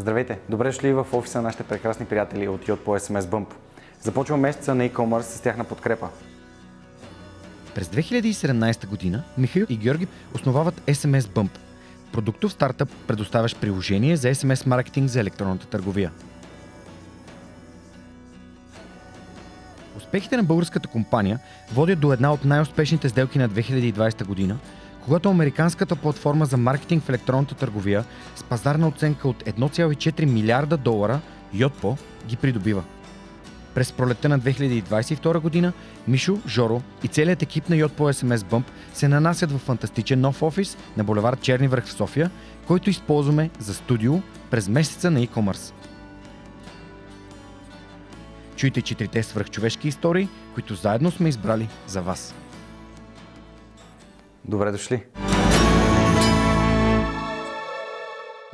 [0.00, 0.38] Здравейте!
[0.48, 3.46] Добре дошли в офиса на нашите прекрасни приятели от Yot по SMS Bump.
[4.00, 6.08] Започваме месеца на e-commerce с тяхна подкрепа.
[7.74, 11.50] През 2017 година Михаил и Георги основават SMS Bump–
[12.12, 16.10] продуктов стартъп, предоставящ приложение за SMS маркетинг за електронната търговия.
[19.96, 21.38] Успехите на българската компания
[21.72, 24.58] водят до една от най-успешните сделки на 2020 година,
[25.08, 28.04] когато американската платформа за маркетинг в електронната търговия
[28.36, 31.20] с пазарна оценка от 1,4 милиарда долара,
[31.54, 31.96] Йотпо,
[32.26, 32.82] ги придобива.
[33.74, 35.72] През пролетта на 2022 година
[36.08, 38.64] Мишо, Жоро и целият екип на Йотпо SMS Bump
[38.94, 42.30] се нанасят в фантастичен нов офис на булевард Черни връх в София,
[42.66, 44.14] който използваме за студио
[44.50, 45.72] през месеца на e-commerce.
[48.56, 52.34] Чуйте четирите свръхчовешки истории, които заедно сме избрали за вас.
[54.48, 55.04] Добре дошли!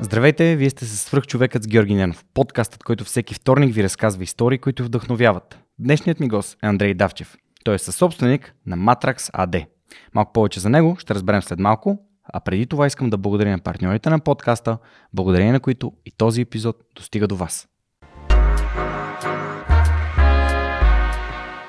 [0.00, 4.58] Здравейте, вие сте с свръхчовекът с Георги Ненов, подкастът, който всеки вторник ви разказва истории,
[4.58, 5.58] които вдъхновяват.
[5.78, 7.36] Днешният ми гост е Андрей Давчев.
[7.64, 9.66] Той е съсобственик на Matrax AD.
[10.14, 13.58] Малко повече за него ще разберем след малко, а преди това искам да благодаря на
[13.58, 14.78] партньорите на подкаста,
[15.12, 17.68] благодарение на които и този епизод достига до вас.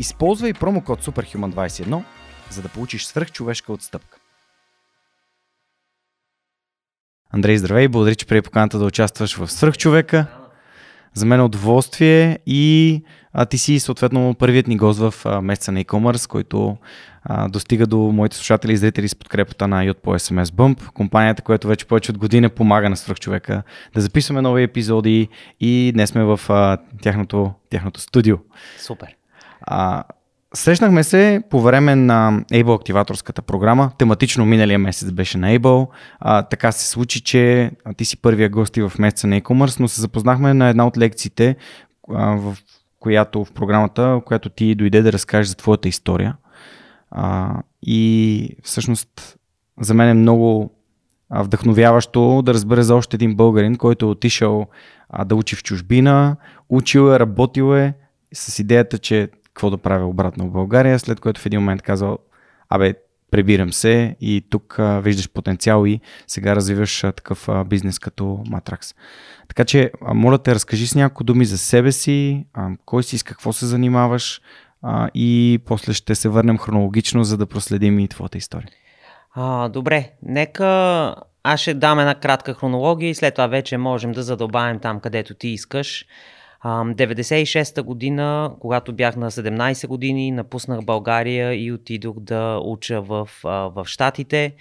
[0.00, 2.02] Използвай промокод SUPERHUMAN21,
[2.50, 4.18] за да получиш свръхчовешка отстъпка.
[7.30, 7.88] Андрей, здравей!
[7.88, 10.26] Благодаря, че прие поканата да участваш в Свръхчовека.
[11.14, 15.72] За мен е удоволствие и а, ти си съответно първият ни гост в а, месеца
[15.72, 16.76] на e-commerce, който
[17.22, 21.42] а, достига до моите слушатели и зрители с подкрепата на Yot по SMS Bump, компанията,
[21.42, 23.62] която вече повече от година помага на свръхчовека
[23.94, 25.28] да записваме нови епизоди
[25.60, 28.36] и днес сме в а, тяхното, тяхното студио.
[28.78, 29.19] Супер.
[29.62, 30.04] А,
[30.54, 33.90] срещнахме се по време на Able активаторската програма.
[33.98, 35.88] Тематично миналия месец беше на Able.
[36.20, 40.00] А, така се случи, че ти си първия гости в месеца на e-commerce, но се
[40.00, 41.56] запознахме на една от лекциите,
[42.14, 42.56] а, в
[43.00, 46.36] която в програмата, която ти дойде да разкажеш за твоята история.
[47.10, 49.36] А, и всъщност
[49.80, 50.70] за мен е много
[51.30, 54.66] вдъхновяващо да разбере за още един българин, който е отишъл
[55.08, 56.36] а, да учи в чужбина,
[56.68, 57.94] учил е, работил е
[58.34, 62.18] с идеята, че какво да правя обратно в България, след което в един момент казал,
[62.68, 62.94] абе,
[63.30, 68.24] прибирам се и тук а, виждаш потенциал и сега развиваш а, такъв а, бизнес като
[68.24, 68.96] Matrax.
[69.48, 73.18] Така че, а, моля те, разкажи с няколко думи за себе си, а, кой си,
[73.18, 74.40] с какво се занимаваш
[74.82, 78.68] а, и после ще се върнем хронологично, за да проследим и твоята история.
[79.34, 84.22] А, добре, нека аз ще дам една кратка хронология и след това вече можем да
[84.22, 86.06] задълбаем там, където ти искаш.
[86.64, 93.84] 96-та година, когато бях на 17 години, напуснах България и отидох да уча в, в
[93.84, 94.54] Штатите.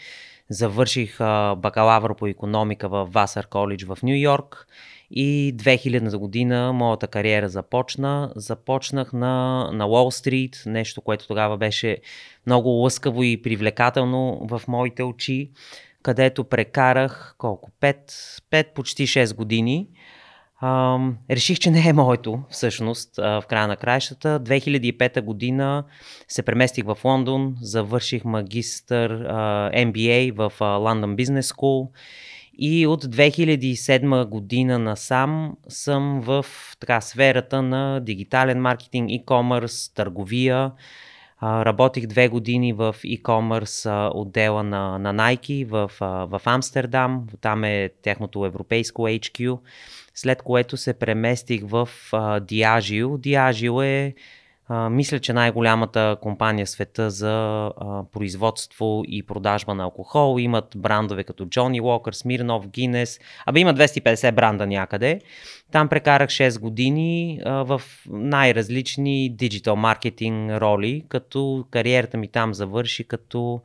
[0.49, 1.17] Завърших
[1.57, 4.67] бакалавър по економика в Васър коледж в Нью Йорк
[5.11, 8.31] и 2000 година моята кариера започна.
[8.35, 11.97] Започнах на, на Уолл Стрит, нещо, което тогава беше
[12.45, 15.51] много лъскаво и привлекателно в моите очи,
[16.03, 17.71] където прекарах колко?
[17.81, 17.95] 5,
[18.51, 19.87] 5 почти 6 години.
[21.31, 24.39] Реших, че не е моето, всъщност, в края на краищата.
[24.39, 25.83] 2005 година
[26.27, 29.11] се преместих в Лондон, завърших магистър
[29.73, 31.89] MBA в London Business School
[32.61, 36.45] и от 2007 година насам съм в
[36.79, 40.71] така, сферата на дигитален маркетинг, e-commerce, търговия.
[41.43, 47.27] Работих две години в e-commerce отдела на, на Nike в, в Амстердам.
[47.41, 49.59] Там е тяхното европейско HQ
[50.19, 53.07] след което се преместих в а, Diageo.
[53.07, 54.13] Diageo е,
[54.67, 60.39] а, мисля, че най-голямата компания в света за а, производство и продажба на алкохол.
[60.39, 65.21] Имат брандове като Johnny Walker, Smirnoff, Guinness, абе има 250 бранда някъде.
[65.71, 73.03] Там прекарах 6 години а, в най-различни диджитал маркетинг роли, като кариерата ми там завърши
[73.03, 73.61] като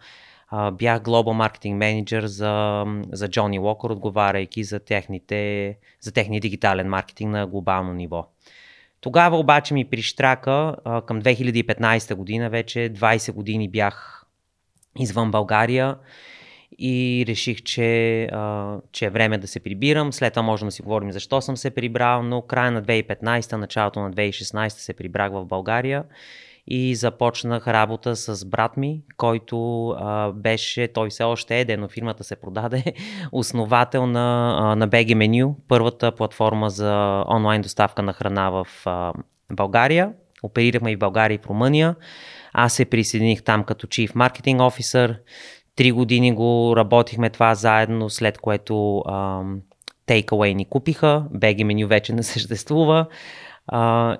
[0.73, 7.31] бях Global Marketing Manager за, за Johnny Walker, отговаряйки за, техните, за техния дигитален маркетинг
[7.31, 8.27] на глобално ниво.
[9.01, 14.27] Тогава обаче ми прищрака към 2015 година, вече 20 години бях
[14.99, 15.97] извън България
[16.79, 20.13] и реших, че, а, че е време да се прибирам.
[20.13, 24.01] След това можем да си говорим защо съм се прибрал, но края на 2015, началото
[24.01, 26.05] на 2016 се прибрах в България
[26.67, 32.25] и започнах работа с брат ми, който а, беше, той все още е, но фирмата
[32.25, 32.85] се продаде,
[33.33, 39.13] основател на, а, на BG Menu, първата платформа за онлайн доставка на храна в а,
[39.53, 40.13] България.
[40.43, 41.97] Оперирахме и в България и в Румъния.
[42.53, 45.17] Аз се присъединих там като Chief Marketing Officer.
[45.77, 49.61] Три години го работихме това заедно, след което ам,
[50.07, 51.25] Takeaway ни купиха.
[51.35, 53.07] BG Menu вече не съществува.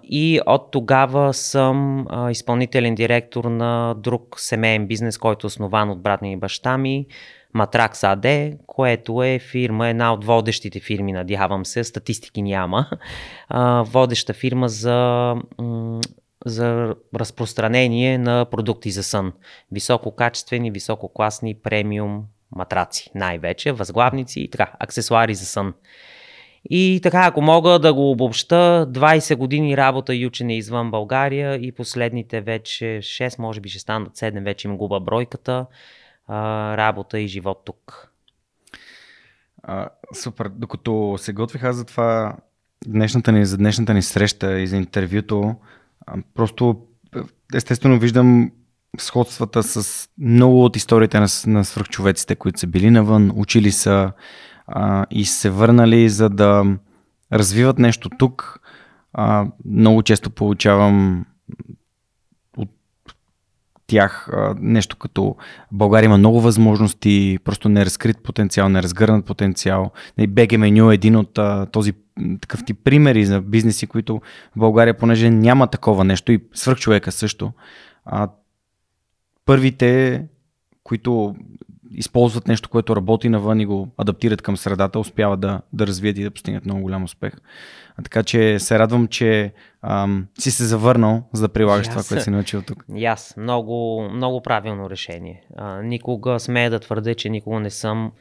[0.03, 6.23] И от тогава съм изпълнителен директор на друг семейен бизнес, който е основан от брат
[6.23, 7.07] ми и баща ми,
[7.55, 8.27] Матракс АД,
[8.67, 12.91] което е фирма, една от водещите фирми, надявам се, статистики няма,
[13.85, 15.35] водеща фирма за,
[16.47, 19.33] за разпространение на продукти за сън.
[19.73, 22.25] Висококачествени, висококласни премиум
[22.57, 25.75] матраци, най-вече, възглавници и така, аксесуари за сън.
[26.71, 31.73] И така, ако мога да го обобща, 20 години работа и учене извън България и
[31.73, 35.67] последните вече 6, може би ще станат 7, вече им губа бройката,
[36.29, 38.11] а, работа и живот тук.
[39.63, 40.49] А, супер.
[40.49, 42.37] Докато се готвих аз за това,
[42.87, 45.55] днешната ни, за днешната ни среща и за интервюто,
[46.35, 46.87] просто
[47.55, 48.53] естествено виждам
[48.99, 54.13] сходствата с много от историите на, на свръхчовеците, които са били навън, учили са,
[54.67, 56.65] а, и се върнали за да
[57.33, 58.61] развиват нещо тук.
[59.13, 61.27] А, много често получавам
[62.57, 62.71] от
[63.87, 65.37] тях а, нещо като
[65.73, 69.91] България има много възможности, просто неразкрит потенциал, неразгърнат потенциал.
[70.19, 71.93] BG меню е един от а, този
[72.41, 74.21] такъв тип примери за бизнеси, които
[74.57, 77.53] в България, понеже няма такова нещо и свърхчовека също,
[78.05, 78.29] а,
[79.45, 80.23] първите,
[80.85, 81.37] които
[81.95, 86.23] използват нещо, което работи навън и го адаптират към средата, успяват да, да развият и
[86.23, 87.33] да постигнат много голям успех.
[87.97, 89.53] А така че се радвам, че
[89.83, 91.91] ам, си се завърнал, за да прилагаш yes.
[91.91, 92.85] това, което си научил тук.
[92.97, 93.35] И аз.
[93.37, 95.45] Много, много правилно решение.
[95.57, 98.13] А, никога смея да твърдя, че никога не съм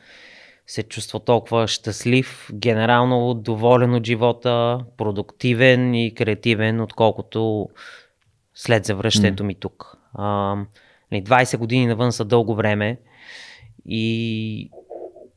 [0.68, 7.70] се чувства толкова щастлив, генерално доволен от живота, продуктивен и креативен, отколкото
[8.56, 9.46] след завръщането mm.
[9.46, 9.98] ми тук.
[10.14, 10.56] А,
[11.12, 12.98] 20 нали, години навън са дълго време
[13.86, 14.70] и,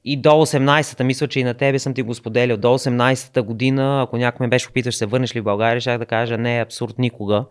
[0.05, 4.03] и до 18-та, мисля, че и на тебе съм ти го споделял, до 18-та година,
[4.03, 6.99] ако някой ме беше опиташ, се върнеш ли в България, ще да кажа, не абсурд
[6.99, 7.45] никога.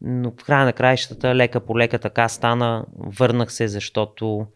[0.00, 4.46] Но в края на краищата, лека по лека така стана, върнах се, защото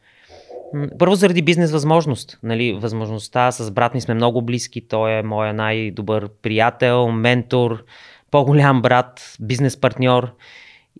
[0.98, 2.38] първо заради бизнес възможност.
[2.42, 4.88] Нали, възможността с брат ми сме много близки.
[4.88, 7.84] Той е моя най-добър приятел, ментор,
[8.30, 10.34] по-голям брат, бизнес партньор.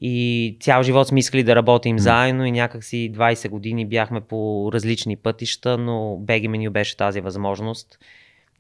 [0.05, 2.01] И цял живот сме искали да работим mm.
[2.01, 7.99] заедно и някакси 20 години бяхме по различни пътища, но BG Menu беше тази възможност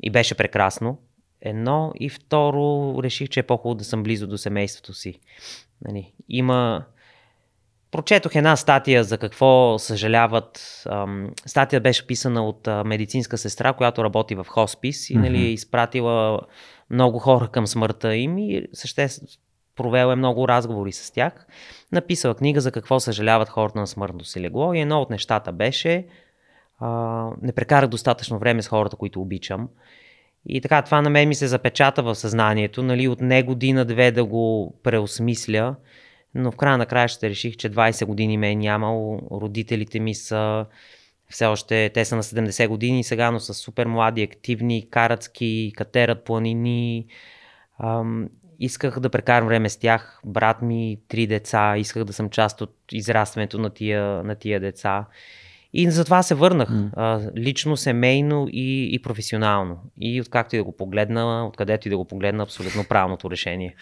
[0.03, 0.99] и беше прекрасно.
[1.41, 5.21] Едно и второ, реших, че е по-хубаво да съм близо до семейството си.
[5.85, 6.85] Нали, има...
[7.91, 10.85] Прочетох една статия за какво съжаляват.
[11.47, 16.41] Статия беше писана от медицинска сестра, която работи в хоспис и нали, е изпратила
[16.91, 19.29] много хора към смъртта им и съществено
[19.77, 21.47] провел е много разговори с тях.
[21.93, 26.07] Написал книга за какво съжаляват хората на смъртно си легло и едно от нещата беше
[26.83, 29.69] а, не прекарах достатъчно време с хората, които обичам.
[30.47, 34.25] И така, това на мен ми се запечата в съзнанието, нали, от не година-две да
[34.25, 35.77] го преосмисля,
[36.35, 40.15] но в края на края ще реших, че 20 години ме е нямал, родителите ми
[40.15, 40.67] са
[41.29, 45.73] все още, те са на 70 години сега, но са супер млади, активни, карат ски,
[45.77, 47.07] катерат планини,
[48.65, 52.77] исках да прекарам време с тях, брат ми, три деца, исках да съм част от
[52.93, 55.07] израстването на тия, на тия деца.
[55.73, 56.69] И затова се върнах.
[56.69, 56.91] Mm.
[56.97, 59.79] А, лично, семейно и, и професионално.
[60.01, 63.75] И откакто и да го погледна, откъдето и да го погледна, абсолютно правилното решение.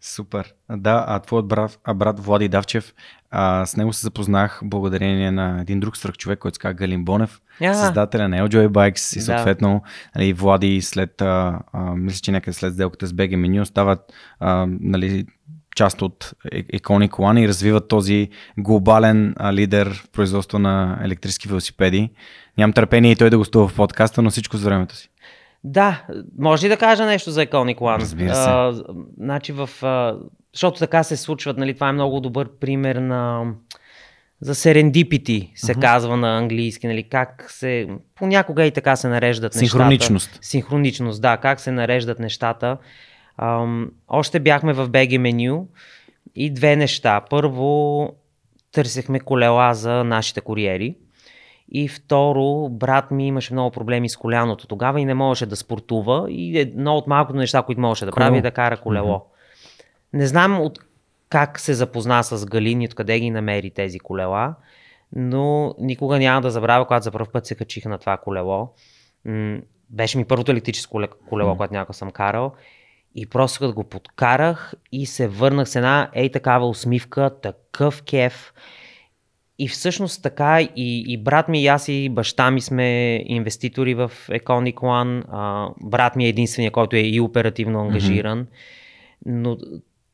[0.00, 0.54] Супер.
[0.70, 2.94] Да, а твоят брат, а брат Влади Давчев,
[3.30, 7.04] а, с него се запознах благодарение на един друг страх човек, който се казва Галин
[7.04, 7.72] Бонев, yeah.
[7.72, 10.20] създателя на LJoy Bikes и съответно да.
[10.20, 14.00] нали, Влади след, а, а, мисля, че някъде след сделката с BG Menu стават
[14.40, 15.26] а, нали,
[15.76, 22.10] част от Iconic One и развиват този глобален а, лидер в производство на електрически велосипеди.
[22.58, 25.10] Нямам търпение и той да гостува в подкаста, но всичко за времето си.
[25.64, 26.02] Да,
[26.38, 28.00] може ли да кажа нещо за Iconic One?
[28.00, 28.50] Разбира се.
[28.50, 28.72] А,
[29.18, 30.16] значи в, а,
[30.54, 33.44] защото така се случват, нали, това е много добър пример на
[34.40, 35.80] за серендипити се uh-huh.
[35.80, 40.26] казва на английски, нали, как се, понякога и така се нареждат Синхроничност.
[40.26, 40.46] нещата.
[40.46, 41.22] Синхроничност.
[41.22, 42.76] да, как се нареждат нещата.
[43.36, 45.68] Ам, още бяхме в BG меню
[46.34, 47.20] и две неща.
[47.30, 48.12] Първо,
[48.72, 50.96] търсехме колела за нашите куриери
[51.68, 56.26] И второ, брат ми имаше много проблеми с коляното тогава и не можеше да спортува.
[56.30, 59.14] И едно от малкото неща, които можеше да прави, е да кара колело.
[59.14, 60.18] Mm-hmm.
[60.18, 60.78] Не знам от
[61.28, 64.54] как се запозна с Галини, откъде ги намери тези колела,
[65.16, 68.68] но никога няма да забравя, когато за първ път се качих на това колело.
[69.90, 71.56] Беше ми първото електрическо колело, mm.
[71.56, 72.52] което някога съм карал.
[73.14, 78.52] И просто като го подкарах и се върнах с една ей такава усмивка, такъв кеф.
[79.58, 84.12] И всъщност така и, и брат ми, и аз и баща ми сме инвеститори в
[84.28, 85.24] Econic One.
[85.32, 88.44] А, брат ми е единствения, който е и оперативно ангажиран.
[88.44, 88.48] Mm-hmm.
[89.26, 89.56] Но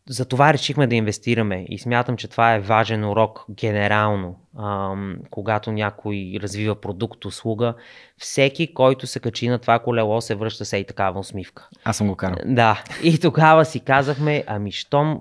[0.08, 5.72] за това решихме да инвестираме и смятам, че това е важен урок генерално, ам, когато
[5.72, 7.74] някой развива продукт, услуга.
[8.18, 11.68] Всеки, който се качи на това колело, се връща се и такава усмивка.
[11.84, 12.36] Аз съм го карал.
[12.44, 12.84] Да.
[13.02, 15.20] И тогава си казахме, ами щом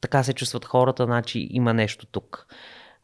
[0.00, 2.46] така се чувстват хората, значи има нещо тук.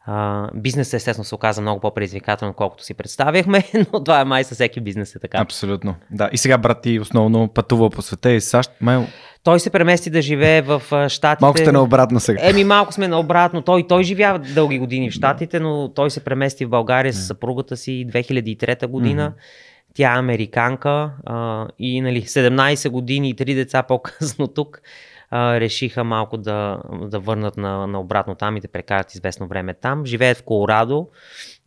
[0.07, 4.55] Uh, бизнес естествено се оказа много по-предизвикателно, колкото си представяхме, но това е май със
[4.55, 5.37] всеки бизнес е така.
[5.37, 5.95] Абсолютно.
[6.11, 6.29] Да.
[6.31, 8.71] И сега брат ти основно пътува по света и САЩ.
[8.81, 9.07] Май...
[9.43, 11.45] Той се премести да живее в Штатите.
[11.45, 12.39] Малко сте наобратно сега.
[12.41, 13.61] Еми, малко сме наобратно.
[13.61, 17.77] Той, той живява дълги години в Штатите, но той се премести в България с съпругата
[17.77, 19.31] си 2003 година.
[19.31, 19.93] Mm-hmm.
[19.93, 24.81] Тя е американка а, и нали, 17 години и 3 деца по-късно тук
[25.29, 29.73] а, решиха малко да, да върнат на, на обратно там и да прекарат известно време
[29.73, 30.05] там.
[30.05, 31.07] Живеят в Колорадо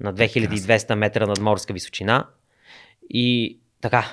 [0.01, 2.27] на 2200 метра над морска височина
[3.11, 4.05] и така,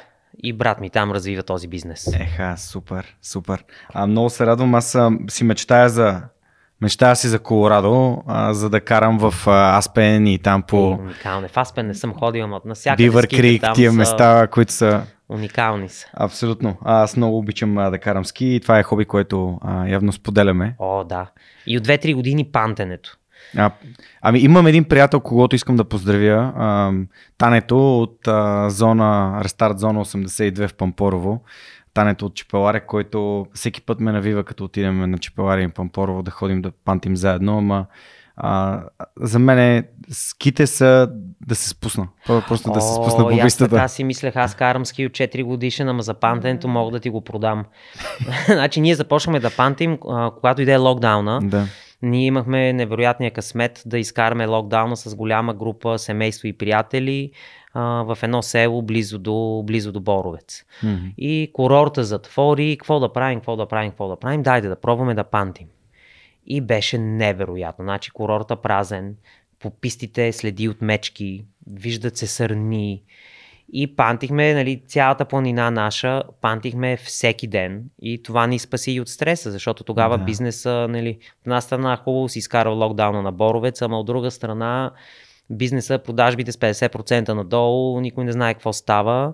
[0.44, 2.08] и брат ми там развива този бизнес.
[2.20, 3.64] Еха, супер, супер.
[3.94, 4.98] А, много се радвам, аз
[5.30, 6.22] си мечтая за
[6.82, 10.78] Мечтая си за Колорадо, а, за да карам в а, Аспен и там по...
[10.78, 11.48] Е, уникално.
[11.48, 13.98] В Аспен не съм ходил, но навсякъде Бивър Крик, тия са...
[13.98, 15.04] места, които са...
[15.30, 16.08] Уникални са.
[16.14, 16.78] Абсолютно.
[16.82, 20.76] Аз много обичам а, да карам ски и това е хоби, което а, явно споделяме.
[20.80, 21.32] О, да.
[21.68, 23.18] И от 2-3 години пантенето.
[23.58, 23.72] А,
[24.22, 26.54] ами имам един приятел, когото искам да поздравя.
[26.56, 26.92] А,
[27.38, 31.42] Тането от а, зона, рестарт зона 82 в Пампорово.
[31.94, 36.32] Тането от Чепеларе, който всеки път ме навива, като отидем на Чепеларе и Пампорово да
[36.32, 37.86] ходим да пантим заедно, ама
[38.38, 38.84] а,
[39.20, 41.10] за мен ските са
[41.48, 42.08] да се спусна.
[42.28, 43.76] Просто О, да се спусна по пистата.
[43.76, 47.10] Аз си мислех, аз карам ски от 4 годишен, ама за пантенето мога да ти
[47.10, 47.66] го продам.
[48.48, 49.98] значи ние започваме да пантим,
[50.36, 51.40] когато иде локдауна.
[51.44, 51.66] Да.
[52.02, 57.32] Ние имахме невероятния късмет да изкараме локдауна с голяма група семейство и приятели
[57.74, 60.64] а, в едно село близо до, близо до Боровец.
[60.84, 61.14] Mm-hmm.
[61.18, 65.14] И курорта затвори, какво да правим, какво да правим, какво да правим, дайде да пробваме
[65.14, 65.68] да пантим.
[66.48, 67.86] И беше невероятно.
[67.86, 69.16] Значи курорта празен,
[69.60, 73.04] по пистите следи от мечки, виждат се сърни,
[73.74, 79.10] и пантихме нали, цялата планина наша, пантихме всеки ден и това ни спаси и от
[79.10, 80.24] стреса, защото тогава да.
[80.24, 84.92] бизнеса, нали, от една страна хубаво си изкарал локдауна на Боровец, ама от друга страна
[85.50, 89.34] бизнеса, продажбите с 50% надолу, никой не знае какво става.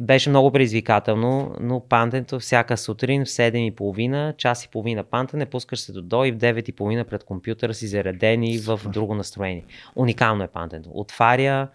[0.00, 5.92] Беше много предизвикателно, но пантенето всяка сутрин в 7.30, час и половина пантене, пускаш се
[5.92, 9.64] до до и в 9.30 пред компютъра си заредени в друго настроение.
[9.96, 10.90] Уникално е пантенето.
[10.92, 11.68] Отваря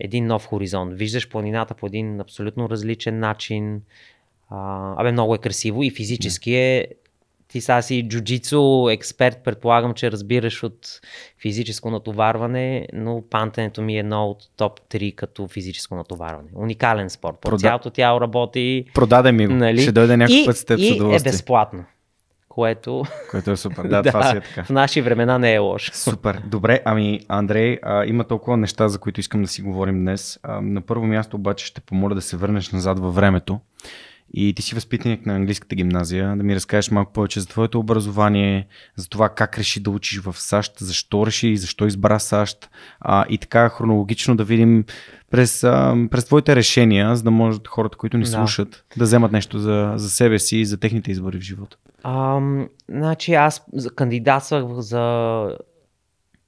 [0.00, 0.94] един нов хоризонт.
[0.94, 3.82] Виждаш планината по един абсолютно различен начин.
[4.48, 6.86] А, абе, много е красиво и физически е.
[7.54, 11.00] Ти сега си джуджицу експерт, предполагам, че разбираш от
[11.42, 16.48] физическо натоварване, но пантенето ми е едно от топ 3 като физическо натоварване.
[16.54, 17.36] Уникален спорт.
[17.40, 17.60] По Прода...
[17.60, 18.84] цялото тяло работи.
[18.94, 19.52] Продаде ми го.
[19.52, 19.82] Нали?
[19.82, 21.84] Ще дойде някой път с теб и е безплатно
[22.48, 23.04] което...
[23.30, 24.64] Което е супер, да, да това си е така.
[24.64, 25.90] В наши времена не е лошо.
[25.94, 30.38] Супер, добре, ами Андрей, а, има толкова неща, за които искам да си говорим днес.
[30.42, 33.60] А, на първо място обаче ще помоля да се върнеш назад във времето.
[34.34, 38.66] И ти си възпитаник на английската гимназия, да ми разкажеш малко повече за твоето образование,
[38.96, 43.24] за това как реши да учиш в САЩ, защо реши и защо избра САЩ а,
[43.28, 44.84] и така хронологично да видим
[45.30, 49.32] през, а, през твоите решения, за да може хората, които ни слушат, да, да вземат
[49.32, 51.76] нещо за, за себе си и за техните избори в живота.
[52.04, 53.66] Ам, значи аз
[53.96, 55.56] кандидатствах за,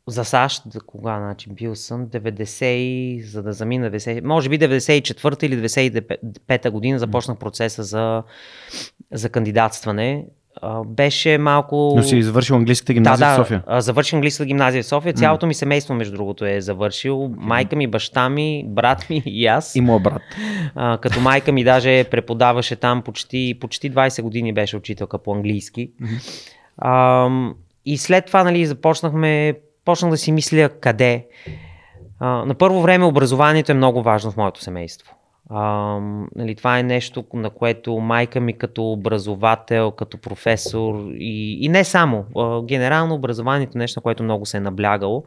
[0.07, 5.69] за САЩ, кога, значи бил съм 90, за да замина 90, може би 94 или
[5.69, 8.23] 95 година започнах процеса за,
[9.13, 10.25] за кандидатстване
[10.87, 11.93] беше малко...
[11.97, 13.63] Но си завършил английската гимназия да, в София?
[13.69, 15.13] Да, завърших английската гимназия в София.
[15.13, 17.31] Цялото ми семейство, между другото, е завършил.
[17.37, 19.75] Майка ми, баща ми, брат ми и аз.
[19.75, 20.23] И моят брат.
[20.75, 25.91] А, като майка ми даже преподаваше там почти, почти 20 години беше учителка по английски.
[26.79, 27.29] А,
[27.87, 29.55] и след това, нали, започнахме,
[29.87, 31.26] почнах да си мисля къде.
[32.21, 35.14] А, на първо време образованието е много важно в моето семейство.
[35.50, 35.99] А,
[36.37, 41.85] нали, това е нещо, на което майка ми като образовател, като професор и, и не
[41.85, 42.25] само.
[42.37, 45.25] А, генерално образованието е нещо, на което много се е наблягало.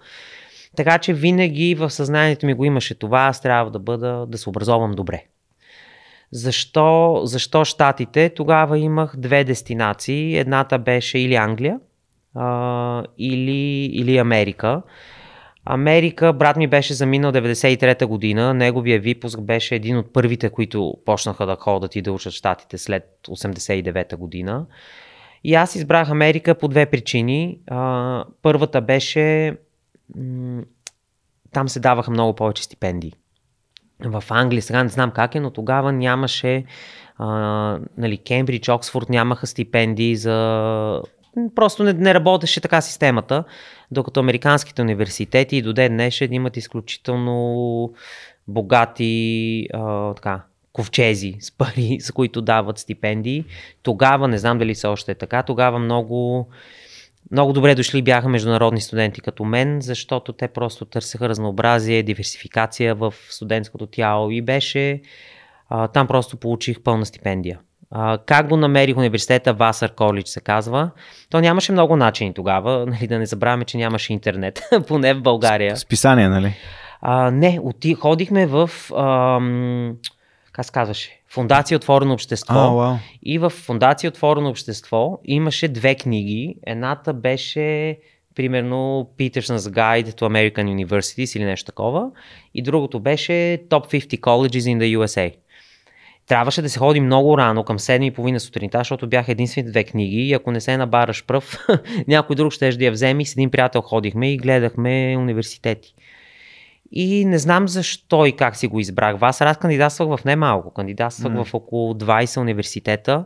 [0.76, 4.50] Така че винаги в съзнанието ми го имаше това, аз трябва да бъда, да се
[4.50, 5.24] образовам добре.
[6.32, 8.30] Защо, защо Штатите?
[8.30, 10.38] Тогава имах две дестинации.
[10.38, 11.80] Едната беше или Англия,
[12.36, 14.82] а, или, или Америка.
[15.66, 21.46] Америка, брат ми беше заминал 93-та година, неговия випуск беше един от първите, които почнаха
[21.46, 24.66] да ходят и да учат щатите след 89-та година.
[25.44, 27.60] И аз избрах Америка по две причини.
[27.68, 29.58] А, първата беше,
[30.16, 30.64] м-
[31.52, 33.14] там се даваха много повече стипендии.
[34.06, 36.66] В Англия, сега не знам как е, но тогава нямаше,
[37.18, 37.28] а,
[37.98, 41.02] нали, Кембридж, Оксфорд нямаха стипендии за
[41.56, 43.44] просто не, не работеше така системата,
[43.92, 47.94] докато американските университети и до ден днешен имат изключително
[48.48, 50.44] богати а, така,
[50.74, 53.46] ковчези с пари, с които дават стипендии.
[53.84, 56.50] Тогава, не знам дали се още е така, тогава много,
[57.32, 63.14] много добре дошли бяха международни студенти като мен, защото те просто търсеха разнообразие, диверсификация в
[63.30, 65.02] студентското тяло и беше
[65.70, 67.60] а, там просто получих пълна стипендия.
[67.92, 70.92] А, как го намерих университета, Васър Колидж се казва.
[71.30, 75.78] То нямаше много начини тогава, нали, да не забравяме, че нямаше интернет, поне в България.
[75.78, 76.54] Списание, нали?
[77.02, 79.96] А, не, оти, ходихме в, ам,
[80.52, 82.54] как се казваше, Фундация Отворено общество.
[82.54, 82.96] А, вау.
[83.24, 86.56] И в Фундация Отворено общество имаше две книги.
[86.68, 87.98] Едната беше
[88.36, 92.12] примерно Peterson's Guide to American Universities или нещо такова.
[92.54, 93.32] И другото беше
[93.70, 95.34] Top 50 Colleges in the USA.
[96.30, 100.34] Трябваше да се ходи много рано, към 7.30 сутринта, защото бяха единствените две книги и
[100.34, 101.68] ако не се набараш пръв,
[102.08, 105.94] някой друг ще да я вземе и с един приятел ходихме и гледахме университети.
[106.92, 109.16] И не знам защо и как си го избрах.
[109.22, 110.74] Аз кандидатствах в немалко.
[110.74, 111.44] Кандидатствах mm.
[111.44, 113.26] в около 20 университета.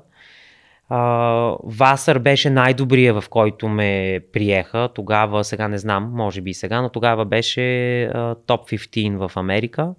[1.63, 4.89] Васър беше най-добрия, в който ме приеха.
[4.95, 8.09] Тогава, сега не знам, може би и сега, но тогава беше
[8.45, 9.93] топ 15 в Америка.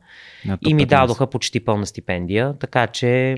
[0.67, 3.37] И ми дадоха почти пълна стипендия, така че,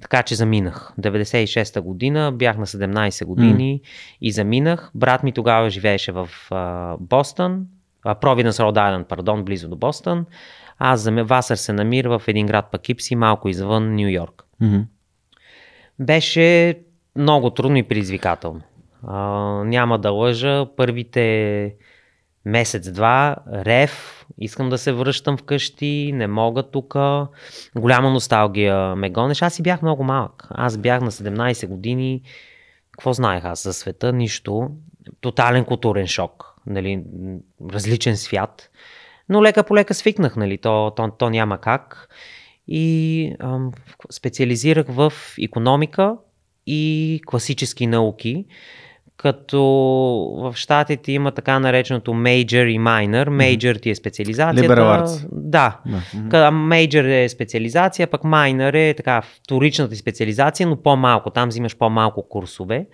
[0.00, 0.92] така че заминах.
[1.00, 4.16] 96-та година, бях на 17 години mm.
[4.20, 4.90] и заминах.
[4.94, 7.66] Брат ми тогава живееше в uh, Бостън,
[8.20, 10.26] Провиденс Род Айленд, пардон, близо до Бостън.
[10.78, 14.44] Аз за Васър се намира в един град Пакипси, малко извън Нью Йорк.
[14.62, 14.84] Mm-hmm.
[16.02, 16.78] Беше
[17.16, 18.60] много трудно и предизвикателно.
[19.06, 19.18] А,
[19.64, 21.74] няма да лъжа, първите
[22.44, 26.94] месец-два, рев, искам да се връщам вкъщи, не мога тук.
[27.76, 29.42] Голяма носталгия ме гонеш.
[29.42, 30.46] Аз си бях много малък.
[30.50, 32.22] Аз бях на 17 години.
[32.92, 34.12] Какво знаех аз за света?
[34.12, 34.70] Нищо.
[35.20, 36.54] Тотален културен шок.
[36.66, 37.02] Нали,
[37.72, 38.70] различен свят.
[39.28, 42.08] Но лека по лека свикнах, нали, то, то, то няма как.
[42.74, 43.72] И ам,
[44.10, 46.16] специализирах в економика
[46.66, 48.44] и класически науки
[49.16, 49.62] като
[50.38, 53.28] в щатите има така нареченото major и minor.
[53.28, 54.74] Major ти е специализацията.
[54.74, 55.28] Liberal arts.
[55.32, 55.80] Да.
[56.14, 56.50] да.
[56.50, 61.30] Major е специализация, пък minor е така вторичната специализация, но по-малко.
[61.30, 62.86] Там взимаш по-малко курсове.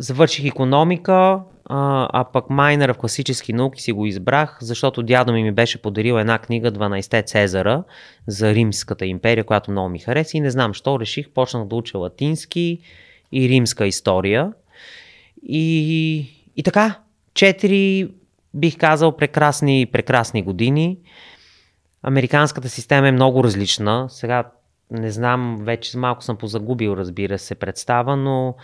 [0.00, 5.42] Завърших економика, а, а пък майнера в класически науки си го избрах, защото дядо ми
[5.42, 7.84] ми беше подарил една книга 12 Цезара
[8.26, 11.98] за Римската империя, която много ми хареса и не знам, що реших, почнах да уча
[11.98, 12.80] латински,
[13.32, 14.52] и римска история.
[15.42, 16.18] И,
[16.56, 17.00] и така,
[17.34, 18.10] четири,
[18.54, 20.98] бих казал, прекрасни, прекрасни години.
[22.02, 24.06] Американската система е много различна.
[24.10, 24.44] Сега
[24.90, 28.54] не знам, вече малко съм позагубил, разбира се, представа, но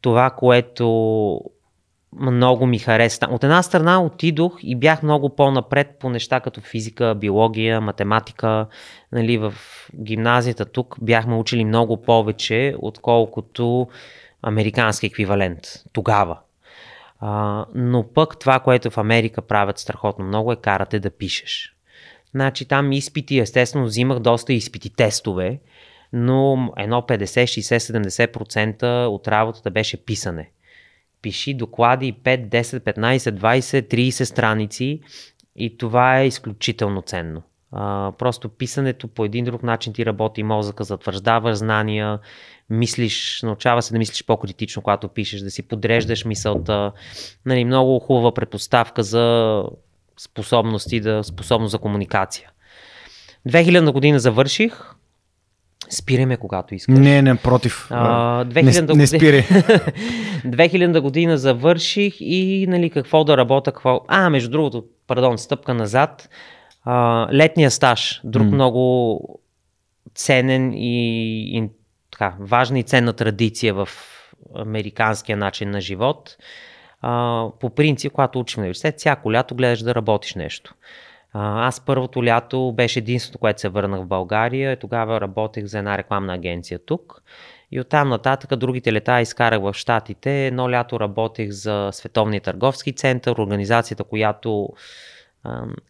[0.00, 0.86] това, което
[2.20, 3.26] много ми хареса.
[3.30, 8.66] От една страна отидох и бях много по-напред по неща като физика, биология, математика.
[9.12, 9.54] Нали, в
[10.02, 13.88] гимназията тук бяхме учили много повече, отколкото
[14.42, 15.60] американски еквивалент
[15.92, 16.38] тогава.
[17.20, 21.72] А, но пък това, което в Америка правят страхотно много е карате да пишеш.
[22.30, 25.60] Значи там изпити, естествено, взимах доста изпити тестове,
[26.16, 30.50] но едно 50, 60, 70% от работата беше писане
[31.26, 35.00] пиши доклади 5, 10, 15, 20, 30 страници
[35.56, 37.42] и това е изключително ценно.
[37.72, 42.18] А, просто писането по един друг начин ти работи мозъка, затвърждаваш знания,
[42.70, 46.92] мислиш, научава се да мислиш по-критично, когато пишеш, да си подреждаш мисълта.
[47.46, 49.64] Нали, много хубава предпоставка за
[50.16, 52.50] способности, да, способност за комуникация.
[53.48, 54.94] 2000 година завърших,
[55.90, 56.98] Спираме когато искаш.
[56.98, 57.86] Не, не, против.
[57.90, 59.42] А, 2000 не, не спири.
[59.42, 64.00] 2000 година завърших и нали, какво да работя, какво...
[64.08, 66.28] А, между другото, пардон, стъпка назад.
[66.84, 68.52] А, летния стаж, друг mm.
[68.52, 69.20] много
[70.14, 71.68] ценен и, и
[72.10, 73.88] така, важна и ценна традиция в
[74.54, 76.36] американския начин на живот.
[77.02, 80.74] а, по принцип, когато учиш в университет, всяко лято гледаш да работиш нещо.
[81.38, 86.34] Аз първото лято беше единственото, което се върнах в България тогава работех за една рекламна
[86.34, 87.22] агенция тук.
[87.72, 90.46] И оттам нататък другите лета изкарах в Штатите.
[90.46, 94.68] Едно лято работех за Световния търговски център, организацията, която,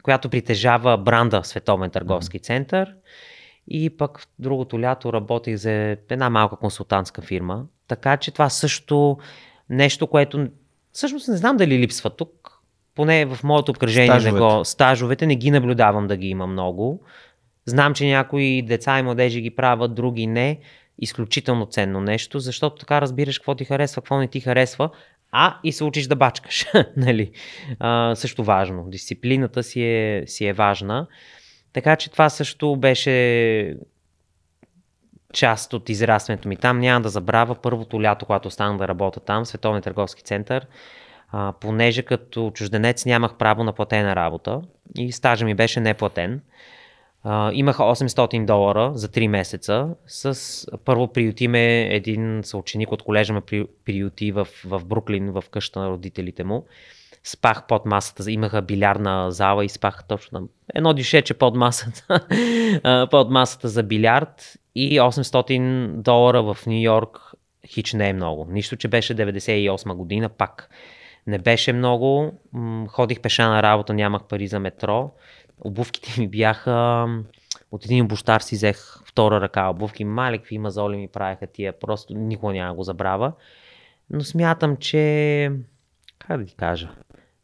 [0.03, 2.95] която притежава бранда Световен търговски център.
[3.69, 5.71] И пък другото лято работех за
[6.11, 7.65] една малка консултантска фирма.
[7.89, 9.19] Така че това също
[9.71, 10.49] нещо, което
[10.93, 12.56] всъщност не знам дали липсва тук.
[12.97, 14.39] Поне в моето обкръжение стажовете.
[14.39, 17.01] Го, стажовете не ги наблюдавам да ги има много.
[17.67, 20.59] Знам, че някои деца и младежи ги правят, други не
[20.99, 24.91] изключително ценно нещо, защото така разбираш какво ти харесва, какво не ти харесва,
[25.33, 26.67] а и се учиш да бачкаш.
[26.97, 27.31] нали?
[27.79, 28.85] а, също важно.
[28.89, 31.07] Дисциплината си е, си е важна.
[31.73, 33.77] Така че това също беше
[35.33, 36.81] част от израстването ми там.
[36.81, 40.67] Няма да забравя първото лято, когато останах да работя там, Световния търговски център,
[41.39, 44.63] а, понеже като чужденец нямах право на платена работа
[44.99, 46.41] и стажа ми беше неплатен.
[47.27, 49.89] Uh, имаха 800 долара за 3 месеца.
[50.07, 55.45] С, първо приюти ме един съученик от колежа ме при, приюти в, в Бруклин, в
[55.51, 56.67] къща на родителите му.
[57.25, 60.49] Спах под масата, имаха билярдна зала и спах точно там.
[60.75, 62.27] Едно дишече под масата,
[63.11, 67.33] под масата за билярд и 800 долара в Нью Йорк
[67.67, 68.47] хич не е много.
[68.51, 70.71] Нищо, че беше 98 година, пак
[71.27, 72.33] не беше много.
[72.89, 75.13] Ходих пеша на работа, нямах пари за метро
[75.61, 77.07] обувките ми бяха
[77.73, 82.53] от един обощар си взех втора ръка обувки, малекви мазоли ми правеха тия, просто никога
[82.53, 83.33] няма го забравя.
[84.11, 85.53] Но смятам, че,
[86.19, 86.91] как да ти кажа,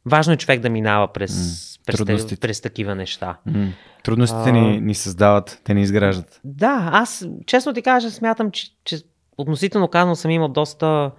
[0.07, 3.38] важно е човек да минава през, mm, през, през такива неща.
[3.49, 3.73] Mm.
[4.05, 6.40] Трудностите а, ни, ни създават, те ни изграждат.
[6.45, 8.99] Да, аз честно ти кажа, смятам, че, че
[9.38, 11.11] относително казано съм имал доста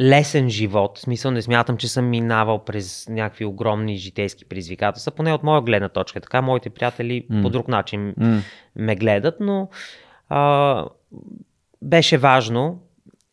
[0.00, 0.98] лесен живот.
[0.98, 5.60] В смисъл не смятам, че съм минавал през някакви огромни житейски предизвикателства, поне от моя
[5.60, 6.20] гледна точка.
[6.20, 7.42] Така моите приятели mm.
[7.42, 8.40] по друг начин mm.
[8.76, 9.68] ме гледат, но
[10.28, 10.84] а,
[11.82, 12.82] беше важно.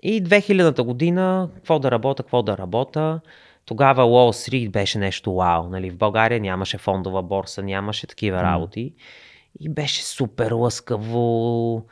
[0.03, 3.19] И 2000-та година, какво да работя, какво да работя.
[3.65, 5.69] Тогава Wall Street беше нещо вау.
[5.69, 5.89] Нали?
[5.89, 8.43] В България нямаше фондова борса, нямаше такива mm.
[8.43, 8.93] работи.
[9.59, 11.85] И беше супер лъскаво,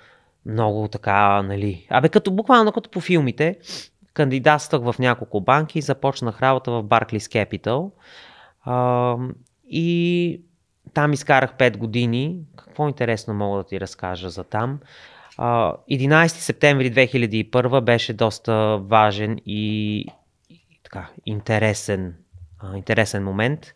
[0.45, 1.87] много така, нали.
[1.89, 3.59] Абе, като буквално като по филмите,
[4.17, 7.91] кандидатствах в няколко банки, започнах работа в Barclays Capital
[8.65, 9.15] а,
[9.69, 10.41] и
[10.93, 12.39] там изкарах 5 години.
[12.55, 14.79] Какво интересно мога да ти разкажа за там?
[15.37, 19.99] А, 11 септември 2001 беше доста важен и,
[20.49, 22.15] и така, интересен,
[22.75, 23.73] интересен момент.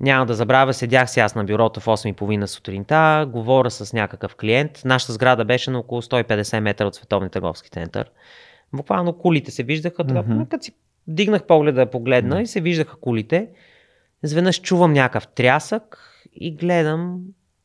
[0.00, 4.82] Няма да забравя, седях си аз на бюрото в 8.30 сутринта, говоря с някакъв клиент.
[4.84, 8.10] Нашата сграда беше на около 150 метра от Световния търговски център
[8.72, 10.04] буквално кулите се виждаха.
[10.04, 10.48] Mm-hmm.
[10.48, 10.72] Като си
[11.06, 12.42] дигнах погледа да погледна mm-hmm.
[12.42, 13.48] и се виждаха кулите.
[14.24, 15.98] Изведнъж чувам някакъв трясък
[16.32, 17.20] и гледам,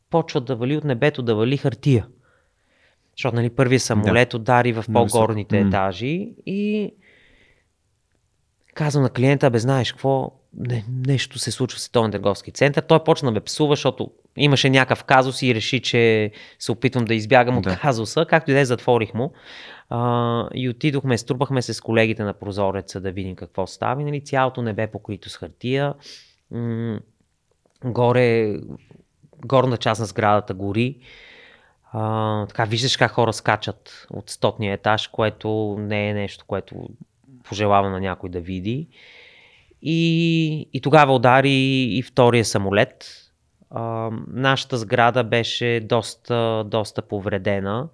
[0.09, 2.07] почва да вали от небето, да вали хартия.
[3.17, 4.37] Защото нали, първият самолет да.
[4.37, 5.67] удари в по-горните mm-hmm.
[5.67, 6.93] етажи и
[8.73, 12.83] казвам на клиента, бе знаеш какво, не, нещо се случва в Световен търговски център.
[12.83, 17.13] Той почна да ме псува, защото имаше някакъв казус и реши, че се опитвам да
[17.13, 17.77] избягам от да.
[17.77, 18.25] казуса.
[18.29, 19.33] Както и да е, затворих му.
[19.89, 24.01] А, и отидохме, струпахме се с колегите на прозореца да видим какво става.
[24.01, 25.93] И, нали, цялото небе покрито с хартия.
[26.51, 26.99] М-
[27.85, 28.59] горе,
[29.45, 30.97] горна част на сградата гори.
[31.93, 36.89] А, така, виждаш как хора скачат от стотния етаж, което не е нещо, което
[37.43, 38.87] пожелава на някой да види.
[39.81, 43.05] И, и тогава удари и втория самолет.
[43.69, 47.87] А, нашата сграда беше доста, доста повредена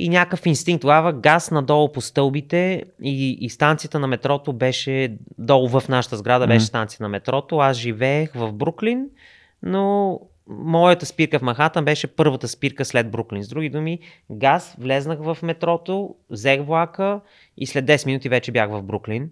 [0.00, 5.68] и някакъв инстинкт тогава газ надолу по стълбите и, и станцията на метрото беше долу
[5.68, 7.58] в нашата сграда, беше станция на метрото.
[7.58, 9.06] Аз живеех в Бруклин,
[9.62, 13.44] но моята спирка в Махатън беше първата спирка след Бруклин.
[13.44, 13.98] С други думи,
[14.30, 17.20] газ, влезнах в метрото, взех влака
[17.56, 19.30] и след 10 минути вече бях в Бруклин.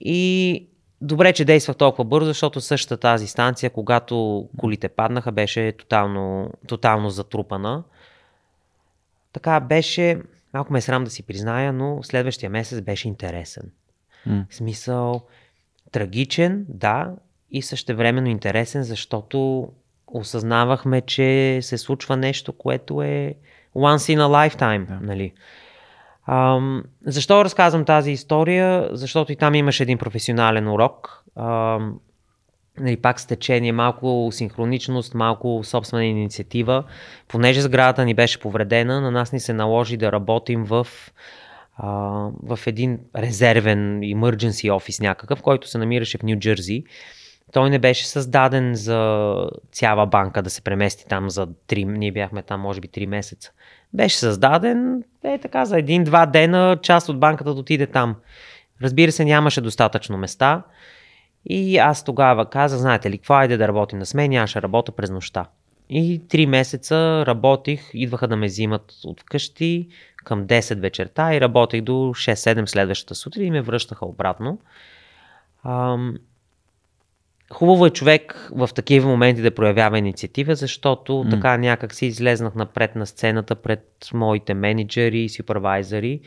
[0.00, 0.66] И
[1.00, 7.10] добре, че действах толкова бързо, защото същата тази станция, когато колите паднаха, беше тотално, тотално
[7.10, 7.82] затрупана.
[9.32, 10.18] Така беше,
[10.54, 13.70] малко ме е срам да си призная, но следващия месец беше интересен.
[14.28, 14.50] Mm.
[14.50, 15.22] В смисъл,
[15.92, 17.12] трагичен, да,
[17.50, 19.68] и същевременно интересен, защото
[20.06, 23.34] осъзнавахме, че се случва нещо, което е
[23.74, 24.86] once in a lifetime.
[24.88, 25.00] Yeah.
[25.00, 25.32] Нали?
[27.06, 28.88] Защо разказвам тази история?
[28.92, 31.24] Защото и там имаше един професионален урок.
[32.80, 36.84] Нали, пак с течение, малко синхроничност, малко собствена инициатива.
[37.28, 40.86] Понеже сградата ни беше повредена, на нас ни се наложи да работим в
[41.76, 41.88] а,
[42.42, 46.84] в един резервен emergency офис някакъв, който се намираше в Нью Джерси.
[47.52, 49.34] Той не беше създаден за
[49.72, 53.52] цяла банка да се премести там за 3, ние бяхме там може би 3 месеца.
[53.94, 58.16] Беше създаден е така за един-два дена част от банката да отиде там.
[58.82, 60.62] Разбира се, нямаше достатъчно места.
[61.46, 64.92] И аз тогава казах, знаете ли, какво айде да работим на смени, аз ще работя
[64.92, 65.46] през нощта.
[65.88, 69.88] И три месеца работих, идваха да ме взимат от вкъщи
[70.24, 74.58] към 10 вечерта и работех до 6-7 следващата сутрин и ме връщаха обратно.
[75.64, 76.14] Ам...
[77.52, 81.30] Хубаво е човек в такива моменти да проявява инициатива, защото mm.
[81.30, 86.20] така някак си излезнах напред на сцената пред моите менеджери и супервайзери.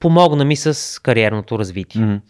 [0.00, 2.02] Помогна ми с кариерното развитие.
[2.02, 2.20] Mm.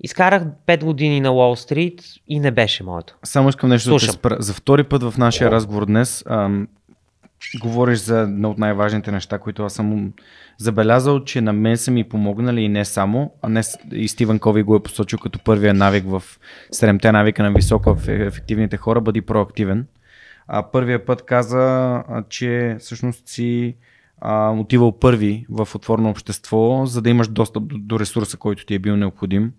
[0.00, 3.16] Изкарах 5 години на Уолл Стрит и не беше моето.
[3.24, 4.06] Само искам нещо Слушам.
[4.06, 4.36] да те спра.
[4.40, 6.68] За втори път в нашия разговор днес ам,
[7.60, 10.12] говориш за едно от най-важните неща, които аз съм
[10.58, 14.62] забелязал, че на мен са ми помогнали и не само, а не и Стивен Кови
[14.62, 16.22] го е посочил като първия навик в
[16.74, 19.86] 7 навика на високо ефективните хора, бъди проактивен.
[20.48, 23.76] А първия път каза, че всъщност си
[24.20, 28.74] а, отивал първи в отворено общество, за да имаш достъп до, до ресурса, който ти
[28.74, 29.52] е бил необходим.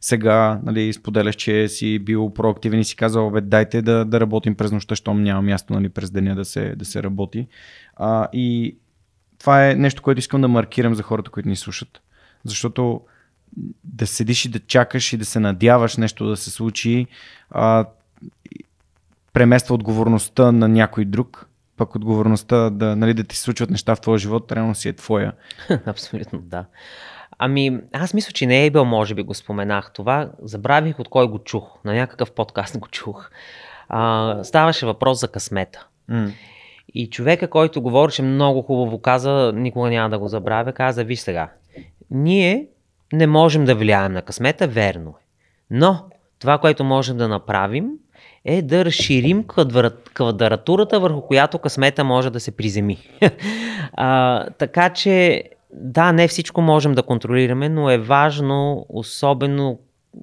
[0.00, 4.54] Сега нали, споделяш, че си бил проактивен и си казал, бе, дайте да, да работим
[4.54, 7.46] през нощта, щом няма място нали, през деня да се, да се работи.
[7.96, 8.76] А, и
[9.38, 12.02] това е нещо, което искам да маркирам за хората, които ни слушат.
[12.44, 13.00] Защото
[13.84, 17.06] да седиш и да чакаш и да се надяваш нещо да се случи,
[17.50, 17.86] а,
[19.32, 21.49] премества отговорността на някой друг
[21.80, 24.92] пък отговорността да, нали, да ти се случват неща в твоя живот, реално си е
[24.92, 25.32] твоя.
[25.86, 26.64] Абсолютно, да.
[27.38, 30.30] Ами, аз мисля, че не е бил, може би го споменах това.
[30.42, 31.78] Забравих от кой го чух.
[31.84, 33.30] На някакъв подкаст го чух.
[33.88, 35.86] А, ставаше въпрос за късмета.
[36.10, 36.32] Mm.
[36.94, 41.50] И човека, който говореше много хубаво, каза, никога няма да го забравя, каза, виж сега,
[42.10, 42.66] ние
[43.12, 45.24] не можем да влияем на късмета, верно е.
[45.70, 46.04] Но
[46.38, 47.90] това, което можем да направим,
[48.44, 49.44] е да разширим
[50.14, 52.98] квадратурата, върху която късмета може да се приземи.
[53.92, 59.78] а, така че, да, не всичко можем да контролираме, но е важно, особено,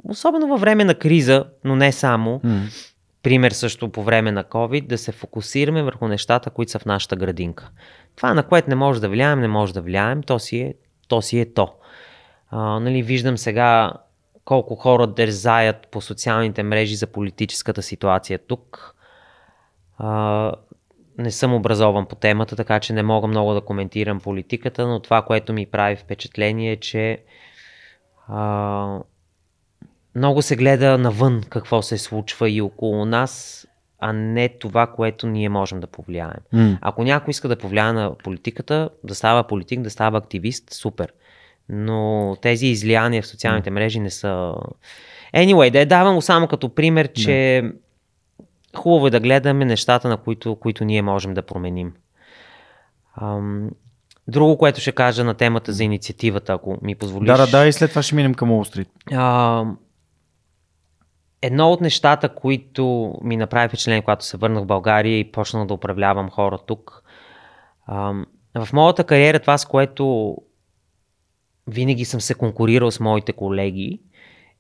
[0.10, 2.94] особено във време на криза, но не само, mm.
[3.24, 7.16] пример също по време на COVID, да се фокусираме върху нещата, които са в нашата
[7.16, 7.70] градинка.
[8.16, 10.74] Това, на което не може да влияем, не може да влияем, то си е
[11.08, 11.22] то.
[11.22, 11.74] Си е то.
[12.50, 13.94] А, нали, виждам сега
[14.48, 18.96] колко хора дързаят по социалните мрежи за политическата ситуация тук.
[19.98, 20.52] А,
[21.18, 25.22] не съм образован по темата, така че не мога много да коментирам политиката, но това,
[25.22, 27.24] което ми прави впечатление е, че
[28.28, 29.00] а,
[30.16, 33.68] много се гледа навън какво се случва и около нас,
[34.00, 36.42] а не това, което ние можем да повлияем.
[36.54, 36.78] Mm.
[36.82, 41.14] Ако някой иска да повлияе на политиката, да става политик, да става активист, супер
[41.70, 44.54] но тези излияния в социалните мрежи не са...
[45.36, 48.80] Anyway, да я давам го само като пример, че да.
[48.80, 51.94] хубаво е да гледаме нещата, на които, които ние можем да променим.
[53.22, 53.70] Ам...
[54.30, 57.28] Друго, което ще кажа на темата за инициативата, ако ми позволиш.
[57.28, 58.66] Да, да, да, и след това ще минем към Уолл
[61.42, 65.74] Едно от нещата, които ми направи впечатление, когато се върнах в България и почнах да
[65.74, 67.04] управлявам хора тук,
[67.88, 68.26] ам,
[68.56, 70.36] в моята кариера това, с което
[71.68, 74.00] винаги съм се конкурирал с моите колеги,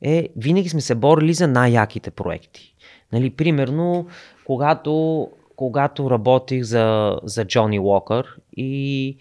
[0.01, 2.73] е винаги сме се борили за най-яките проекти.
[3.13, 4.07] Нали, примерно,
[4.45, 9.17] когато, когато работих за, за Джони Уокър и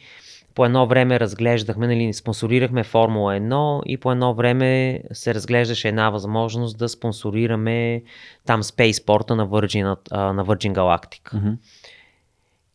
[0.55, 6.11] по едно време разглеждахме, нали, спонсорирахме Формула 1 и по едно време се разглеждаше една
[6.11, 8.03] възможност да спонсорираме
[8.47, 11.35] там спейспорта на Virgin, на Virgin Galactic.
[11.35, 11.57] Mm-hmm.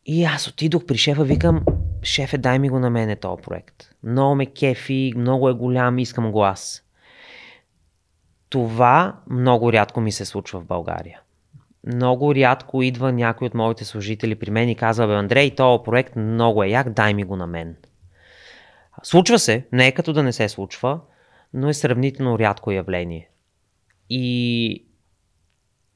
[0.06, 1.64] И аз отидох при шефа, викам,
[2.02, 3.74] шефе, дай ми го на мене този проект.
[4.02, 6.82] Много ме кефи, много е голям, искам го аз.
[8.48, 11.20] Това много рядко ми се случва в България.
[11.86, 16.16] Много рядко идва някой от моите служители при мен и казва, бе, Андрей, този проект
[16.16, 17.76] много е як, дай ми го на мен.
[19.02, 21.00] Случва се, не е като да не се случва,
[21.54, 23.28] но е сравнително рядко явление.
[24.10, 24.84] И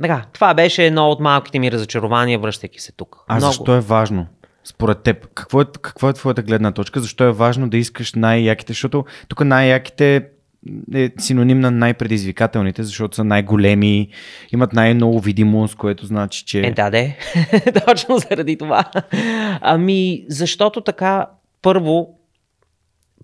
[0.02, 3.24] така, това беше едно от малките ми разочарования, връщайки се тук.
[3.28, 3.52] А Много.
[3.52, 4.26] защо е важно?
[4.66, 7.00] Според теб, какво е, какво е твоята гледна точка?
[7.00, 8.72] Защо е важно да искаш най-яките?
[8.72, 10.28] Защото тук най-яките
[10.94, 14.08] е синоним на най-предизвикателните, защото са най-големи,
[14.52, 16.60] имат най-много видимост, което значи, че...
[16.60, 17.18] Е, да, де.
[17.86, 18.84] Точно заради това.
[19.60, 21.26] Ами, защото така,
[21.62, 22.18] първо,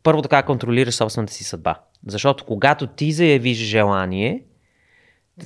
[0.02, 1.74] първо така контролираш собствената си съдба.
[2.06, 4.42] Защото когато ти заявиш желание,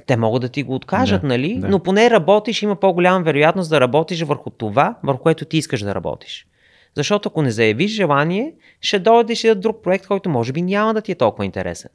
[0.06, 1.58] те могат да ти го откажат, да, нали?
[1.58, 1.68] Да.
[1.68, 5.94] Но поне работиш, има по-голяма вероятност да работиш върху това, върху което ти искаш да
[5.94, 6.46] работиш.
[6.94, 11.00] Защото ако не заявиш желание, ще дойдеш и друг проект, който може би няма да
[11.00, 11.90] ти е толкова интересен.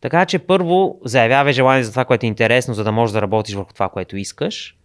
[0.00, 3.54] Така че първо заявявай желание за това, което е интересно, за да можеш да работиш
[3.54, 4.76] върху това, което искаш.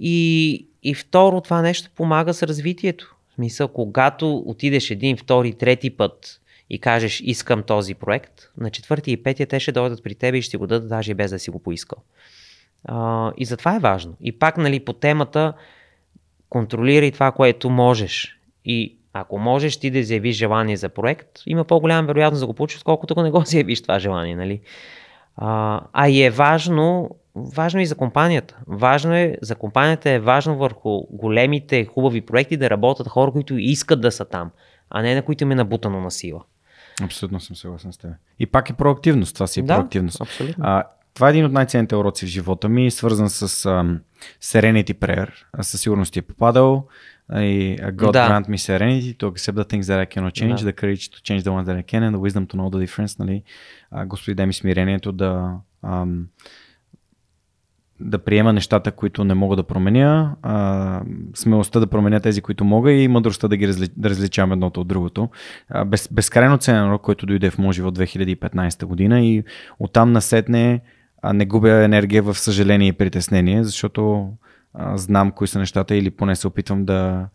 [0.00, 3.16] И, и второ, това нещо помага с развитието.
[3.30, 6.37] В смисъл, когато отидеш един, втори, трети път
[6.70, 10.42] и кажеш искам този проект, на четвърти и петия те ще дойдат при теб и
[10.42, 11.98] ще го дадат даже без да си го поискал.
[12.84, 14.16] А, и затова е важно.
[14.20, 15.52] И пак нали, по темата
[16.48, 18.40] контролирай това, което можеш.
[18.64, 22.78] И ако можеш ти да заявиш желание за проект, има по-голяма вероятност да го получиш,
[22.78, 24.36] отколкото ако не го заявиш това желание.
[24.36, 24.60] Нали?
[25.36, 28.56] А, а и е важно, важно и за компанията.
[28.66, 34.00] Важно е, за компанията е важно върху големите хубави проекти да работят хора, които искат
[34.00, 34.50] да са там,
[34.90, 36.44] а не на които им е набутано на сила.
[37.02, 38.10] Абсолютно съм съгласен с теб.
[38.38, 39.34] И пак е проактивност.
[39.34, 40.20] Това си е Да, проактивност.
[40.20, 40.64] абсолютно.
[40.66, 40.84] А,
[41.14, 44.00] това е един от най-ценните уроци в живота ми, свързан с ам,
[44.42, 45.28] Serenity Prayer.
[45.52, 46.86] А със сигурност ти е попадал.
[47.32, 48.28] И God Да.
[48.28, 50.72] grant me serenity to accept the things that I cannot change, Да.
[50.72, 52.86] the courage to change the ones that I can and the wisdom to know the
[52.86, 53.18] difference.
[53.18, 53.42] Нали?
[53.90, 56.26] А, Господи, дай ми смирението да, ам,
[58.00, 61.00] да приема нещата, които не мога да променя, а,
[61.34, 64.88] смелостта да променя тези, които мога и мъдростта да ги разли, да различавам едното от
[64.88, 65.28] другото.
[65.68, 69.44] А, без, безкрайно ценен урок, който дойде в моят живот 2015 година и
[69.78, 70.80] оттам насетне
[71.22, 74.30] а, не губя енергия в съжаление и притеснение, защото
[74.74, 77.26] а, знам кои са нещата или поне се опитвам да,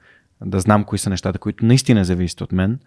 [0.46, 2.80] да знам кои са нещата, които наистина зависят от мен,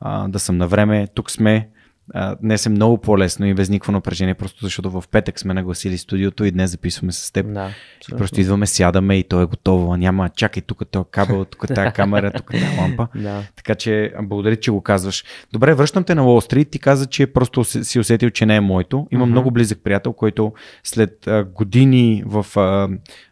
[0.00, 1.68] а, да съм на време, тук сме,
[2.14, 5.98] а, днес е много по-лесно и без никакво напрежение, просто защото в петък сме нагласили
[5.98, 7.52] студиото и днес записваме с теб.
[7.52, 7.70] Да,
[8.12, 9.96] И просто идваме, сядаме и то е готово.
[9.96, 13.08] Няма, чакай, тук е този кабел, тук е тази камера, тук е тази лампа.
[13.14, 13.42] Да.
[13.56, 15.24] Така че благодаря, че го казваш.
[15.52, 16.70] Добре, връщам те на Wall Street.
[16.70, 19.06] Ти каза, че просто си усетил, че не е моето.
[19.10, 19.30] Има Мгм.
[19.30, 20.52] много близък приятел, който
[20.84, 22.88] след а, години в а,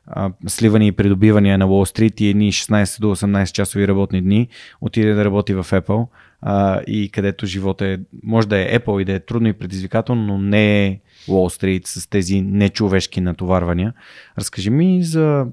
[0.06, 4.48] а, сливане и придобивания на Wall Street и едни 16 до 18 часови работни дни,
[4.80, 6.06] отиде да работи в Apple
[6.42, 10.22] а, и където живота е, може да е Apple и да е трудно и предизвикателно,
[10.22, 13.92] но не е Wall Street с тези нечовешки натоварвания.
[14.38, 15.46] Разкажи ми за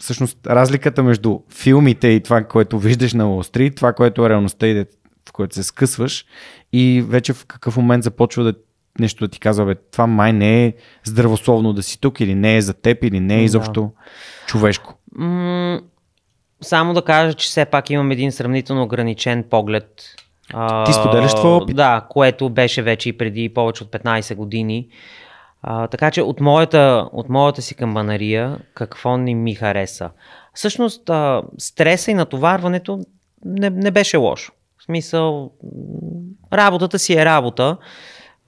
[0.00, 4.66] всъщност разликата между филмите и това, което виждаш на Wall Street, това, което е реалността
[4.66, 4.84] и
[5.28, 6.24] в което се скъсваш
[6.72, 8.54] и вече в какъв момент започва да
[8.98, 12.56] нещо да ти казва, бе, това май не е здравословно да си тук или не
[12.56, 13.42] е за теб или не е Да.
[13.42, 13.90] изобщо
[14.46, 14.98] човешко.
[15.14, 15.80] М-
[16.60, 20.16] само да кажа, че все пак имам един сравнително ограничен поглед.
[20.86, 21.76] Ти споделяш твоя опит.
[21.76, 24.88] Да, което беше вече и преди повече от 15 години.
[25.62, 30.10] А, така че от моята, от моята си камбанария, какво не ми хареса?
[30.54, 33.00] Всъщност, а, стреса и натоварването
[33.44, 34.52] не, не беше лошо.
[34.78, 35.50] В смисъл,
[36.52, 37.76] работата си е работа.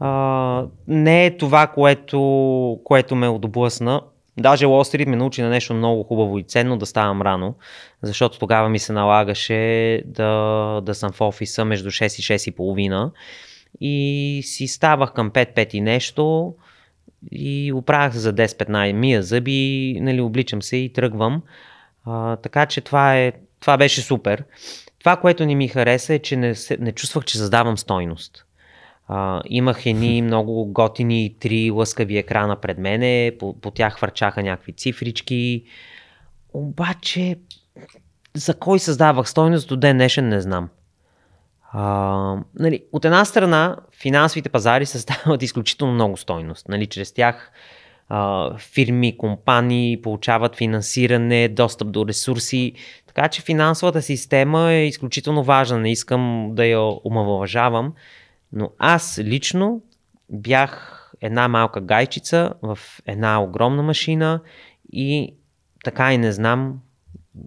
[0.01, 4.01] А, не е това, което, което ме отблъсна.
[4.39, 7.55] Даже Wall Street ме научи на нещо много хубаво и ценно да ставам рано,
[8.03, 12.53] защото тогава ми се налагаше да, да съм в офиса между 6 и 6 и
[12.53, 13.13] половина
[13.81, 16.55] и си ставах към 5-5 и нещо
[17.33, 21.43] и оправях се за 10-15, мия зъби, нали, обличам се и тръгвам.
[22.05, 24.45] А, така че това, е, това беше супер.
[24.99, 28.47] Това, което не ми хареса е, че не, не чувствах, че създавам стойност.
[29.09, 34.73] А, имах едни много готини три лъскави екрана пред мене, по, по тях хвърчаха някакви
[34.73, 35.65] цифрички.
[36.55, 37.37] Обаче,
[38.35, 40.69] за кой създавах стойност до ден днешен не знам.
[41.73, 46.69] А, нали, от една страна, финансовите пазари създават изключително много стойност.
[46.69, 47.53] Нали, чрез тях
[48.09, 52.73] а, фирми, компании получават финансиране, достъп до ресурси.
[53.07, 55.79] Така че финансовата система е изключително важна.
[55.79, 57.95] Не искам да я омалважавам.
[58.53, 59.83] Но аз лично
[60.31, 64.41] бях една малка гайчица в една огромна машина
[64.93, 65.35] и
[65.85, 66.81] така и не знам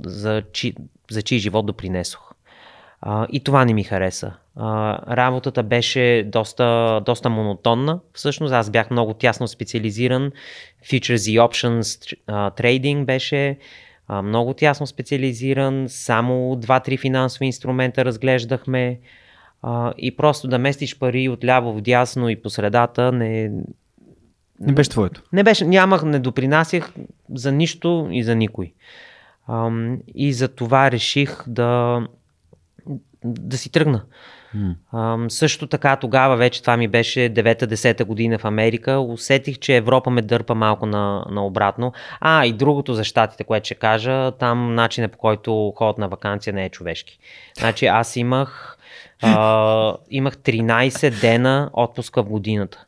[0.05, 0.75] за, чи,
[1.11, 2.31] за чий живот допринесох.
[3.01, 4.33] А, и това не ми хареса.
[4.55, 7.99] А, работата беше доста, доста монотонна.
[8.13, 10.31] Всъщност аз бях много тясно специализиран.
[10.85, 12.15] Futures и Options
[12.55, 13.57] трейдинг беше
[14.07, 15.85] а, много тясно специализиран.
[15.89, 18.99] Само 2-3 финансови инструмента разглеждахме.
[19.67, 23.51] А, и просто да местиш пари отляво в дясно и по средата не,
[24.59, 25.21] Не беше твоето.
[25.33, 26.93] не беше, нямах, не допринасях
[27.33, 28.73] за нищо и за никой.
[29.49, 32.01] Ам, и за това реших да,
[33.23, 34.01] да си тръгна.
[34.53, 34.75] М.
[34.93, 38.99] Ам, също така тогава вече това ми беше 9-10 година в Америка.
[38.99, 41.93] Усетих, че Европа ме дърпа малко на, на обратно.
[42.19, 46.53] А, и другото за щатите, което ще кажа, там начинът по който ходят на вакансия
[46.53, 47.19] не е човешки.
[47.59, 48.74] Значи аз имах,
[49.21, 52.85] а, имах 13 дена отпуска в годината.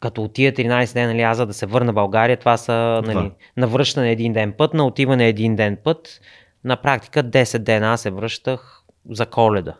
[0.00, 3.02] Като от тия 13 дена, нали, аз за да се върна в България, това са
[3.04, 3.30] нали, Два.
[3.56, 6.20] на връщане един ден път, на отиване един ден път.
[6.64, 9.74] на практика 10 дена аз се връщах за коледа.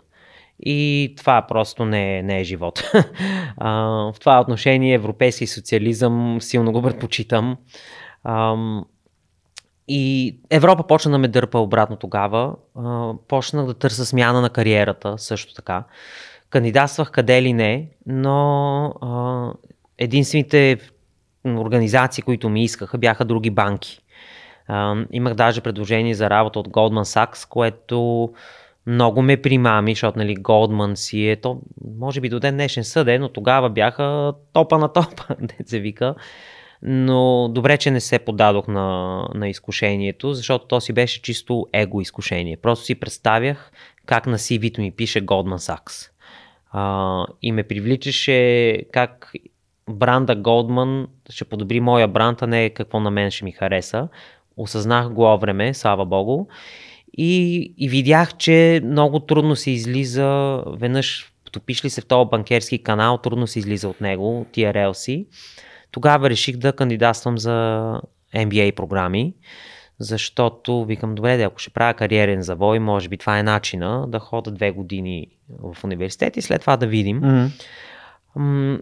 [0.60, 2.90] И това просто не е, не е живот.
[3.56, 3.72] а,
[4.12, 7.56] в това отношение европейски социализъм силно го предпочитам.
[8.24, 8.56] А,
[9.88, 12.54] и Европа почна да ме дърпа обратно тогава.
[13.28, 15.84] Почнах да търся смяна на кариерата също така.
[16.50, 18.94] Кандидатствах къде ли не, но
[19.98, 20.78] единствените
[21.46, 24.00] организации, които ми искаха, бяха други банки.
[25.12, 28.28] Имах даже предложение за работа от Goldman Sachs, което
[28.86, 31.60] много ме примами, защото нали, Goldman си е, то
[31.98, 36.14] може би до ден днешен съде, но тогава бяха топа на топа, де се вика.
[36.82, 42.00] Но добре, че не се подадох на, на изкушението, защото то си беше чисто его
[42.00, 42.56] изкушение.
[42.56, 43.72] Просто си представях
[44.06, 46.10] как на CV-то ми пише Goldman Sachs.
[46.70, 49.32] А, и ме привличаше как
[49.90, 54.08] бранда Goldman ще подобри моя бранд, а не какво на мен ще ми хареса.
[54.56, 56.46] Осъзнах го време, слава богу.
[57.18, 62.82] И, и видях, че много трудно се излиза, веднъж топиш ли се в този банкерски
[62.82, 65.26] канал, трудно се излиза от него, тия релси.
[65.90, 68.00] Тогава реших да кандидатствам за
[68.34, 69.34] MBA програми,
[69.98, 74.18] защото викам, добре, да ако ще правя кариерен завой, може би това е начина да
[74.18, 77.20] хода две години в университет и след това да видим.
[77.20, 78.80] Mm-hmm.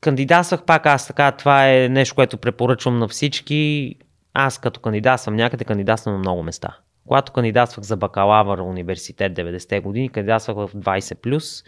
[0.00, 3.94] Кандидатствах пак аз така, това е нещо, което препоръчвам на всички.
[4.34, 6.76] Аз като кандидатствам някъде, кандидатствам на много места.
[7.06, 11.64] Когато кандидатствах за бакалавър университет 90-те години, кандидатствах в 20+,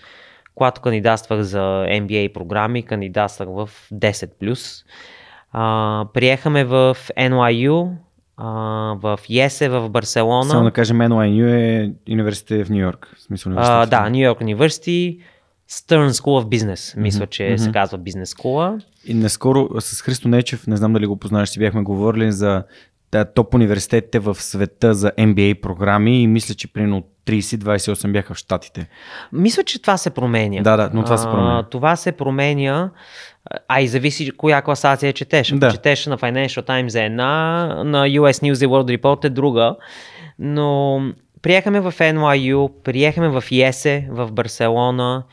[0.55, 4.85] когато кандидатствах за MBA програми, кандидатствах в 10+.
[5.53, 7.91] А, приехаме в NYU,
[8.37, 8.49] а,
[9.03, 10.51] в ЕСЕ в Барселона.
[10.51, 13.15] Само да кажем, NYU е университет в Нью Йорк.
[13.19, 15.15] Смисъл а, да, Нью Йорк университет.
[15.71, 17.57] Stern School of Business, мисля, че mm-hmm.
[17.57, 18.79] се казва бизнес школа.
[19.07, 22.65] И наскоро с Христо Нечев, не знам дали го познаваш, си бяхме говорили за
[23.35, 28.89] топ университетите в света за MBA програми и мисля, че примерно 30-28 бяха в Штатите.
[29.33, 30.63] Мисля, че това се променя.
[30.63, 31.59] Да, да, но това се променя.
[31.59, 32.91] А, това се променя,
[33.69, 35.53] а и зависи коя класация четеш.
[35.53, 35.71] Ако да.
[35.71, 39.77] четеш на Financial Times е една, на US News and World Report е друга.
[40.39, 41.01] Но
[41.43, 45.25] приехаме в NYU, приехаме в ЕСЕ, в Барселона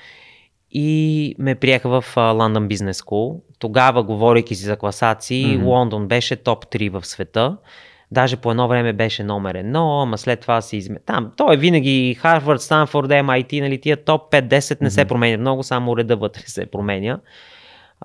[0.71, 3.39] и ме приеха в London Business School.
[3.59, 5.65] Тогава, говорейки си за класации, mm-hmm.
[5.65, 7.57] Лондон беше топ 3 в света.
[8.11, 10.99] Даже по едно време беше номер едно, ама след това си изме...
[11.05, 14.93] Там, то е винаги Харвард, Станфорд, MIT, нали, тия топ 5-10 не mm-hmm.
[14.93, 17.19] се променя много, само реда вътре се променя.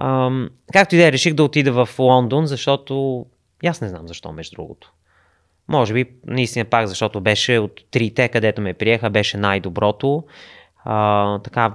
[0.00, 3.26] Ам, както и да е, реших да отида в Лондон, защото
[3.66, 4.92] аз не знам защо, между другото.
[5.68, 10.24] Може би, наистина пак, защото беше от трите, където ме приеха, беше най-доброто.
[10.84, 11.74] А, така,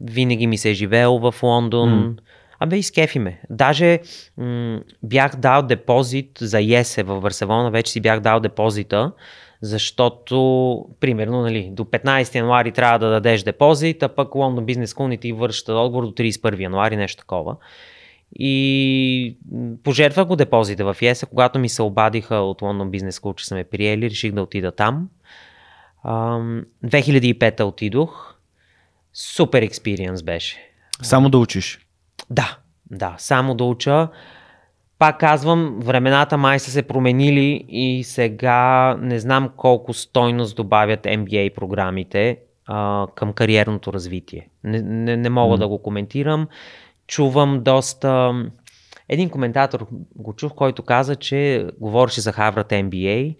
[0.00, 1.90] винаги ми се е живеел в Лондон.
[1.90, 2.20] Mm.
[2.60, 3.40] Абе, изкефи ме.
[3.50, 4.00] Даже
[4.36, 9.12] м- бях дал депозит за ЕСЕ в Барселона, вече си бях дал депозита,
[9.62, 15.06] защото, примерно, нали, до 15 януари трябва да дадеш депозит, а пък Лондон Бизнес School
[15.06, 17.56] не ти вършат отговор до 31 януари, нещо такова.
[18.34, 19.36] И
[19.84, 23.54] пожертвах го депозита в ЕСЕ, когато ми се обадиха от Лондон Бизнес School, че са
[23.54, 25.08] ме приели, реших да отида там.
[26.04, 28.29] 2005 отидох.
[29.22, 30.56] Супер експириенс беше.
[31.02, 31.86] Само да учиш?
[32.30, 32.58] Да,
[32.90, 34.08] да, само да уча.
[34.98, 41.54] Пак казвам, времената май са се променили и сега не знам колко стойност добавят MBA
[41.54, 44.48] програмите а, към кариерното развитие.
[44.64, 45.58] Не, не, не мога mm.
[45.58, 46.48] да го коментирам.
[47.06, 48.32] Чувам доста...
[49.08, 53.36] Един коментатор го чух, който каза, че говореше за Harvard MBA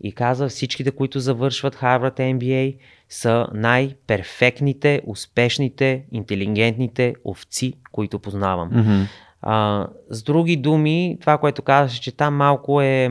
[0.00, 2.76] и каза всичките, които завършват Harvard MBA,
[3.08, 8.70] са най-перфектните, успешните, интелигентните овци, които познавам.
[8.70, 9.06] Mm-hmm.
[9.42, 13.10] А, с други думи, това, което казваш, че там малко е...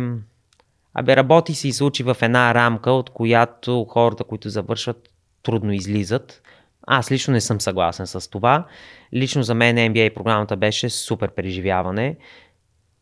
[0.93, 5.09] Абе, работи си и се учи в една рамка, от която хората, които завършват,
[5.43, 6.41] трудно излизат.
[6.87, 8.65] Аз лично не съм съгласен с това.
[9.13, 12.15] Лично за мен MBA програмата беше супер преживяване.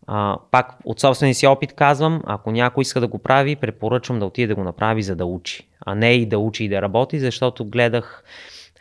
[0.07, 4.25] А, пак от собствения си опит казвам, ако някой иска да го прави, препоръчвам да
[4.25, 7.19] отиде да го направи, за да учи, а не и да учи и да работи,
[7.19, 8.23] защото гледах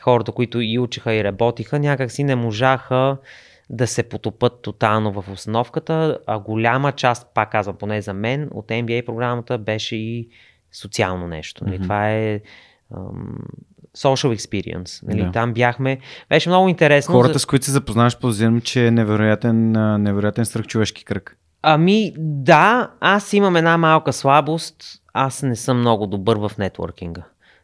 [0.00, 3.16] хората, които и учиха и работиха, някак си не можаха
[3.70, 8.68] да се потопат тотално в установката, а голяма част, пак казвам, поне за мен, от
[8.68, 10.28] MBA програмата беше и
[10.72, 11.64] социално нещо.
[11.64, 11.82] Mm-hmm.
[11.82, 12.40] Това е
[12.96, 13.38] ам,
[13.96, 15.08] social experience.
[15.08, 15.22] Нали?
[15.22, 15.32] Да.
[15.32, 15.98] Там бяхме.
[16.28, 17.14] Беше много интересно.
[17.14, 17.38] Хората, за...
[17.38, 19.72] с които се запознаваш, подозирам, че е невероятен,
[20.02, 21.36] невероятен свръхчовешки кръг.
[21.62, 24.76] Ами да, аз имам една малка слабост.
[25.12, 27.22] Аз не съм много добър в нетворкинга.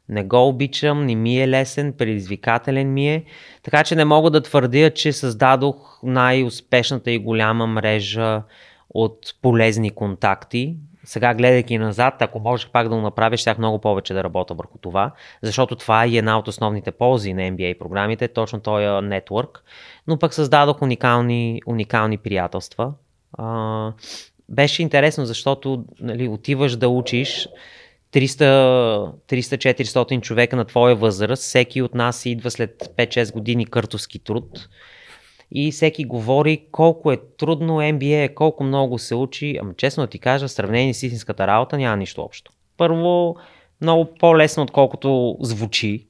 [0.08, 3.24] Не го обичам, не ми е лесен, предизвикателен ми е.
[3.62, 8.42] Така че не мога да твърдя, че създадох най-успешната и голяма мрежа
[8.94, 10.76] от полезни контакти
[11.10, 14.78] сега гледайки назад, ако можех пак да го направя, щях много повече да работя върху
[14.78, 15.10] това,
[15.42, 19.62] защото това е една от основните ползи на MBA програмите, точно този нетворк,
[20.06, 22.92] но пък създадох уникални, уникални приятелства.
[23.38, 23.92] А,
[24.48, 27.48] беше интересно, защото нали, отиваш да учиш
[28.12, 34.68] 300-400 човека на твоя възраст, всеки от нас идва след 5-6 години къртовски труд
[35.52, 39.58] и всеки говори колко е трудно MBA, колко много се учи.
[39.62, 42.52] Ама честно ти кажа, в сравнение с истинската работа няма нищо общо.
[42.76, 43.36] Първо,
[43.80, 46.06] много по-лесно, отколкото звучи.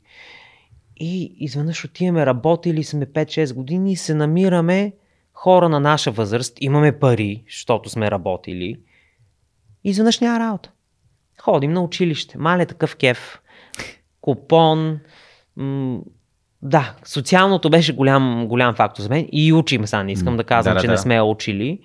[0.97, 4.93] И изведнъж отиваме, работили сме 5-6 години и се намираме
[5.33, 8.81] хора на наша възраст, имаме пари, защото сме работили.
[9.85, 10.71] И изведнъж няма работа.
[11.41, 12.39] Ходим на училище.
[12.39, 13.41] Мале такъв кеф.
[14.21, 15.01] Купон.
[15.57, 16.01] М-
[16.63, 19.29] да, социалното беше голям, голям фактор за мен.
[19.33, 20.93] И учим сега, не искам да казвам, да, че да.
[20.93, 21.79] не сме учили.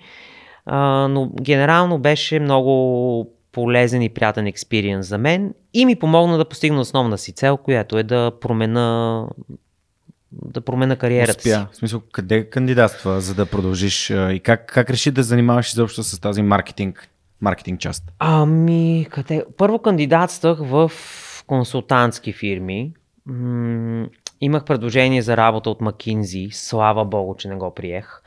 [0.66, 6.44] А, но генерално беше много полезен и приятен експириенс за мен и ми помогна да
[6.44, 9.26] постигна основна си цел, която е да промена
[10.32, 11.48] да промена кариерата си.
[11.48, 11.68] Успя.
[11.72, 16.20] В смисъл, къде кандидатства, за да продължиш и как, как реши да занимаваш изобщо с
[16.20, 17.08] тази маркетинг,
[17.40, 18.12] маркетинг част?
[18.18, 19.44] Ами, къде?
[19.56, 20.92] Първо кандидатствах в
[21.46, 22.92] консултантски фирми.
[24.40, 26.50] Имах предложение за работа от McKinsey.
[26.50, 28.22] Слава богу, че не го приех.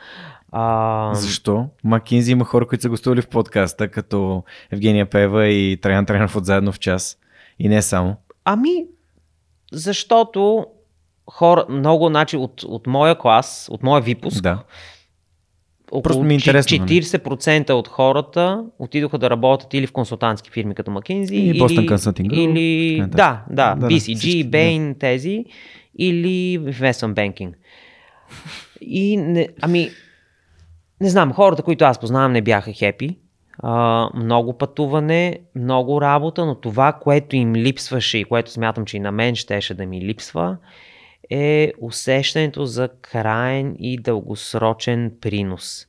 [0.51, 1.65] А, Защо?
[1.83, 6.45] Макинзи има хора, които са гостували в подкаста, като Евгения Пева и Траян Трайнов от
[6.45, 7.17] Заедно в час.
[7.59, 8.15] И не само.
[8.45, 8.85] Ами,
[9.71, 10.65] защото
[11.31, 14.63] хора, много, значи, от, от моя клас, от моя випуск, Да.
[15.91, 17.01] около Просто ми е интересно, нали?
[17.01, 21.89] 40% от хората отидоха да работят или в консултантски фирми като McKinsey, И или, Boston
[21.89, 24.57] Consulting Group, или да, да, Да, да, BCG, да.
[24.57, 25.45] Bain, тези,
[25.99, 27.53] или Investment Banking.
[28.81, 29.89] И не, ами,
[31.01, 33.17] не знам, хората, които аз познавам, не бяха хепи.
[34.15, 39.11] Много пътуване, много работа, но това, което им липсваше и което смятам, че и на
[39.11, 40.57] мен щеше да ми липсва,
[41.29, 45.87] е усещането за крайен и дългосрочен принос.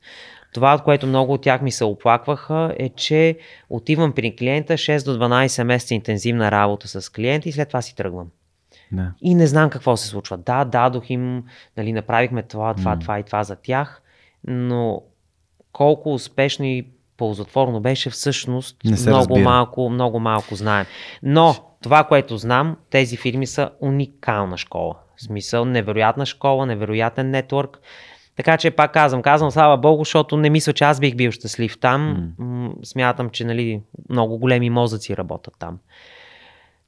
[0.53, 3.37] Това, от което много от тях ми се оплакваха, е, че
[3.69, 7.95] отивам при клиента 6 до 12 месеца интензивна работа с клиента и след това си
[7.95, 8.27] тръгвам.
[8.91, 9.11] Да.
[9.21, 10.37] И не знам какво се случва.
[10.37, 11.43] Да, дадох им,
[11.77, 14.01] нали, направихме това, това, това и това за тях,
[14.47, 15.01] но
[15.71, 16.87] колко успешно и
[17.17, 19.43] ползотворно беше всъщност много разбира.
[19.43, 20.85] малко, много малко знаем.
[21.23, 24.95] Но това, което знам, тези фирми са уникална школа.
[25.15, 27.79] В смисъл, невероятна школа, невероятен нетворк.
[28.35, 31.79] Така че пак казвам, казвам слава богу, защото не мисля, че аз бих бил щастлив
[31.79, 32.33] там.
[32.39, 35.79] М- Смятам, че нали, много големи мозъци работят там.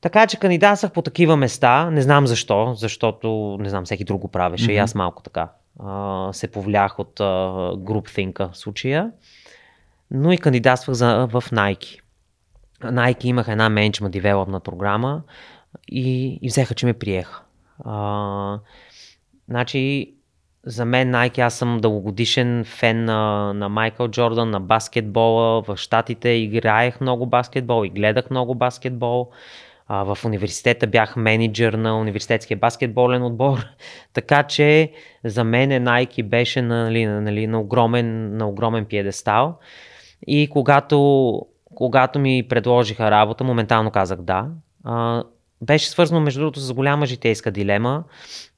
[0.04, 1.90] Така че кандидатствах по такива места.
[1.90, 4.72] Не знам защо, защото не знам, всеки друг го правеше.
[4.72, 4.84] И Мгм.
[4.84, 5.50] аз малко така
[5.80, 7.24] а, се повлях от а,
[7.76, 9.12] groupthink в случая.
[10.12, 12.00] Но и кандидатствах за, в Nike.
[12.82, 15.22] Nike имах една management development програма
[15.88, 17.42] и, и взеха, че ме приеха.
[17.86, 18.60] А,
[19.50, 20.14] значи,
[20.66, 25.62] за мен Nike, аз съм дългогодишен фен на, на Майкъл Джордан, на баскетбола.
[25.62, 29.30] В Штатите играех много баскетбол и гледах много баскетбол.
[29.88, 33.66] А, в университета бях менеджер на университетския баскетболен отбор.
[34.14, 34.92] така че
[35.24, 39.60] за мен Nike беше нали, нали, на, огромен, на огромен пиедестал.
[40.28, 41.42] И когато,
[41.76, 44.48] когато ми предложиха работа, моментално казах да.
[44.84, 45.24] А,
[45.62, 48.04] беше свързано, между другото, с голяма житейска дилема.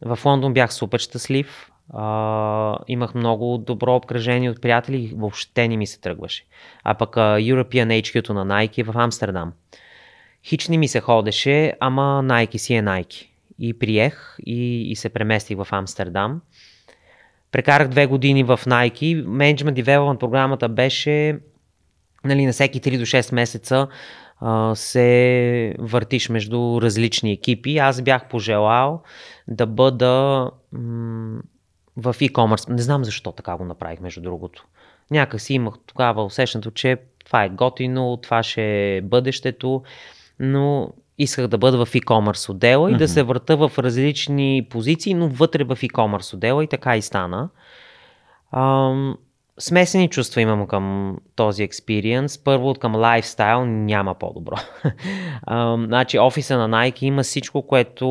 [0.02, 1.72] В Лондон бях супер щастлив.
[1.94, 6.46] А, имах много добро обкръжение от приятели и въобще не ми се тръгваше.
[6.84, 9.54] А пък а, European HQ-то на Nike е в Амстердам.
[10.46, 13.28] Хич не ми се ходеше, ама Nike си е Nike.
[13.60, 16.42] И приех и, и се преместих в Амстердам.
[17.52, 19.26] Прекарах две години в Nike.
[19.26, 21.40] Management Development програмата беше
[22.24, 23.88] нали, на всеки 3 до 6 месеца
[24.40, 27.78] а, се въртиш между различни екипи.
[27.78, 29.04] Аз бях пожелал
[29.48, 31.42] да бъда м-
[31.98, 32.70] в e-commerce.
[32.70, 34.66] Не знам защо така го направих, между другото.
[35.12, 39.84] Някак си имах тогава усещането, че това е готино, това ще е бъдещето,
[40.40, 45.28] но исках да бъда в e-commerce отдела и да се върта в различни позиции, но
[45.28, 47.50] вътре в e-commerce отдела и така и стана.
[48.52, 49.18] Ам,
[49.60, 52.44] смесени чувства имам към този експириенс.
[52.44, 54.56] Първо към лайфстайл няма по-добро.
[55.86, 58.08] Значи офиса на Nike има всичко, което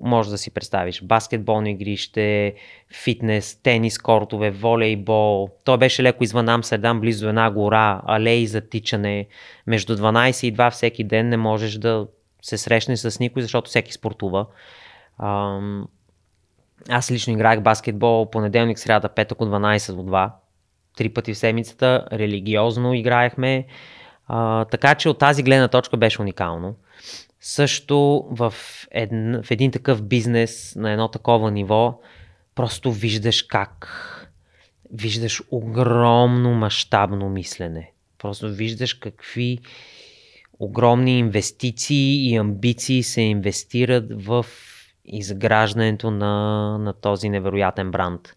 [0.00, 1.02] може да си представиш.
[1.04, 2.54] Баскетболно игрище,
[3.04, 5.48] фитнес, тенис, кортове, волейбол.
[5.64, 9.26] Той беше леко извън Амстердам, близо една гора, алеи за тичане.
[9.66, 12.06] Между 12 и 2 всеки ден не можеш да
[12.42, 14.46] се срещнеш с никой, защото всеки спортува.
[16.88, 20.30] Аз лично играех баскетбол понеделник, сряда, петък от 12 до 2.
[20.96, 22.08] Три пъти в седмицата.
[22.12, 23.66] Религиозно играехме.
[24.26, 26.74] А, така че от тази гледна точка беше уникално.
[27.40, 28.54] Също в,
[28.90, 32.00] един, в един такъв бизнес на едно такова ниво,
[32.54, 33.86] просто виждаш как
[34.92, 37.92] виждаш огромно мащабно мислене.
[38.18, 39.58] Просто виждаш какви
[40.58, 44.46] огромни инвестиции и амбиции се инвестират в
[45.12, 48.34] изграждането на, на този невероятен бранд.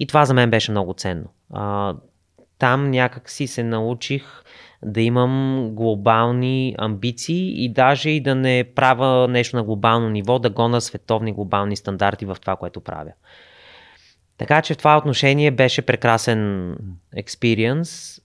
[0.00, 1.28] И това за мен беше много ценно.
[1.52, 1.94] А,
[2.58, 4.24] там някак си се научих
[4.82, 10.50] да имам глобални амбиции и даже и да не правя нещо на глобално ниво, да
[10.50, 13.12] гона световни глобални стандарти в това, което правя.
[14.38, 16.72] Така че в това отношение беше прекрасен
[17.16, 18.20] експириенс,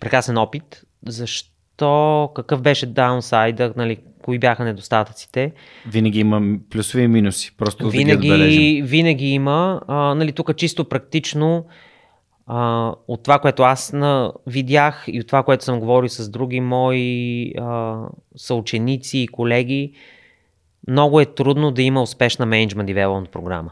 [0.00, 0.82] прекрасен опит.
[1.06, 5.52] Защо, какъв беше даунсайда, нали, кои бяха недостатъците?
[5.86, 10.84] Винаги има плюсови и минуси, просто винаги, да ги Винаги има, а, нали, тук чисто
[10.84, 11.66] практично,
[12.46, 16.60] а, от това, което аз на, видях и от това, което съм говорил с други
[16.60, 17.98] мои а,
[18.36, 19.92] съученици и колеги,
[20.88, 23.70] много е трудно да има успешна менеджмент девелопмент програма.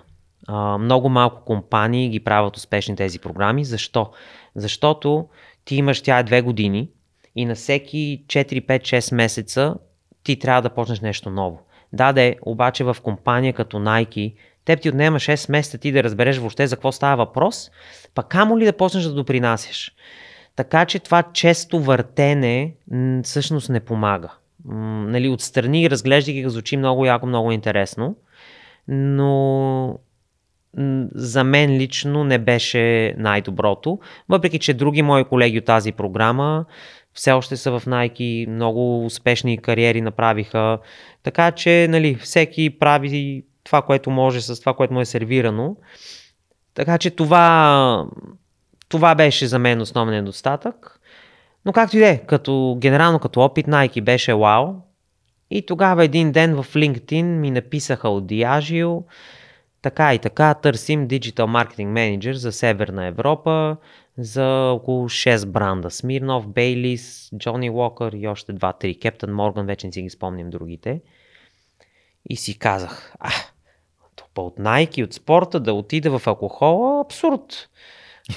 [0.48, 3.64] А, много малко компании ги правят успешни тези програми.
[3.64, 4.10] Защо?
[4.54, 5.28] Защото
[5.64, 6.88] ти имаш тя е две години
[7.36, 9.74] и на всеки 4, 5, 6 месеца
[10.30, 11.60] ти трябва да почнеш нещо ново.
[11.92, 16.38] Да, де, обаче в компания като Nike, теб ти отнема 6 месеца ти да разбереш
[16.38, 17.70] въобще за какво става въпрос,
[18.14, 19.92] пък камо ли да почнеш да допринасяш.
[20.56, 22.74] Така че това често въртене
[23.22, 24.32] всъщност не помага.
[24.64, 28.16] М- нали, отстрани, разглеждайки го, звучи много яко, много интересно,
[28.88, 29.98] но
[31.14, 36.64] за мен лично не беше най-доброто, въпреки че други мои колеги от тази програма
[37.14, 40.78] все още са в Nike, много успешни кариери направиха,
[41.22, 45.76] така че нали, всеки прави това, което може с това, което му е сервирано.
[46.74, 48.06] Така че това,
[48.88, 51.00] това беше за мен основен недостатък.
[51.64, 54.74] Но както и да е, като, генерално като опит Nike беше вау.
[55.50, 59.02] И тогава един ден в LinkedIn ми написаха от Diageo,
[59.82, 63.76] така и така търсим Digital Marketing Manager за Северна Европа,
[64.24, 65.90] за около 6 бранда.
[65.90, 69.00] Смирнов, Бейлис, Джони Уокър и още 2-3.
[69.00, 71.00] Кептън Морган, вече не си ги спомням другите.
[72.30, 73.30] И си казах, а,
[74.16, 77.68] топа от Nike, от спорта, да отида в алкохола, абсурд.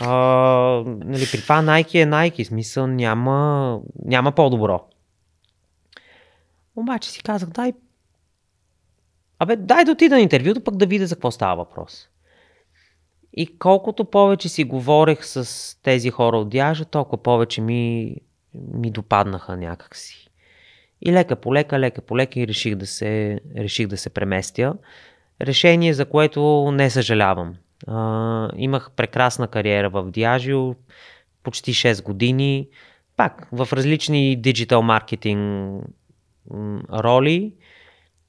[0.02, 0.10] А,
[0.86, 4.86] нали, при това Nike е Nike, смисъл няма, няма по-добро.
[6.76, 7.74] Обаче си казах, дай
[9.40, 12.10] Абе, дай да отида на интервюто, пък да видя за какво става въпрос.
[13.34, 18.16] И колкото повече си говорех с тези хора от Дяжа, толкова повече ми,
[18.74, 20.30] ми допаднаха някакси.
[21.02, 24.74] И лека по лека, лека по лека и реших да се, реших да се преместя.
[25.42, 27.56] Решение, за което не съжалявам.
[27.88, 30.76] А, имах прекрасна кариера в Диажио,
[31.44, 32.68] почти 6 години,
[33.18, 35.86] пак в различни диджитал маркетинг
[36.94, 37.54] роли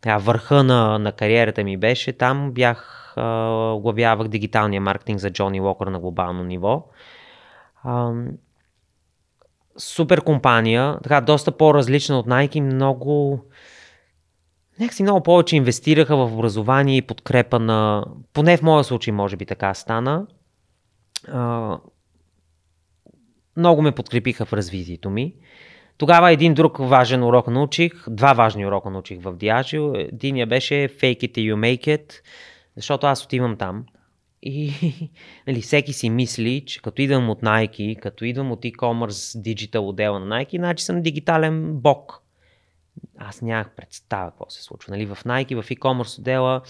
[0.04, 2.12] така, върха на, на кариерата ми беше.
[2.12, 6.86] Там бях, оглавявах дигиталния маркетинг за Джони Уокър на глобално ниво.
[9.76, 13.40] Супер компания, така доста по-различна от Nike, много
[14.80, 19.46] някакси много повече инвестираха в образование и подкрепа на, поне в моя случай може би
[19.46, 20.26] така стана,
[23.56, 25.34] много ме подкрепиха в развитието ми.
[25.98, 30.08] Тогава един друг важен урок научих, два важни урока научих в Diageo.
[30.08, 32.12] Единия беше fake it till you make it,
[32.76, 33.84] защото аз отивам там
[34.44, 34.72] и
[35.46, 40.20] нали, всеки си мисли, че като идвам от Nike, като идвам от e-commerce digital отдела
[40.20, 42.20] на Nike, значи съм дигитален бог.
[43.18, 44.90] Аз нямах представа какво се случва.
[44.90, 46.62] Нали, в Nike, в e-commerce отдела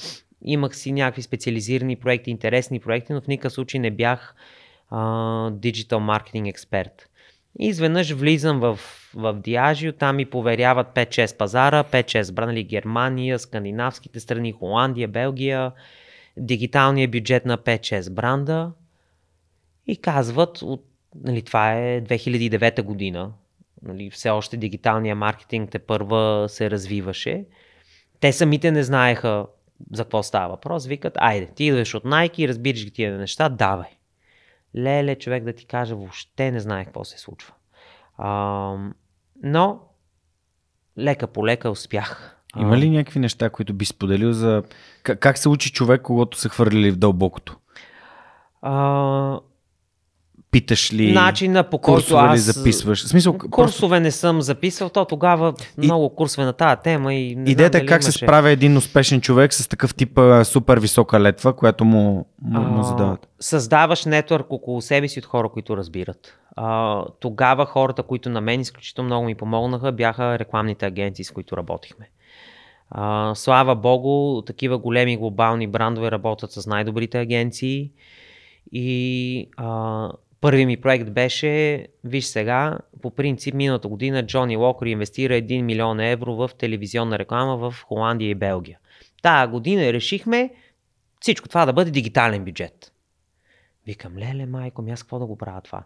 [0.42, 4.34] имах си някакви специализирани проекти, интересни проекти, но в никакъв случай не бях
[5.50, 7.08] диджитал маркетинг експерт.
[7.58, 8.78] И изведнъж влизам в,
[9.16, 15.72] в Диажио, там ми поверяват 5-6 пазара, 5-6 брани Германия, скандинавските страни, Холандия, Белгия,
[16.36, 18.72] дигиталния бюджет на 5-6 бранда
[19.86, 20.84] и казват, от,
[21.14, 23.32] нали, това е 2009 година,
[23.82, 27.44] нали, все още дигиталния маркетинг те първа се развиваше.
[28.20, 29.46] Те самите не знаеха
[29.92, 30.86] за какво става въпрос.
[30.86, 33.90] Викат, айде, ти идваш от Nike, разбираш ги тия неща, давай
[34.76, 37.54] леле, човек да ти каже, въобще не знае какво се случва.
[38.18, 38.76] А,
[39.44, 39.80] но
[40.98, 42.36] лека по лека успях.
[42.56, 44.62] Има ли някакви неща, които би споделил за
[45.02, 47.56] как, как се учи човек, когато се хвърлили в дълбокото?
[48.62, 49.40] А,
[50.54, 52.40] питаш ли, начина по който курсове ли аз...
[52.40, 53.04] записваш?
[53.04, 57.36] В смисъл, Курсове не съм записал, то тогава И- много курсове на тази тема и
[57.36, 58.18] не Идеята знам е как се имаше.
[58.18, 63.28] справя един успешен човек с такъв тип супер висока летва, която му, му, му задават.
[63.40, 66.38] Създаваш нетворк около себе си от хора, които разбират.
[66.56, 71.56] А, тогава хората, които на мен изключително много ми помогнаха, бяха рекламните агенции, с които
[71.56, 72.08] работихме.
[72.90, 77.90] А, слава Богу, такива големи глобални брандове работят с най-добрите агенции
[78.72, 80.08] и а,
[80.44, 86.00] първи ми проект беше, виж сега, по принцип миналата година Джони Локър инвестира 1 милион
[86.00, 88.78] евро в телевизионна реклама в Холандия и Белгия.
[89.22, 90.50] Тая година решихме
[91.20, 92.92] всичко това да бъде дигитален бюджет.
[93.86, 95.82] Викам, леле, майко, ми аз какво да го правя това?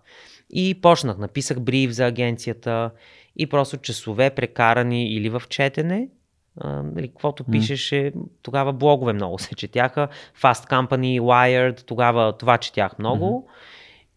[0.50, 2.90] И почнах, написах бриф за агенцията
[3.36, 6.08] и просто часове прекарани или в четене,
[6.60, 7.52] а, нали, каквото М.
[7.52, 10.08] пишеше, тогава блогове много се четяха,
[10.42, 13.48] Fast Company, Wired, тогава това четях много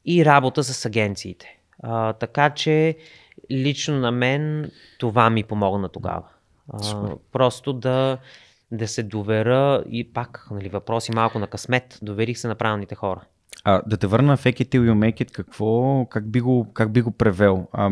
[0.06, 1.58] и работа с агенциите.
[1.84, 2.98] А, така че
[3.52, 6.24] лично на мен това ми помогна тогава.
[6.74, 8.18] А, просто да,
[8.72, 12.00] да се довера и пак нали, въпроси малко на късмет.
[12.02, 13.22] Доверих се на правилните хора.
[13.64, 16.68] А, да те върна на fake it till you make it, какво, как би го,
[16.74, 17.68] как би го превел?
[17.74, 17.92] А,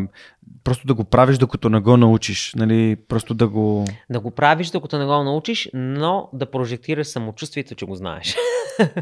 [0.64, 2.96] просто да го правиш докато не го научиш, нали?
[3.08, 3.84] Просто да го...
[4.10, 8.36] Да го правиш, докато не го научиш, но да прожектираш самочувствието, че го знаеш.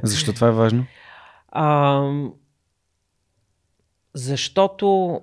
[0.03, 0.87] Защо това е важно?
[1.53, 2.33] Ам,
[4.19, 5.21] защото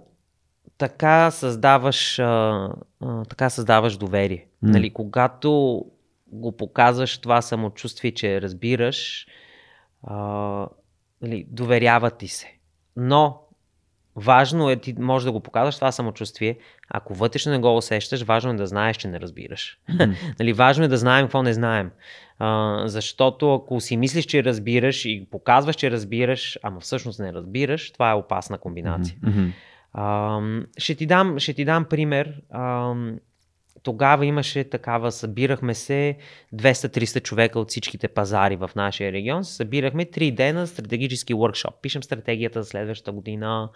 [0.77, 2.69] така създаваш, а,
[3.01, 4.47] а, така създаваш доверие.
[4.61, 4.71] М.
[4.71, 5.81] Нали, когато
[6.27, 9.27] го показваш това самочувствие, че разбираш,
[10.03, 10.15] а,
[11.21, 12.57] нали, доверява ти се.
[12.95, 13.41] Но
[14.15, 16.57] важно е, ти можеш да го показваш това самочувствие.
[16.89, 19.79] Ако вътрешно не го усещаш, важно е да знаеш, че не разбираш.
[20.39, 21.91] нали, важно е да знаем какво не знаем.
[22.39, 27.91] А, защото ако си мислиш, че разбираш и показваш, че разбираш, ама всъщност не разбираш,
[27.91, 29.17] това е опасна комбинация.
[29.23, 29.45] Мгм.
[29.93, 32.41] Ам, ще, ти дам, ще ти дам пример.
[32.53, 33.19] Ам,
[33.85, 36.17] тогава имаше такава, събирахме се
[36.55, 39.43] 200-300 човека от всичките пазари в нашия регион.
[39.43, 41.73] Събирахме 3 дена стратегически workshop.
[41.81, 43.69] Пишем стратегията за следващата година,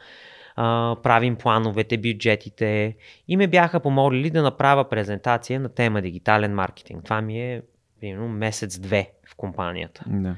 [1.03, 2.95] правим плановете, бюджетите.
[3.27, 7.03] И ме бяха помолили да направя презентация на тема дигитален маркетинг.
[7.03, 7.61] Това ми е
[7.99, 10.03] примерно месец-две в компанията.
[10.07, 10.35] Да.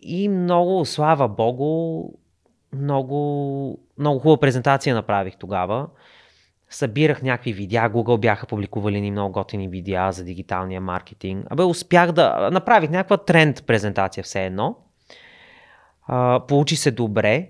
[0.00, 2.02] И много, слава богу,
[2.72, 5.88] много, много хубава презентация направих тогава.
[6.70, 11.46] Събирах някакви видеа, Google бяха публикували ни много готини видеа за дигиталния маркетинг.
[11.50, 14.76] Абе, успях да направих някаква тренд презентация все едно.
[16.06, 17.48] А, получи се добре.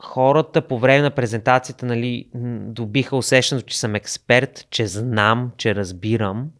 [0.00, 2.28] Хората по време на презентацията нали,
[2.66, 6.50] добиха усещането, че съм експерт, че знам, че разбирам.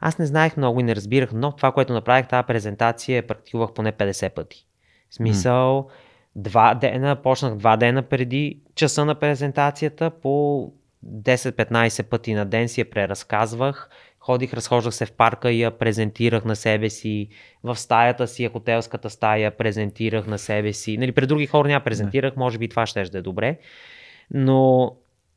[0.00, 3.92] Аз не знаех много и не разбирах, но това, което направих тази презентация, практикувах поне
[3.92, 4.66] 50 пъти.
[5.10, 5.88] В смисъл,
[6.36, 10.72] два дена, почнах два дена преди часа на презентацията, по
[11.06, 13.90] 10-15 пъти на ден си я преразказвах.
[14.18, 17.28] Ходих, разхождах се в парка и я презентирах на себе си.
[17.62, 20.98] В стаята си, хотелската стая, презентирах на себе си.
[20.98, 23.58] Нали, пред други хора няма презентирах, може би това ще да е добре.
[24.30, 24.92] Но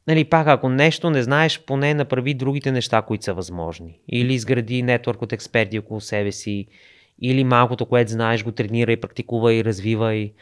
[0.08, 4.00] Нали, пак, ако нещо не знаеш, поне направи другите неща, които са възможни.
[4.10, 6.68] Или изгради нетворк от експерти около себе си,
[7.22, 10.34] или малкото, което знаеш, го тренирай, практикувай, развивай.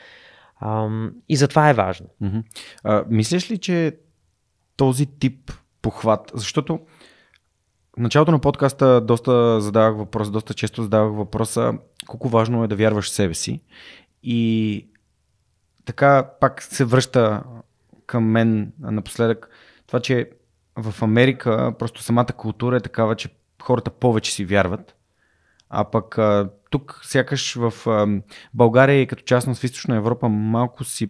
[1.30, 2.08] И затова е важно.
[2.22, 2.40] Мгм.
[2.84, 3.98] А, мислиш ли, че
[4.78, 5.52] този тип
[5.82, 6.80] похват, защото
[7.98, 11.74] в началото на подкаста доста задавах въпрос, доста често задавах въпроса
[12.08, 13.62] колко важно е да вярваш в себе си
[14.24, 14.88] и
[15.86, 17.44] така пак се връща
[18.06, 19.50] към мен напоследък
[19.88, 20.30] това, че
[20.76, 23.30] в Америка просто самата култура е такава, че
[23.62, 24.96] хората повече си вярват.
[25.70, 26.18] А пък
[26.76, 27.74] тук сякаш в
[28.54, 31.10] България и като частност в Източна Европа малко си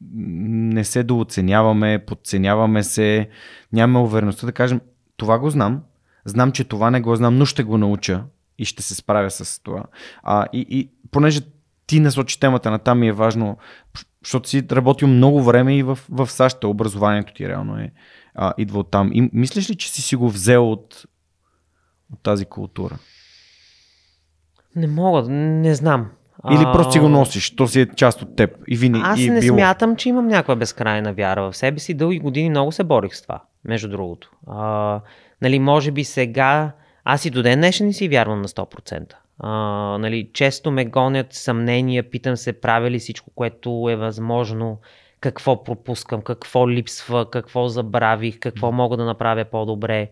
[0.00, 3.28] не се дооценяваме, подценяваме се,
[3.72, 4.80] нямаме увереността да кажем
[5.16, 5.82] това го знам,
[6.24, 8.24] знам, че това не го знам, но ще го науча
[8.58, 9.84] и ще се справя с това.
[10.22, 11.40] А, и, и понеже
[11.86, 13.58] ти насочи темата на там ми е важно,
[14.24, 17.92] защото си работил много време и в, в САЩ, образованието ти реално е
[18.34, 19.10] а, идва от там.
[19.12, 21.06] И мислиш ли, че си си го взел от,
[22.12, 22.98] от тази култура?
[24.76, 26.10] Не мога, не знам.
[26.50, 29.20] Или А, просто си го носиш, то си е част от теб и винаги Аз
[29.20, 29.56] и е не било.
[29.56, 31.94] смятам, че имам някаква безкрайна вяра в себе си.
[31.94, 34.30] Дълги години много се борих с това, между другото.
[34.46, 35.00] А,
[35.42, 36.72] нали, може би сега,
[37.04, 39.12] аз и до ден днешен не си вярвам на 100%.
[39.38, 39.50] А,
[39.98, 44.78] нали, често ме гонят съмнения, питам се правя ли всичко, което е възможно,
[45.20, 50.08] какво пропускам, какво липсва, какво забравих, какво мога да направя по-добре.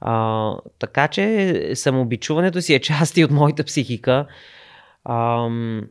[0.00, 4.26] А, така че самообичуването си е част и от моята психика.
[5.04, 5.82] Ам,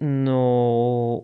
[0.00, 1.22] но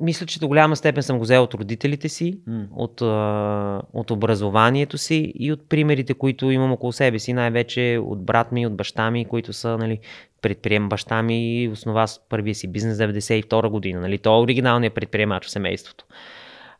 [0.00, 2.66] мисля, че до голяма степен съм го взел от родителите си, М.
[2.72, 8.24] от, а, от образованието си и от примерите, които имам около себе си, най-вече от
[8.24, 9.98] брат ми, от баща ми, които са нали,
[10.42, 14.00] предприем баща ми, основа с първия си бизнес 92 година.
[14.00, 16.04] Нали, той е оригиналният предприемач в семейството.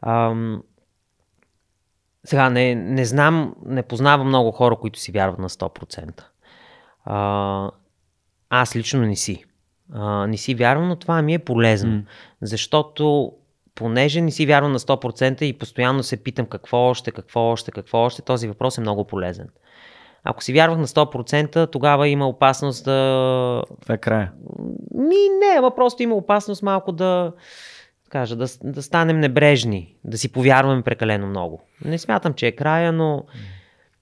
[0.01, 0.63] Ам,
[2.25, 6.25] сега не, не знам, не познавам много хора, които си вярват на 100%.
[7.05, 7.70] А,
[8.51, 9.45] аз лично не си.
[9.93, 11.91] А, не си вярвам, но това ми е полезно.
[11.91, 12.03] М.
[12.43, 13.33] Защото
[13.75, 17.99] понеже не си вярвам на 100% и постоянно се питам какво още, какво още, какво
[17.99, 19.49] още, този въпрос е много полезен.
[20.25, 23.62] Ако си вярвах на 100%, тогава има опасност да...
[23.83, 24.33] Това е края.
[24.95, 27.33] Ми не, ама просто има опасност малко да
[28.13, 31.63] кажа, да, да станем небрежни, да си повярваме прекалено много.
[31.85, 33.25] Не смятам, че е края, но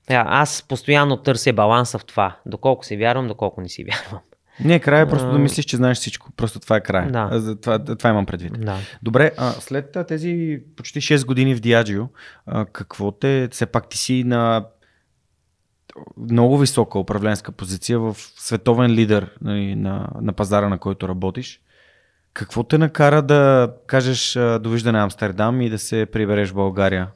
[0.09, 2.37] а, аз постоянно търся баланса в това.
[2.47, 4.21] Доколко си вярвам, доколко не си вярвам.
[4.65, 5.33] Не, края е просто А.
[5.33, 6.33] да мислиш, че знаеш всичко.
[6.37, 7.11] Просто това е края.
[7.11, 7.57] Да.
[7.57, 8.61] Това, това имам предвид.
[8.61, 8.79] Да.
[9.03, 11.61] Добре, а, след тези почти 6 години в
[12.47, 14.67] а, какво те, все пак ти си на
[16.17, 21.61] много висока управленска позиция в световен лидер нали, на, на пазара, на който работиш.
[22.35, 27.09] Какво те накара да кажеш довиждане Амстердам и да се прибереш в България?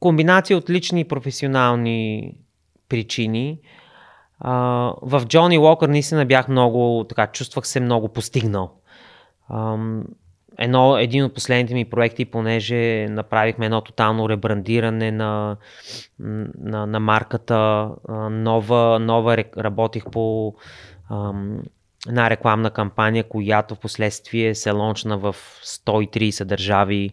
[0.00, 2.32] Комбинация от лични и професионални
[2.88, 3.58] причини.
[5.02, 8.72] В Джони Уокър наистина бях много, така, чувствах се много постигнал.
[10.58, 15.56] Едно, един от последните ми проекти, понеже направихме едно тотално ребрандиране на,
[16.58, 17.90] на, на марката,
[18.30, 20.54] нова, нова работих по
[22.06, 27.10] една рекламна кампания, която в последствие се лончна в 130 държави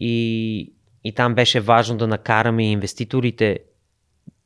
[0.00, 0.72] и,
[1.04, 3.58] и там беше важно да накараме инвеститорите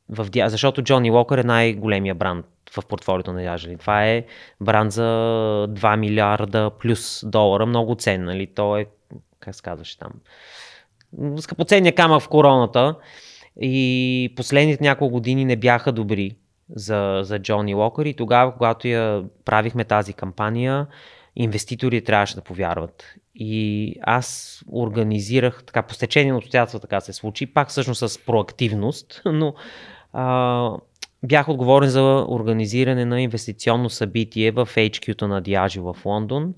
[0.09, 2.47] в защото Джони Уокър е най-големия бранд
[2.77, 3.81] в портфолиото на Diageo.
[3.81, 4.25] Това е
[4.61, 5.03] бранд за
[5.71, 8.47] 2 милиарда плюс долара, много цен, нали?
[8.47, 8.87] То е,
[9.41, 10.11] как се казваше там,
[11.39, 12.95] скъпоценния камък в короната
[13.61, 16.37] и последните няколко години не бяха добри
[16.71, 20.87] за, за Джони Уокър и тогава, когато я правихме тази кампания,
[21.37, 23.15] инвеститори трябваше да повярват.
[23.35, 29.23] И аз организирах, така по стечение на обстоятелства така се случи, пак всъщност с проактивност,
[29.27, 29.55] но
[30.13, 30.71] а,
[31.23, 36.55] бях отговорен за организиране на инвестиционно събитие в HQ-то на Diageo в Лондон,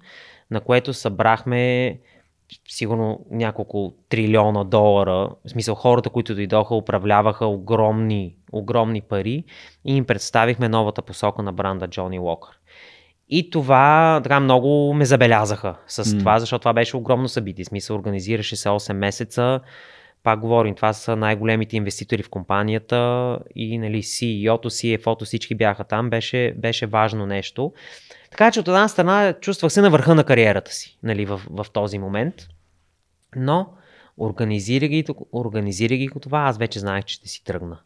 [0.51, 1.99] на което събрахме
[2.69, 5.31] сигурно няколко трилиона долара.
[5.45, 9.45] В смисъл хората, които дойдоха, управляваха огромни, огромни пари
[9.85, 12.59] и им представихме новата посока на бранда Джони Уокър.
[13.29, 16.19] И това така много ме забелязаха с М.
[16.19, 17.65] това, защото това беше огромно събитие.
[17.65, 19.61] В смисъл, организираше се 8 месеца.
[20.23, 26.11] Пак говорим, това са най-големите инвеститори в компанията и нали, CEO-то, CFO-то, всички бяха там.
[26.11, 27.73] Беше, беше важно нещо.
[28.31, 31.66] Така че от една страна чувствах се на върха на кариерата си нали, в, в
[31.72, 32.35] този момент.
[33.37, 33.68] Но
[34.18, 37.79] организирайки, организирайки това, аз вече знаех, че ще си тръгна.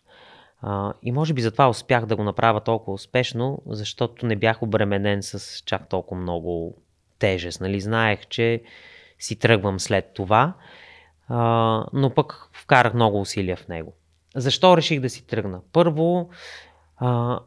[0.62, 5.22] А, и може би затова успях да го направя толкова успешно, защото не бях обременен
[5.22, 6.76] с чак толкова много
[7.18, 7.60] тежест.
[7.60, 7.80] Нали?
[7.80, 8.62] Знаех, че
[9.18, 10.54] си тръгвам след това,
[11.28, 13.92] а, но пък вкарах много усилия в него.
[14.36, 15.60] Защо реших да си тръгна?
[15.72, 16.30] Първо,
[16.96, 17.40] а,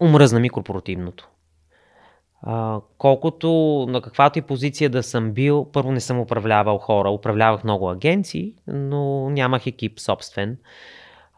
[0.00, 1.28] умръзна ми корпоративното.
[2.98, 3.48] Колкото
[3.88, 8.54] на каквато и позиция да съм бил, първо не съм управлявал хора, управлявах много агенции,
[8.66, 10.56] но нямах екип собствен.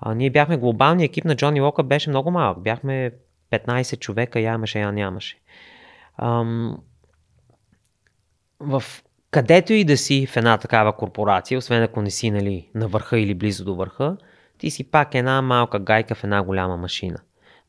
[0.01, 2.63] А, ние бяхме глобалния екип на Джони Лока, беше много малък.
[2.63, 3.11] Бяхме
[3.53, 5.39] 15 човека, я имаше, я нямаше.
[6.19, 6.79] Ам,
[8.61, 8.83] в
[9.31, 13.19] където и да си в една такава корпорация, освен ако не си нали, на върха
[13.19, 14.17] или близо до върха,
[14.59, 17.19] ти си пак една малка гайка в една голяма машина.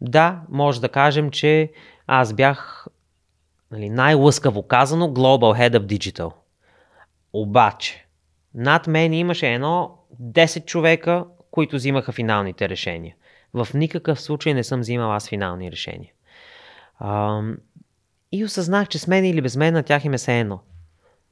[0.02, 1.72] Да, може да кажем, че
[2.08, 2.88] аз бях
[3.72, 6.34] нали, най-лъскаво казано Global Head of Digital.
[7.34, 8.08] Обаче,
[8.54, 13.16] над мен имаше едно 10 човека, които взимаха финалните решения.
[13.54, 16.12] В никакъв случай не съм взимал аз финални решения.
[17.00, 17.58] Ам,
[18.32, 20.60] и осъзнах, че с мен или без мен на тях им е се едно.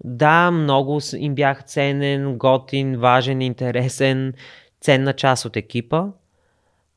[0.04, 4.34] Да, много им бях ценен, готин, важен, интересен,
[4.82, 6.06] ценна част от екипа,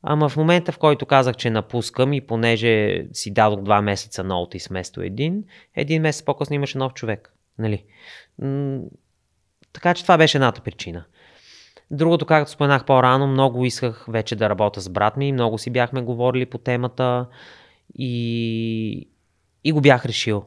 [0.03, 4.67] ама в момента, в който казах, че напускам и понеже си дадох два месеца ноутис
[4.67, 5.43] вместо един,
[5.75, 7.33] един месец по-късно имаше нов човек.
[7.59, 7.83] Нали?
[9.73, 11.03] Така че това беше едната причина.
[11.91, 16.01] Другото, както споменах по-рано, много исках вече да работя с брат ми, много си бяхме
[16.01, 17.27] говорили по темата
[17.95, 19.09] и,
[19.63, 20.45] и го бях решил.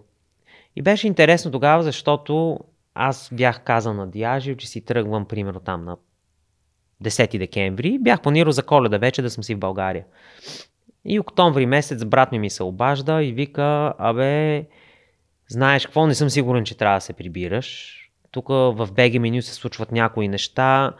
[0.77, 2.59] И беше интересно тогава, защото
[2.95, 5.97] аз бях казал на Диажио, че си тръгвам примерно там на
[7.03, 7.99] 10 декември.
[8.01, 10.05] Бях планирал за коледа вече да съм си в България.
[11.05, 14.65] И октомври месец брат ми ми се обажда и вика, абе,
[15.49, 17.99] знаеш какво, не съм сигурен, че трябва да се прибираш.
[18.31, 20.93] Тук в BG меню се случват някои неща.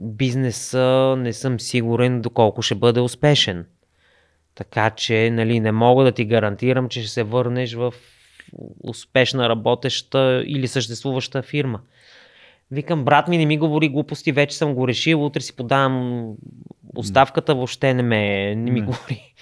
[0.00, 3.66] Бизнеса не съм сигурен доколко ще бъде успешен.
[4.54, 7.94] Така че нали, не мога да ти гарантирам, че ще се върнеш в
[8.84, 11.80] успешна работеща или съществуваща фирма.
[12.72, 16.34] Викам, брат ми не ми говори глупости, вече съм го решил, утре си подавам
[16.96, 18.86] оставката, въобще не ме, не ми не.
[18.86, 19.34] говори.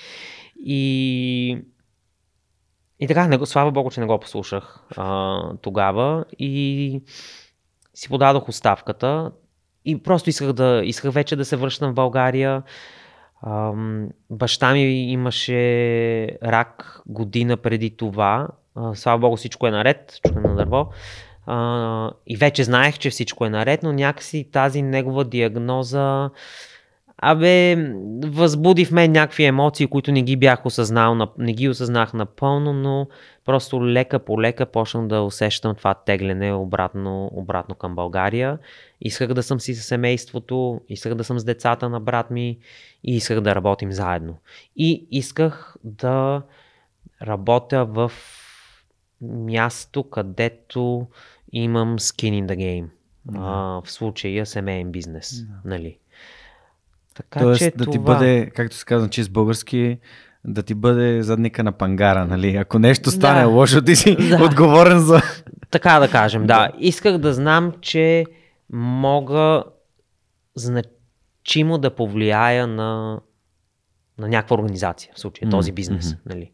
[0.64, 1.59] И,
[3.01, 7.03] и така, не, слава богу, че не го послушах а, тогава и
[7.95, 9.33] си подадох оставката
[9.85, 12.62] и просто исках, да, исках вече да се връщам в България.
[13.43, 13.72] А,
[14.31, 15.59] баща ми имаше
[16.43, 18.49] рак година преди това.
[18.74, 20.89] А, слава богу, всичко е наред, чука на дърво.
[21.53, 26.30] А, и вече знаех, че всичко е наред, но някакси тази негова диагноза
[27.22, 27.76] Абе,
[28.24, 33.09] възбуди в мен някакви емоции, които не ги бях осъзнал, не ги осъзнах напълно, но
[33.44, 38.59] просто лека по лека почнах да усещам това тегляне обратно, обратно към България.
[39.01, 42.59] Исках да съм си с семейството, исках да съм с децата на брат ми
[43.05, 44.36] и исках да работим заедно.
[44.76, 46.42] И исках да
[47.22, 48.12] работя в
[49.20, 51.07] място, където
[51.53, 52.86] имам skin in the game.
[53.28, 53.38] Mm-hmm.
[53.38, 55.30] А, в случая семейен бизнес.
[55.30, 55.46] Mm-hmm.
[55.64, 55.98] Нали?
[57.14, 57.92] Така, Тоест че да това...
[57.92, 59.98] ти бъде, както се казва, чист български,
[60.44, 62.57] да ти бъде задника на пангара, нали?
[62.57, 63.48] Ако нещо стане да.
[63.48, 64.44] лошо, ти си да.
[64.44, 65.22] отговорен за...
[65.70, 66.70] Така да кажем, да.
[66.78, 68.24] Исках да знам, че
[68.72, 69.64] мога
[70.55, 73.20] значимо да повлияя на,
[74.18, 75.51] на някаква организация, в случая, mm-hmm.
[75.51, 76.07] този бизнес.
[76.07, 76.18] Mm-hmm.
[76.26, 76.51] Нали?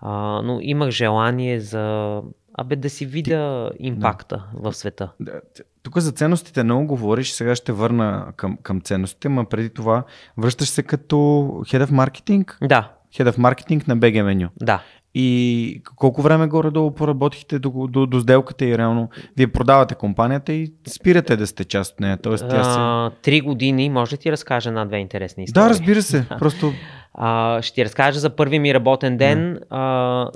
[0.00, 2.20] А, но имах желание за
[2.54, 3.86] Абе да си видя Ти...
[3.86, 4.70] импакта да.
[4.70, 5.12] в света.
[5.20, 5.32] Да.
[5.82, 10.04] Тук за ценностите много говориш, сега ще върна към, към ценностите, но преди това
[10.38, 11.16] връщаш се като
[11.66, 12.66] Head of Marketing?
[12.66, 12.92] Да.
[13.14, 14.48] Head of Marketing на BG Menu.
[14.62, 14.82] Да.
[15.14, 20.72] И колко време горе-долу поработихте до, до, до сделката и реално вие продавате компанията и
[20.88, 22.16] спирате да сте част от нея?
[22.16, 23.16] Тоест, тя се...
[23.22, 25.64] Три години, може ли ти разкажа една две интересни истории?
[25.64, 26.26] Да, разбира се.
[26.38, 26.72] Просто
[27.14, 29.58] а, ще ти разкажа за първи ми работен ден.
[29.70, 29.80] А,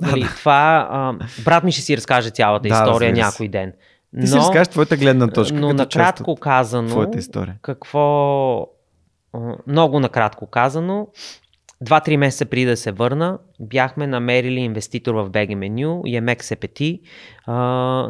[0.01, 1.13] нали, това, а,
[1.43, 3.73] брат ми ще си разкаже цялата да, история някой ден.
[4.13, 5.57] Но, ти си разкажеш твоята гледна точка.
[5.57, 7.55] Но накратко казано, твоята история.
[7.61, 8.67] какво...
[9.67, 11.07] Много накратко казано,
[11.81, 17.01] Два-три месеца преди да се върна, бяхме намерили инвеститор в BG Menu, Yemek Sepeti,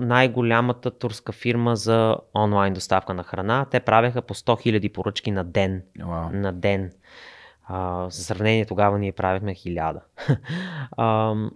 [0.06, 3.66] най-голямата турска фирма за онлайн доставка на храна.
[3.72, 5.82] Те правеха по 100 000 поръчки на ден.
[6.00, 6.32] Wow.
[6.34, 6.92] На ден.
[7.68, 10.02] А, за сравнение тогава ние правихме хиляда.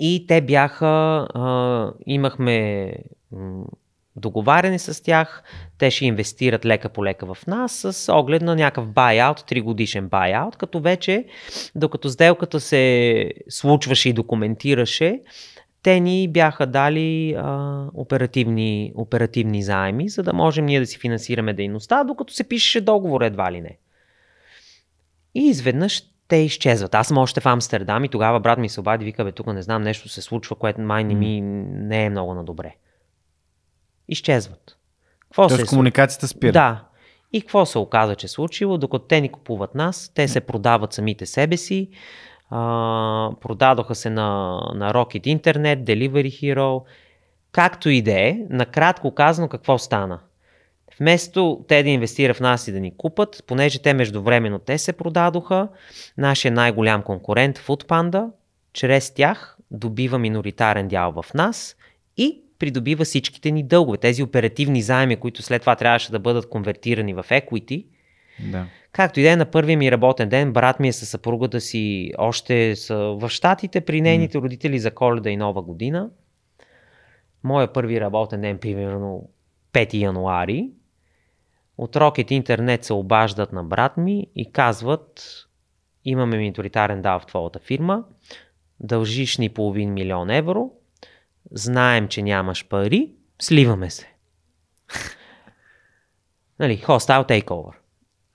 [0.00, 1.26] и те бяха,
[2.06, 2.92] имахме
[4.16, 5.42] договаряне с тях,
[5.78, 10.08] те ще инвестират лека по лека в нас с оглед на някакъв buyout, 3 годишен
[10.08, 11.24] buyout, като вече,
[11.74, 15.20] докато сделката се случваше и документираше,
[15.82, 21.52] те ни бяха дали а, оперативни, оперативни заеми, за да можем ние да си финансираме
[21.52, 23.78] дейността, докато се пишеше договор едва ли не.
[25.34, 26.94] И изведнъж те изчезват.
[26.94, 29.62] Аз съм още в Амстердам и тогава брат ми се обади, вика, бе, тук не
[29.62, 32.74] знам, нещо се случва, което май не ми не е много на добре.
[34.08, 34.76] Изчезват.
[35.20, 36.52] Какво Тоест се е комуникацията спира.
[36.52, 36.84] Да.
[37.32, 38.78] И какво се оказа, че е случило?
[38.78, 41.90] Докато те ни купуват нас, те се продават самите себе си,
[42.50, 46.82] а, продадоха се на, на Rocket Internet, Delivery Hero,
[47.52, 50.20] както и да е, накратко казано какво стана.
[51.00, 54.92] Вместо те да инвестират в нас и да ни купат, понеже те междувременно те се
[54.92, 55.68] продадоха,
[56.18, 58.30] нашия най-голям конкурент Foodpanda,
[58.72, 61.76] чрез тях добива миноритарен дял в нас
[62.16, 63.98] и придобива всичките ни дългове.
[63.98, 67.86] Тези оперативни заеми, които след това трябваше да бъдат конвертирани в equity.
[68.50, 68.66] Да.
[68.92, 72.12] Както и да е, на първия ми работен ден, брат ми е със съпругата си
[72.18, 74.42] още в Штатите при нейните mm.
[74.42, 76.10] родители за коледа и нова година.
[77.44, 79.28] Моя първи работен ден, примерно
[79.72, 80.70] 5 януари,
[81.80, 85.22] от Rocket Интернет се обаждат на брат ми и казват
[86.04, 88.04] имаме миноритарен дал в твоята фирма,
[88.80, 90.70] дължиш ни половин милион евро,
[91.52, 93.10] знаем, че нямаш пари,
[93.42, 94.08] сливаме се.
[96.60, 97.72] нали, hostile takeover.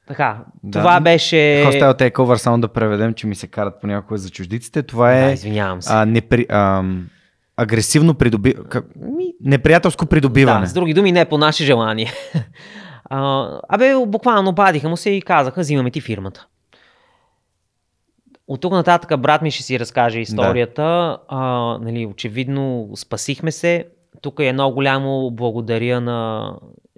[0.07, 1.35] Така, да, това беше...
[1.67, 4.83] Hostile takeover, само да преведем, че ми се карат понякога за чуждиците.
[4.83, 5.25] Това е...
[5.25, 5.93] Да, извинявам се.
[5.93, 6.83] А, непри, а,
[7.57, 8.67] агресивно придобиване.
[9.41, 10.61] Неприятелско придобиване.
[10.61, 12.11] Да, с други думи, не по наше желание.
[13.09, 16.47] А, абе, буквално обадиха му се и казаха, взимаме ти фирмата.
[18.47, 20.83] От тук нататък брат ми ще си разкаже историята.
[20.83, 21.19] Да.
[21.27, 21.39] А,
[21.81, 23.87] нали, очевидно спасихме се.
[24.21, 26.51] Тук е много голямо благодаря на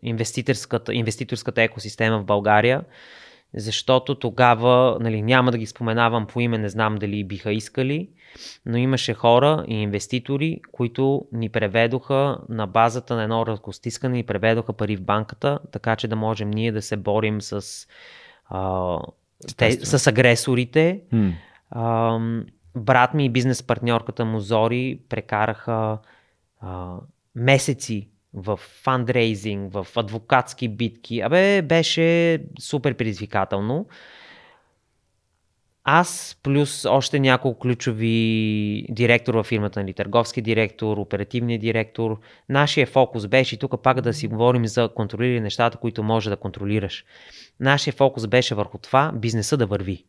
[0.03, 2.81] инвеститорската, инвеститорската екосистема в България,
[3.55, 8.09] защото тогава, нали, няма да ги споменавам по име, не знам дали биха искали,
[8.65, 14.73] но имаше хора и инвеститори, които ни преведоха на базата на едно разкостискане, ни преведоха
[14.73, 17.87] пари в банката, така че да можем ние да се борим с,
[18.49, 18.99] а,
[19.57, 21.01] те, с агресорите.
[21.11, 21.33] М.
[21.69, 22.19] А,
[22.75, 25.97] брат ми и бизнес партньорката му Зори прекараха
[26.61, 26.95] а,
[27.35, 31.21] месеци в фандрейзинг, в адвокатски битки.
[31.21, 33.87] Абе, беше супер предизвикателно.
[35.89, 42.19] Аз плюс още няколко ключови директор във фирмата, нали, търговски директор, оперативния директор.
[42.49, 46.37] Нашия фокус беше и тук пак да си говорим за контролиране нещата, които може да
[46.37, 47.05] контролираш.
[47.59, 50.03] Нашия фокус беше върху това бизнеса да върви.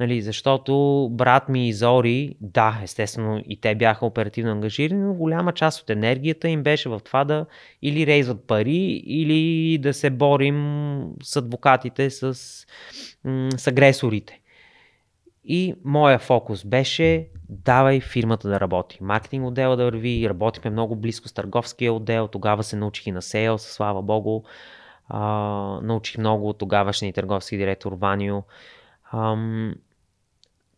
[0.00, 5.52] Нали, защото брат ми и Зори, да, естествено и те бяха оперативно ангажирани, но голяма
[5.52, 7.46] част от енергията им беше в това да
[7.82, 12.34] или рейзват пари, или да се борим с адвокатите, с,
[13.56, 14.40] с агресорите.
[15.44, 18.98] И моя фокус беше давай фирмата да работи.
[19.00, 23.22] Маркетинг отдела да върви, работихме много близко с търговския отдел, тогава се научих и на
[23.22, 24.42] сейл, слава богу.
[25.08, 25.20] А,
[25.82, 28.42] научих много от тогавашния търговски директор Ванио.
[29.12, 29.74] Ам,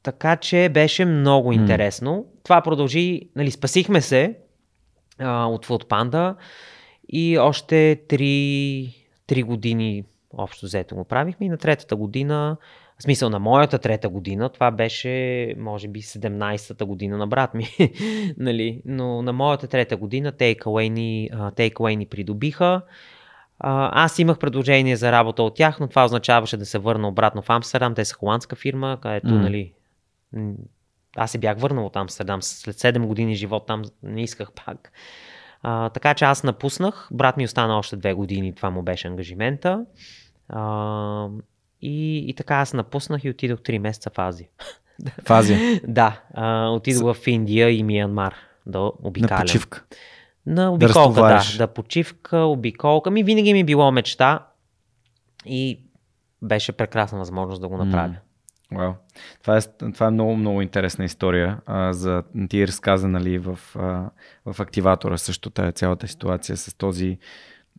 [0.03, 2.27] така че беше много интересно.
[2.43, 4.39] Това продължи, нали, спасихме се
[5.19, 6.35] а, от Food Panda
[7.09, 8.95] и още 3,
[9.29, 10.05] 3 години
[10.39, 12.57] общо взето го правихме и на третата година,
[12.99, 17.69] в смисъл на моята трета година, това беше може би 17-та година на брат ми,
[18.39, 22.83] нали, но на моята трета година Takeaway ни, Takeaway ни придобиха.
[23.59, 27.51] Аз имах предложение за работа от тях, но това означаваше да се върна обратно в
[27.51, 27.95] Амстердам.
[27.95, 29.41] Те са холандска фирма, където, М.
[29.41, 29.73] нали,
[31.17, 32.43] аз се бях върнал от Амстердам.
[32.43, 34.93] След 7 години живот там не исках пак.
[35.63, 37.09] А, така че аз напуснах.
[37.13, 39.85] Брат ми остана още две години, това му беше ангажимента.
[40.49, 41.29] А,
[41.87, 44.49] и, и така аз напуснах и отидох 3 месеца в Азия.
[45.25, 45.81] В Азия.
[45.89, 48.35] да, а, отидох в Индия и Миянмар
[48.67, 49.41] да На обикалям.
[49.41, 49.85] почивка.
[50.47, 51.57] На обиколка, да, разтовариш.
[51.57, 53.11] да, почивка, обиколка.
[53.11, 54.47] Ми винаги ми е било мечта
[55.45, 55.81] и
[56.43, 58.17] беше прекрасна възможност да го направя.
[58.73, 58.93] Вау.
[59.43, 59.61] Това е,
[59.93, 61.59] това е много, много интересна история.
[61.67, 64.11] А, за, ти разказа, нали, в, а,
[64.53, 67.19] в активатора също тая цялата ситуация с този,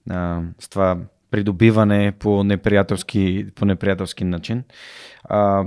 [0.09, 0.97] а, с това
[1.31, 4.63] придобиване по неприятелски, по неприятелски начин.
[5.23, 5.65] А,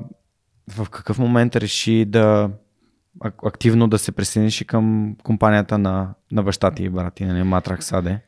[0.77, 2.51] в какъв момент реши да
[3.21, 7.25] ак- активно да се присъединиш и към компанията на, на баща ти и брат ти,
[7.25, 8.19] нали, Матрак Саде?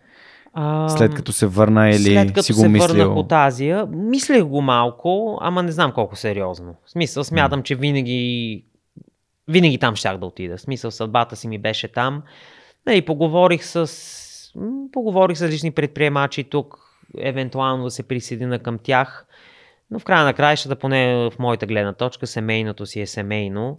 [0.55, 2.89] А, След като се върна или след като си се го мислил?
[2.89, 6.75] върнах от Азия, мислех го малко, ама не знам колко сериозно.
[6.87, 8.65] В смисъл, смятам, че винаги,
[9.49, 10.57] винаги там щях да отида.
[10.57, 12.23] В смисъл, съдбата си ми беше там.
[12.87, 13.91] Нали, поговорих с,
[14.93, 16.79] поговорих с различни предприемачи тук,
[17.19, 19.27] евентуално да се присъедина към тях.
[19.91, 23.79] Но в края на краищата, поне в моята гледна точка, семейното си е семейно.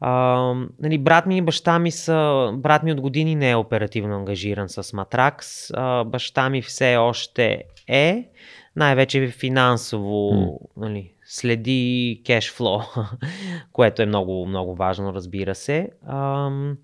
[0.00, 2.50] А, нали, брат ми и баща ми са...
[2.56, 5.70] Брат ми от години не е оперативно ангажиран с Матракс.
[5.74, 8.28] А, баща ми все още е.
[8.76, 10.86] Най-вече финансово М.
[10.86, 12.82] нали, следи кешфло,
[13.72, 15.90] което е много, много важно, разбира се.
[16.08, 16.78] Ам,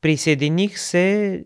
[0.00, 1.44] присъединих се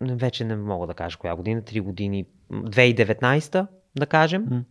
[0.00, 3.66] вече не мога да кажа коя година, 3 години, 2019
[3.96, 4.44] да кажем.
[4.50, 4.62] М.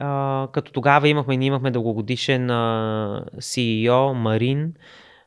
[0.00, 4.74] А, като тогава имахме, ние имахме дългогодишен а, CEO, Марин,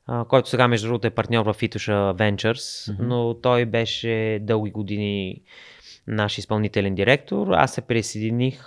[0.07, 3.07] а, който сега между другото е партньор в Fitosha Ventures, Мгм.
[3.07, 5.41] но той беше дълги години
[6.07, 7.47] наш изпълнителен директор.
[7.51, 8.63] Аз се присъединих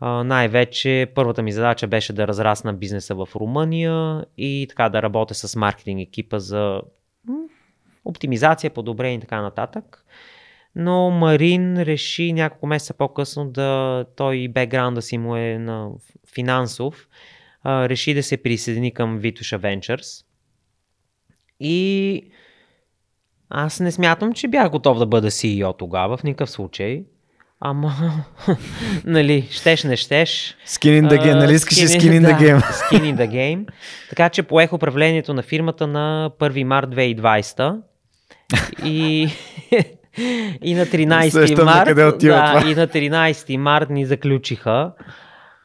[0.00, 5.34] а, най-вече първата ми задача беше да разрасна бизнеса в Румъния и така да работя
[5.34, 6.82] с маркетинг екипа за
[8.04, 10.04] оптимизация, подобрение и така нататък.
[10.76, 15.88] Но Марин реши няколко месеца по-късно да той и бекграунда си му е на
[16.34, 17.08] финансов,
[17.62, 20.24] а, реши да се присъедини към Vituša Ventures.
[21.60, 22.22] И
[23.50, 27.04] аз не смятам, че бях готов да бъда CEO тогава, в никакъв случай.
[27.60, 27.94] Ама,
[29.04, 30.56] нали, щеш, не щеш.
[30.66, 32.60] Skin in the game, нали искаш Skin- skin in the да, game?
[32.60, 33.66] Skin in the game.
[34.08, 37.80] Така че поех управлението на фирмата на 1 март 2020
[38.84, 39.28] и,
[40.62, 42.62] и на 13 Усещам на март, да, това.
[42.66, 44.92] и на 13 март ни заключиха.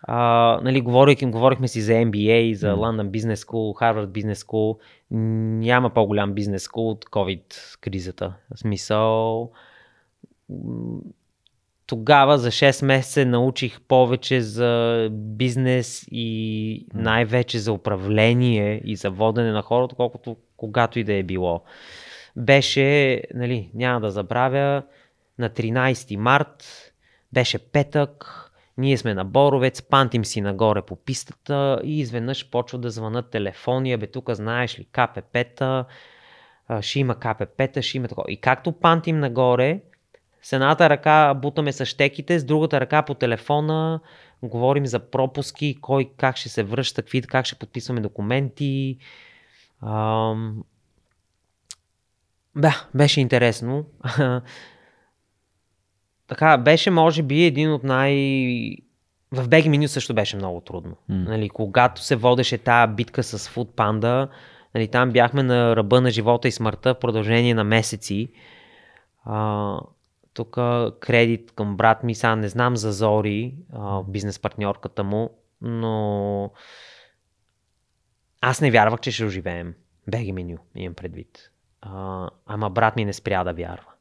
[0.03, 2.67] А, нали, говорих, говорихме си за MBA, за.
[2.67, 4.77] London Business School, Harvard Business School.
[5.11, 8.33] Няма по-голям бизнес скул от COVID кризата.
[8.55, 9.51] В смисъл,
[11.87, 19.51] тогава за 6 месеца научих повече за бизнес и най-вече за управление и за водене
[19.51, 21.63] на хората, колкото когато и да е било.
[22.37, 24.83] Беше, нали, няма да забравя,
[25.39, 26.63] на 13 март,
[27.33, 28.43] беше петък,
[28.77, 33.93] Ние сме на Боровец, пантим си нагоре по пистата и изведнъж почва да звънат телефони,
[33.93, 35.85] абе тук знаеш ли КПП-та,
[36.81, 38.31] ще има КПП-та, ще има такова.
[38.31, 39.81] И както пантим нагоре,
[40.41, 43.99] с едната ръка бутаме с щеките, с другата ръка по телефона
[44.43, 48.97] говорим за пропуски, кой как ще се връща, какви, как ще подписваме документи.
[49.81, 50.63] Ам...
[52.57, 53.85] Да, беше интересно.
[56.27, 58.15] така, беше може би един от най...
[59.31, 60.91] В Беги меню също беше много трудно.
[60.91, 61.27] Mm.
[61.27, 64.29] Нали, когато се водеше тая битка с Food Panda,
[64.75, 68.31] нали, там бяхме на ръба на живота и смъртта в продължение на месеци.
[69.25, 69.79] А,
[70.33, 70.51] тук
[70.99, 75.29] кредит към брат ми, сега не знам за Зори, а, бизнес партньорката му,
[75.61, 76.51] но
[78.41, 79.73] аз не вярвах, че ще оживеем.
[80.07, 81.51] Беги меню, имам предвид.
[81.81, 83.91] А, ама брат ми не спря да вярва.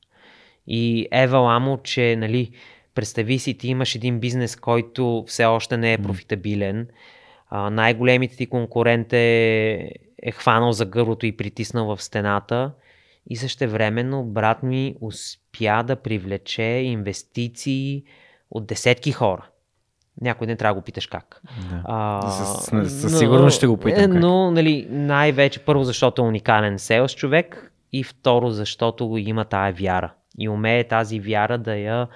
[0.67, 2.51] И Ева Ламо, че, нали,
[2.95, 6.89] представи си, ти имаш един бизнес, който все още не е профитабилен.
[7.51, 9.91] А, най-големите ти конкурент е,
[10.23, 12.73] е хванал за гърлото и притиснал в стената.
[13.31, 18.05] И също времено брат ми успя да привлече инвестиции
[18.51, 19.47] от десетки хора.
[20.21, 21.43] Някой не трябва да го питаш как.
[21.71, 21.83] Да.
[21.85, 24.21] А, със, сигурност ще го питам как.
[24.21, 29.73] Но нали, най-вече първо защото е уникален селс човек и второ защото го има тая
[29.73, 30.13] вяра.
[30.39, 32.09] И умее тази вяра да я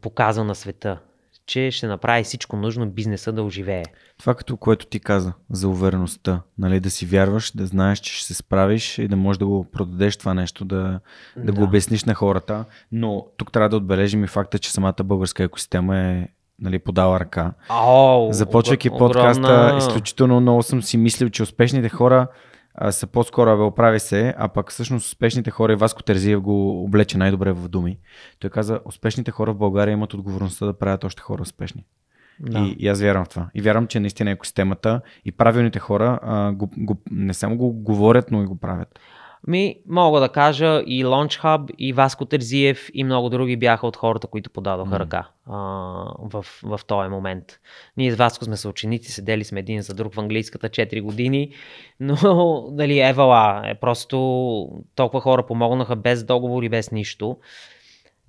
[0.00, 0.98] показва на света
[1.46, 3.84] че ще направи всичко нужно бизнеса да оживее.
[4.18, 8.26] Това като което ти каза за увереността, нали, да си вярваш, да знаеш, че ще
[8.26, 11.00] се справиш и да можеш да го продадеш това нещо, да,
[11.36, 11.52] да, да.
[11.52, 12.64] го обясниш на хората.
[12.92, 16.28] Но тук трябва да отбележим и факта, че самата българска екосистема е
[16.62, 17.52] нали, подала ръка.
[17.70, 22.26] О, Започвайки подкаста, изключително много съм си мислил, че успешните хора
[22.74, 26.84] а, са по-скоро бе оправи се, а пък всъщност успешните хора, и Васко Терзиев го
[26.84, 27.98] облече най-добре в думи.
[28.38, 31.84] Той каза, успешните хора в България имат отговорността да правят още хора успешни.
[32.40, 32.58] Да.
[32.58, 33.48] И, и аз вярвам в това.
[33.54, 38.30] И вярвам, че наистина екосистемата и правилните хора а, го, го, не само го говорят,
[38.30, 39.00] но и го правят.
[39.46, 43.96] Ми, мога да кажа и Launch Hub, и Васко Терзиев, и много други бяха от
[43.96, 44.98] хората, които подадоха mm.
[44.98, 45.56] ръка а,
[46.18, 47.44] в, в този момент.
[47.96, 51.52] Ние с Васко сме съученици, седели сме един за друг в английската 4 години,
[52.00, 57.36] но дали Евала е просто толкова хора помогнаха без договор и без нищо.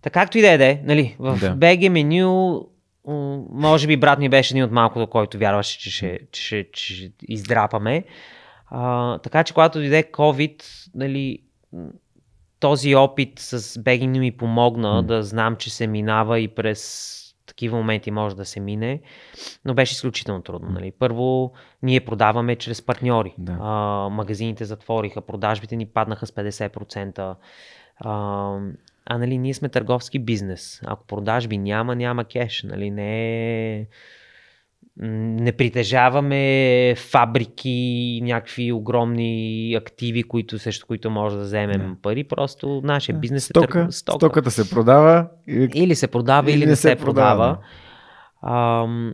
[0.01, 1.55] Така както и да е, нали, в да.
[1.55, 2.61] BG меню
[3.51, 7.11] може би брат ми беше един от малкото, който вярваше, че ще, че, че, че
[7.27, 8.03] издрапаме.
[8.75, 10.63] А, така че когато дойде COVID,
[10.95, 11.39] нали,
[12.59, 15.05] този опит с бегинг ми помогна mm.
[15.05, 19.01] да знам, че се минава и през такива моменти може да се мине,
[19.65, 20.69] но беше изключително трудно.
[20.69, 20.91] Нали.
[20.99, 21.51] Първо,
[21.83, 23.33] ние продаваме чрез партньори.
[23.37, 23.57] Да.
[23.61, 27.35] А, магазините затвориха, продажбите ни паднаха с 50%.
[27.99, 28.59] А,
[29.05, 30.81] а нали, ние сме търговски бизнес.
[30.85, 32.63] Ако продажби няма, няма кеш.
[32.63, 33.87] Нали, не е
[34.97, 42.01] не притежаваме фабрики, някакви огромни активи, които, срещу които може да вземем yeah.
[42.01, 42.23] пари.
[42.23, 43.91] Просто нашия бизнес Стока, е тър...
[43.91, 44.17] стока.
[44.17, 45.27] Стоката се продава.
[45.47, 47.57] Или се продава, или, или не се, се продава.
[48.41, 48.83] продава.
[48.83, 49.13] Ам,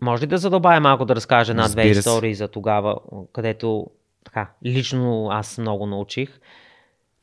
[0.00, 2.96] може ли да задобая малко да разкажа една-две истории за тогава,
[3.32, 3.86] където
[4.24, 6.40] така, лично аз много научих.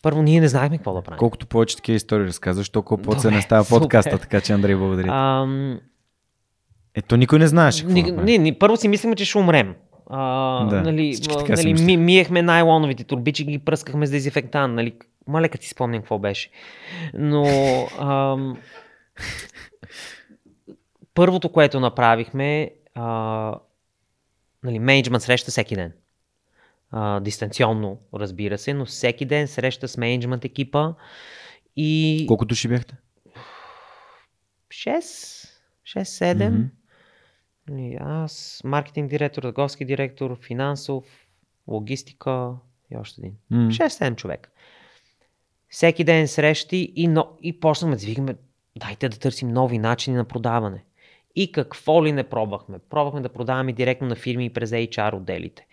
[0.03, 1.17] Първо, ние не знаехме какво да правим.
[1.17, 5.11] Колкото повече такива истории разказваш, толкова по-ценен не става подкаста, така че Андрей, благодаря.
[5.11, 5.79] Ам,
[6.99, 7.85] ето никой не знаеше.
[7.85, 9.75] Ни, не, не, първо си мислихме, че ще умрем.
[10.09, 11.19] А, да, нали,
[11.49, 14.75] нали, ми, миехме най-лоновите турбичи, ги пръскахме с дезинфектант.
[14.75, 14.93] Нали.
[15.27, 16.49] Малека си спомням какво беше.
[17.13, 17.45] Но
[17.99, 18.57] ам,
[21.13, 23.55] първото, което направихме, а,
[24.63, 25.93] нали, менеджмент среща всеки ден.
[26.91, 30.93] А, дистанционно, разбира се, но всеки ден среща с менеджмент екипа.
[31.75, 32.25] И...
[32.27, 32.95] Колко души бяхте?
[34.69, 35.49] 6,
[35.85, 36.35] 6-7.
[36.35, 36.65] Mm-hmm.
[37.69, 41.27] Нали, аз, маркетинг директор, търговски директор, финансов,
[41.67, 42.53] логистика
[42.91, 43.33] и още един.
[43.51, 43.87] Mm.
[43.87, 44.51] 6-7 човек.
[45.69, 48.35] Всеки ден срещи и, но, и почнахме да викаме,
[48.75, 50.83] дайте да търсим нови начини на продаване.
[51.35, 52.79] И какво ли не пробвахме?
[52.89, 55.67] Пробвахме да продаваме директно на фирми и през HR отделите.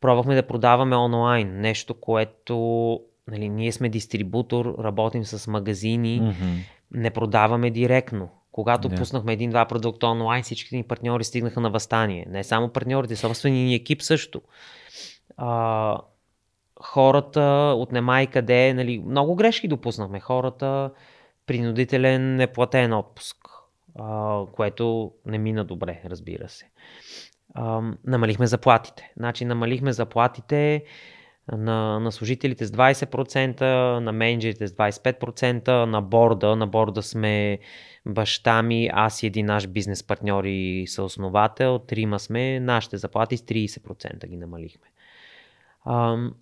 [0.00, 6.58] Пробвахме да продаваме онлайн, нещо, което нали, ние сме дистрибутор, работим с магазини, mm-hmm.
[6.92, 8.28] не продаваме директно.
[8.52, 8.98] Когато yeah.
[8.98, 12.26] пуснахме един-два продукта онлайн, всичките ни партньори стигнаха на възстание.
[12.28, 14.42] Не само партньорите, собствения ни екип също.
[15.36, 15.98] А,
[16.80, 20.20] хората от немай къде, нали, много грешки допуснахме.
[20.20, 20.90] Хората
[21.46, 23.36] принудителен неплатен отпуск,
[23.98, 26.70] а, което не мина добре, разбира се.
[27.54, 29.12] А, намалихме заплатите.
[29.16, 30.84] Значи намалихме заплатите
[31.52, 33.60] на, на служителите с 20%,
[33.98, 36.56] на менеджерите с 25%, на борда.
[36.56, 37.58] На борда сме
[38.06, 41.78] баща ми, аз и един наш бизнес партньор и съосновател.
[41.78, 44.86] Трима сме, нашите заплати с 30% ги намалихме.
[45.86, 46.34] Ам,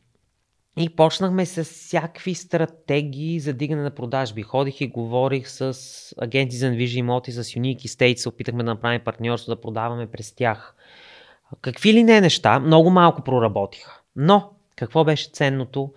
[0.78, 4.42] и почнахме с всякакви стратегии за дигане на продажби.
[4.42, 5.74] Ходих и говорих с
[6.18, 10.74] агенти за недвижими имоти, с Unique Estates, опитахме да направим партньорство, да продаваме през тях.
[11.60, 14.00] Какви ли не неща, много малко проработиха.
[14.16, 15.92] Но, какво беше ценното?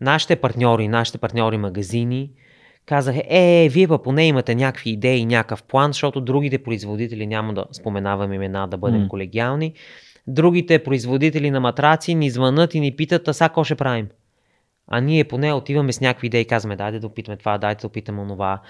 [0.00, 2.30] Нашите партньори, нашите партньори магазини,
[2.86, 7.64] казаха, е, вие па поне имате някакви идеи, някакъв план, защото другите производители, няма да
[7.72, 9.08] споменавам имена, да бъдем mm.
[9.08, 9.72] колегиални,
[10.26, 14.08] другите производители на матраци ни звънат и ни питат, а сега какво ще правим?
[14.88, 17.86] А ние поне отиваме с някакви идеи и казваме, дайте да опитаме това, дайте да
[17.86, 18.60] опитаме онова.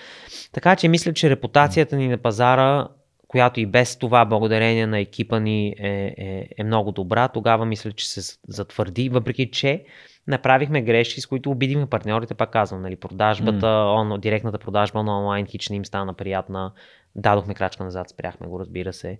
[0.52, 2.88] Така че мисля, че репутацията ни на пазара,
[3.28, 7.92] която и без това, благодарение на екипа ни е, е, е много добра, тогава мисля,
[7.92, 9.84] че се затвърди, въпреки че
[10.26, 14.00] направихме грешки, с които обидихме партньорите, пак казвам, нали, продажбата, mm.
[14.00, 16.72] он, директната продажба на онлайн хич не им стана приятна,
[17.16, 19.18] дадохме крачка назад, спряхме го, разбира се.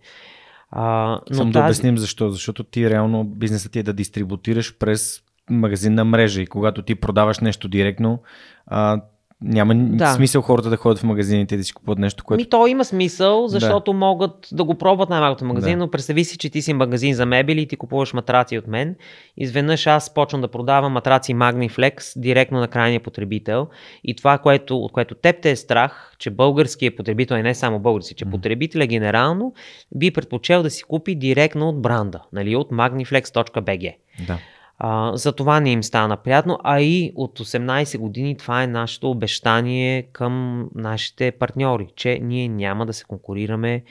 [0.70, 1.62] А, но Само тази...
[1.62, 2.30] да обясним защо.
[2.30, 7.38] Защото ти реално бизнесът ти е да дистрибутираш през магазинна мрежа и когато ти продаваш
[7.38, 8.22] нещо директно,
[8.66, 9.00] а,
[9.42, 10.12] няма да.
[10.12, 12.40] смисъл хората да ходят в магазините и да си купуват нещо, което...
[12.40, 13.98] Ми то има смисъл, защото да.
[13.98, 15.76] могат да го пробват най-малкото магазин, да.
[15.76, 18.96] но представи си, че ти си магазин за мебели и ти купуваш матраци от мен.
[19.36, 23.68] Изведнъж аз почвам да продавам матраци Magniflex директно на крайния потребител.
[24.04, 27.78] И това, което, от което теб те е страх, че българският потребител, и не само
[27.78, 28.30] български, че mm.
[28.30, 29.54] потребителя генерално
[29.94, 33.94] би предпочел да си купи директно от бранда, нали, от magniflex.bg.
[34.26, 34.38] Да.
[34.78, 39.10] А, за това не им стана приятно, а и от 18 години това е нашето
[39.10, 43.82] обещание към нашите партньори, че ние няма да се конкурираме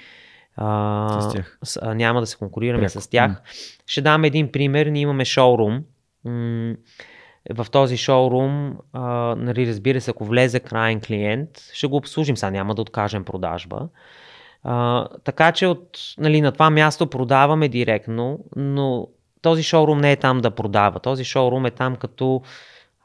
[0.55, 1.57] а, с тях.
[1.63, 3.01] С, а, няма да се конкурираме Пряко.
[3.01, 3.41] с тях.
[3.85, 4.85] Ще дам един пример.
[4.85, 5.83] Ние имаме шоурум.
[7.55, 9.01] В този шоурум, а,
[9.37, 12.37] нали, разбира се, ако влезе крайен клиент, ще го обслужим.
[12.37, 13.87] Сега няма да откажем продажба.
[14.63, 19.07] А, така че от, нали, на това място продаваме директно, но
[19.45, 20.99] този шоурум не е там да продава.
[20.99, 22.41] Този шоурум е там като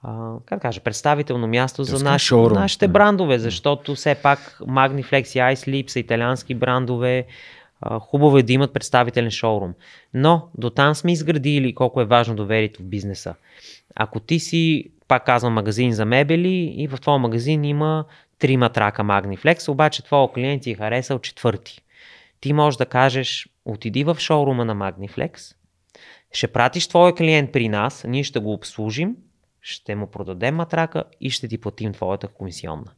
[0.02, 2.58] а, как да кажа, представително място за наш, шоурум.
[2.58, 7.26] нашите брандове, защото все пак Magniflex и iSleep са италиански брандове.
[7.80, 9.74] А, хубаво е да имат представителен шоурум.
[10.14, 13.34] Но до там сме изградили колко е важно доверието в бизнеса.
[13.94, 18.04] Ако ти си, пак казвам, магазин за мебели и в твоя магазин има
[18.38, 21.80] три матрака Magniflex, обаче твоя клиент ти е харесал четвърти.
[22.40, 25.54] Ти можеш да кажеш, отиди в шоурума на Magniflex,
[26.32, 29.16] ще пратиш твоя клиент при нас, ние ще го обслужим,
[29.60, 32.92] ще му продадем матрака и ще ти платим твоята комисионна.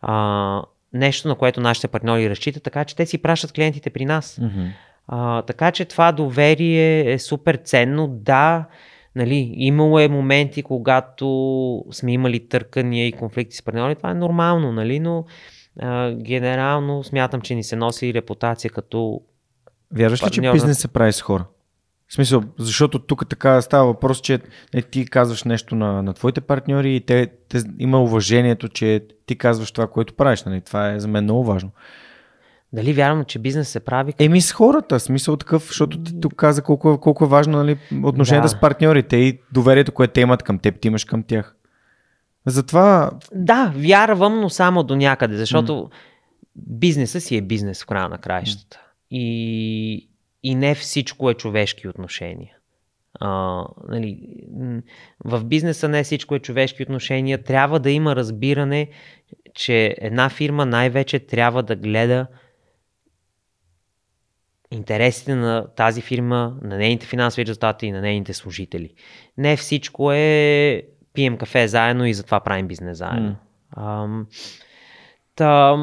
[0.00, 0.62] А,
[0.92, 4.40] нещо, на което нашите партньори разчитат, така че те си пращат клиентите при нас.
[4.42, 4.70] Mm-hmm.
[5.06, 8.08] А, така че това доверие е супер ценно.
[8.08, 8.64] Да,
[9.16, 14.72] нали, имало е моменти, когато сме имали търкания и конфликти с партньори, това е нормално,
[14.72, 15.24] нали, но
[15.80, 19.20] а, генерално смятам, че ни се носи репутация като
[19.94, 21.44] Вярваш ли, че бизнес се прави с хора?
[22.12, 24.38] В смисъл, защото тук така става въпрос, че
[24.74, 29.38] не, ти казваш нещо на, на твоите партньори и те, те, има уважението, че ти
[29.38, 30.44] казваш това, което правиш.
[30.44, 30.60] Нали?
[30.60, 31.70] Това е за мен много важно.
[32.72, 34.14] Дали вярвам, че бизнес се прави?
[34.18, 37.78] Еми с хората, смисъл такъв, защото ти тук каза колко, е, колко е важно нали,
[38.04, 38.48] отношението да.
[38.48, 41.56] с партньорите и доверието, което те имат към теб, ти имаш към тях.
[42.46, 43.10] Затова...
[43.34, 45.90] Да, вярвам, но само до някъде, защото mm.
[46.56, 48.76] бизнеса си е бизнес в края на краищата.
[48.76, 48.88] Mm.
[49.10, 50.08] И,
[50.42, 52.56] и не всичко е човешки отношения.
[53.20, 54.18] А, нали,
[55.24, 57.42] в бизнеса не всичко е човешки отношения.
[57.42, 58.88] Трябва да има разбиране,
[59.54, 62.26] че една фирма най-вече трябва да гледа
[64.70, 68.94] интересите на тази фирма, на нейните финансови резултати и на нейните служители.
[69.38, 70.82] Не всичко е
[71.12, 73.36] пием кафе заедно и затова правим бизнес заедно.
[73.76, 74.26] Mm.
[75.34, 75.76] та,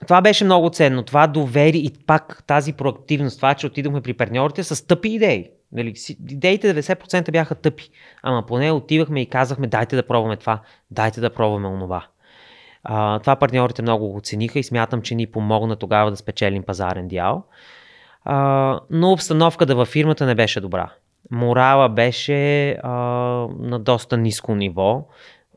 [0.00, 1.02] това беше много ценно.
[1.02, 5.50] Това довери и пак тази проактивност, това, че отидохме при партньорите с тъпи идеи.
[5.72, 5.94] Нали,
[6.30, 7.90] идеите 90% бяха тъпи.
[8.22, 10.60] Ама поне отивахме и казахме, дайте да пробваме това,
[10.90, 12.06] дайте да пробваме онова.
[12.84, 17.08] А, това партньорите много го оцениха и смятам, че ни помогна тогава да спечелим пазарен
[17.08, 17.44] дял.
[18.24, 20.92] А, но обстановката във фирмата не беше добра.
[21.30, 22.90] Морала беше а,
[23.58, 25.08] на доста ниско ниво.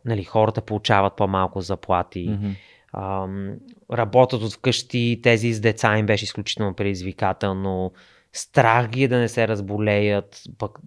[0.06, 2.30] Нали, хората получават по-малко заплати.
[2.30, 2.54] Mm-hmm
[2.94, 3.56] ам,
[3.94, 7.92] работят от вкъщи, тези с деца им беше изключително предизвикателно.
[8.34, 10.80] Страх ги е да не се разболеят, пък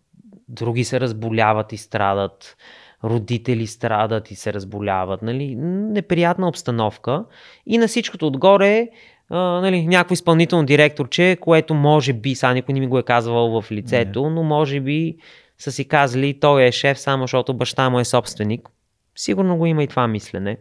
[0.49, 2.57] други се разболяват и страдат,
[3.05, 5.23] родители страдат и се разболяват.
[5.23, 5.55] Нали?
[5.55, 7.25] Неприятна обстановка.
[7.67, 8.89] И на всичкото отгоре
[9.31, 13.61] а, нали, някакво изпълнително директорче, което може би, сега никой не ми го е казвал
[13.61, 15.17] в лицето, но може би
[15.59, 18.69] са си казали, той е шеф само защото баща му е собственик.
[19.17, 20.57] Сигурно го има и това мислене.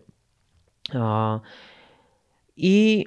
[0.93, 1.39] А,
[2.59, 3.05] и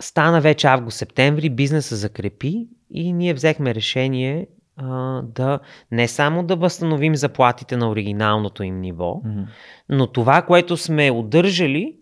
[0.00, 4.46] стана вече август-септември, бизнеса закрепи и ние взехме решение
[4.76, 5.58] а, да
[5.90, 9.46] не само да възстановим заплатите на оригиналното им ниво, mm-hmm.
[9.88, 11.96] но това, което сме удържали,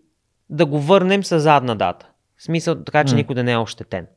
[0.49, 2.09] да го върнем с задна дата.
[2.37, 3.17] В смисъл така, че mm-hmm.
[3.17, 4.07] никой да не е ощетен.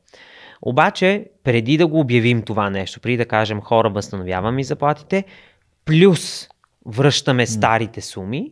[0.61, 5.23] Обаче, преди да го обявим това нещо, преди да кажем хора, възстановяваме заплатите,
[5.85, 6.49] плюс
[6.85, 7.57] връщаме mm-hmm.
[7.57, 8.51] старите суми,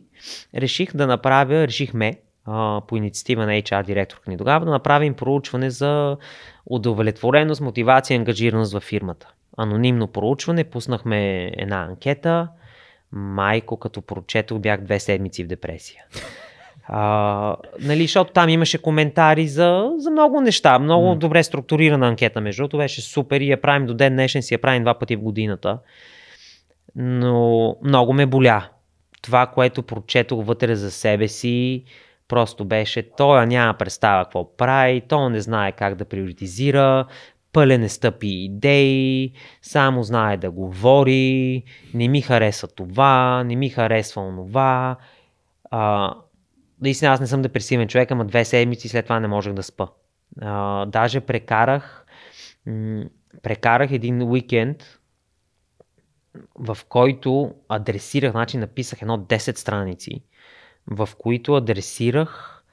[0.56, 2.14] реших да направя, решихме
[2.46, 6.18] а, по инициатива на HR директорка ни тогава да направим проучване за
[6.66, 9.28] удовлетвореност, мотивация и ангажираност във фирмата.
[9.58, 12.48] Анонимно проучване, пуснахме една анкета.
[13.12, 16.04] Майко, като прочетох, бях две седмици в депресия.
[16.88, 20.80] А, нали, защото там имаше коментари за, за много неща.
[20.80, 21.18] Много mm.
[21.18, 24.62] добре структурирана анкета, между другото, беше супер и я правим до ден днешен, си я
[24.62, 25.80] правим два пъти в годината.
[26.96, 28.68] Но много ме боля.
[29.22, 31.84] Това, което прочетох вътре за себе си,
[32.28, 37.06] просто беше, той няма представа какво прави, той не знае как да приоритизира,
[37.54, 39.32] пълен е стъпи идеи,
[39.62, 44.98] само знае да говори, не ми харесва това, не ми харесва онова.
[45.72, 46.14] А,
[46.82, 49.88] наистина аз не съм депресивен човек, ама две седмици след това не можех да спа.
[50.42, 52.06] А, даже прекарах,
[52.66, 53.04] м-
[53.44, 55.00] прекарах един уикенд,
[56.56, 60.24] в който адресирах, значи написах едно 10 страници,
[60.88, 62.64] в които адресирах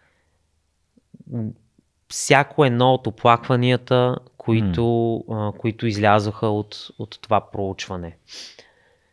[2.08, 5.24] всяко едно от оплакванията, които, mm.
[5.48, 8.16] а, които излязоха от, от това проучване.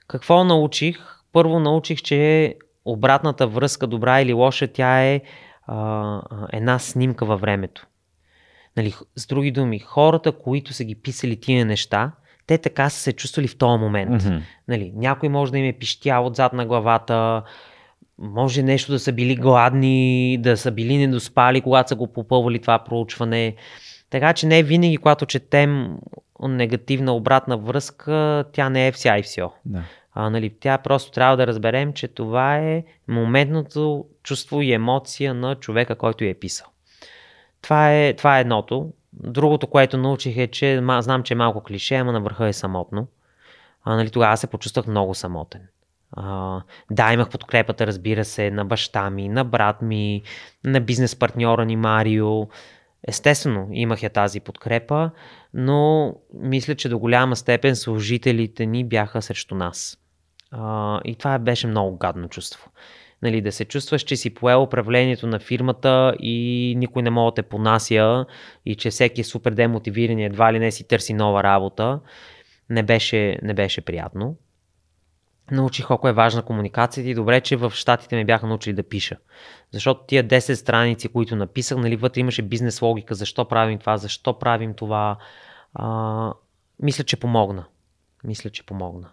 [0.07, 0.97] Какво научих?
[1.31, 2.55] Първо научих, че
[2.85, 5.21] обратната връзка, добра или лоша, тя е
[5.67, 6.21] а,
[6.53, 7.88] една снимка във времето.
[8.77, 12.11] Нали, с други думи, хората, които са ги писали тия неща,
[12.47, 14.21] те така са се чувствали в този момент.
[14.21, 14.41] Mm-hmm.
[14.67, 17.43] Нали, някой може да им е пищял отзад на главата,
[18.19, 22.79] може нещо да са били гладни, да са били недоспали, когато са го попълвали това
[22.79, 23.55] проучване.
[24.09, 25.97] Така че не винаги, когато четем
[26.41, 29.41] негативна обратна връзка, тя не е вся и все.
[29.65, 29.83] Да.
[30.13, 35.55] А, нали, тя просто трябва да разберем, че това е моментното чувство и емоция на
[35.55, 36.67] човека, който я е писал.
[37.61, 38.91] Това е, това е едното.
[39.13, 43.07] Другото, което научих е, че знам, че е малко клише, ама на върха е самотно.
[43.83, 45.61] А, нали, тогава се почувствах много самотен.
[46.91, 50.23] Да, имах подкрепата, разбира се, на баща ми, на брат ми,
[50.64, 52.48] на бизнес партньора ни Марио.
[53.07, 55.11] Естествено, имах я тази подкрепа,
[55.53, 59.98] но мисля, че до голяма степен служителите ни бяха срещу нас.
[60.52, 62.72] А, и това беше много гадно чувство.
[63.22, 67.36] Нали, да се чувстваш, че си поел управлението на фирмата и никой не може да
[67.36, 68.26] те понася
[68.65, 71.99] и че всеки е супер демотивиран и едва ли не си търси нова работа,
[72.69, 74.38] не беше, не беше приятно
[75.51, 79.17] научих колко е важна комуникацията и добре, че в щатите ме бяха научили да пиша.
[79.71, 84.39] Защото тия 10 страници, които написах, нали, вътре имаше бизнес логика, защо правим това, защо
[84.39, 85.17] правим това.
[85.73, 86.34] А,
[86.81, 87.65] мисля, че помогна.
[88.23, 89.09] Мисля, че помогна.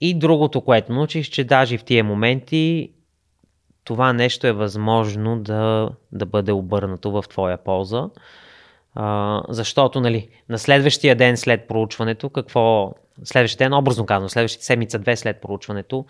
[0.00, 2.92] И другото, което научих, че даже в тия моменти
[3.84, 8.08] това нещо е възможно да, да бъде обърнато в твоя полза.
[8.94, 12.94] А, защото, нали, на следващия ден след проучването, какво
[13.24, 16.04] следващия ден, образно казано, следващите седмица, две след проучването,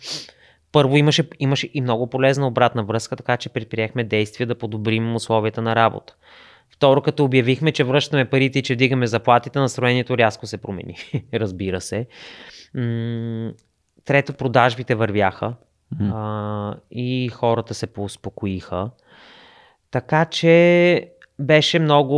[0.73, 5.63] първо имаше, имаше и много полезна обратна връзка, така че предприехме действия да подобрим условията
[5.63, 6.17] на работа.
[6.71, 10.97] Второ, като обявихме, че връщаме парите и че вдигаме заплатите, настроението рязко се промени.
[11.35, 12.07] Разбира се.
[14.05, 15.55] Трето, продажбите вървяха
[15.95, 16.11] mm-hmm.
[16.15, 18.91] а, и хората се поуспокоиха.
[19.91, 22.17] Така че беше много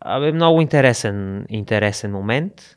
[0.00, 2.76] Абе, много интересен, интересен момент.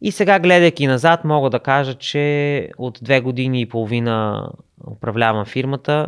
[0.00, 4.48] И сега, гледайки назад, мога да кажа, че от две години и половина
[4.90, 6.06] управлявам фирмата.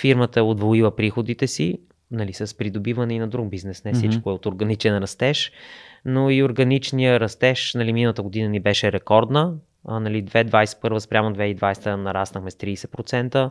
[0.00, 1.80] Фирмата е удвоила приходите си,
[2.10, 3.84] нали, с придобиване и на друг бизнес.
[3.84, 4.32] Не всичко mm-hmm.
[4.32, 5.52] е от органичен растеж,
[6.04, 9.54] но и органичния растеж, нали, миналата година ни беше рекордна.
[9.88, 13.50] А, нали, 2021 спрямо 2020 нараснахме с 30%.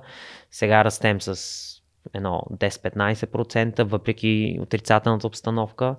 [0.52, 1.75] Сега растем с
[2.14, 5.96] едно 10-15%, въпреки отрицателната обстановка.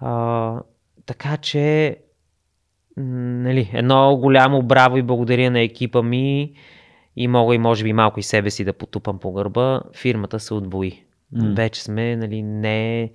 [0.00, 0.60] А,
[1.06, 1.96] така че,
[2.96, 6.54] нали, едно голямо браво и благодаря на екипа ми
[7.16, 10.54] и мога и може би малко и себе си да потупам по гърба, фирмата се
[10.54, 11.04] отвои.
[11.34, 11.56] Mm.
[11.56, 13.10] Вече сме нали, не,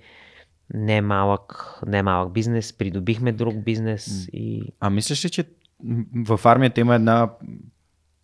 [0.74, 4.06] не, малък, не малък бизнес, придобихме друг бизнес.
[4.08, 4.30] Mm.
[4.30, 4.72] И...
[4.80, 5.44] А мислиш ли, че
[6.26, 7.30] в армията има една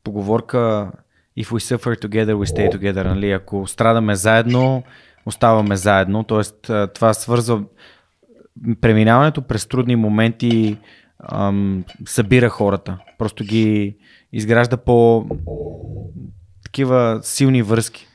[0.05, 0.93] поговорка
[1.39, 3.05] If we suffer together, we stay together.
[3.05, 3.31] Нали?
[3.31, 4.83] Ако страдаме заедно,
[5.27, 6.25] оставаме заедно.
[6.25, 7.63] Тоест, това свързва
[8.81, 10.79] преминаването през трудни моменти
[11.33, 12.99] ам, събира хората.
[13.19, 13.97] Просто ги
[14.33, 15.27] изгражда по
[16.65, 18.07] такива силни връзки.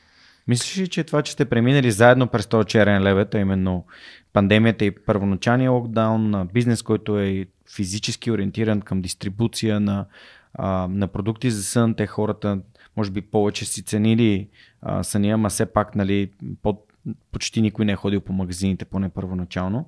[0.48, 3.86] Мислиш ли, че това, че сте преминали заедно през този черен левет, а именно
[4.34, 10.06] пандемията и първоначалния локдаун, бизнес, който е физически ориентиран към дистрибуция на,
[10.54, 12.60] а, на продукти за сън, те хората
[12.98, 14.49] може би повече си ценили
[14.82, 16.86] а, съня, ама все пак нали, под,
[17.32, 19.88] почти никой не е ходил по магазините, поне първоначално,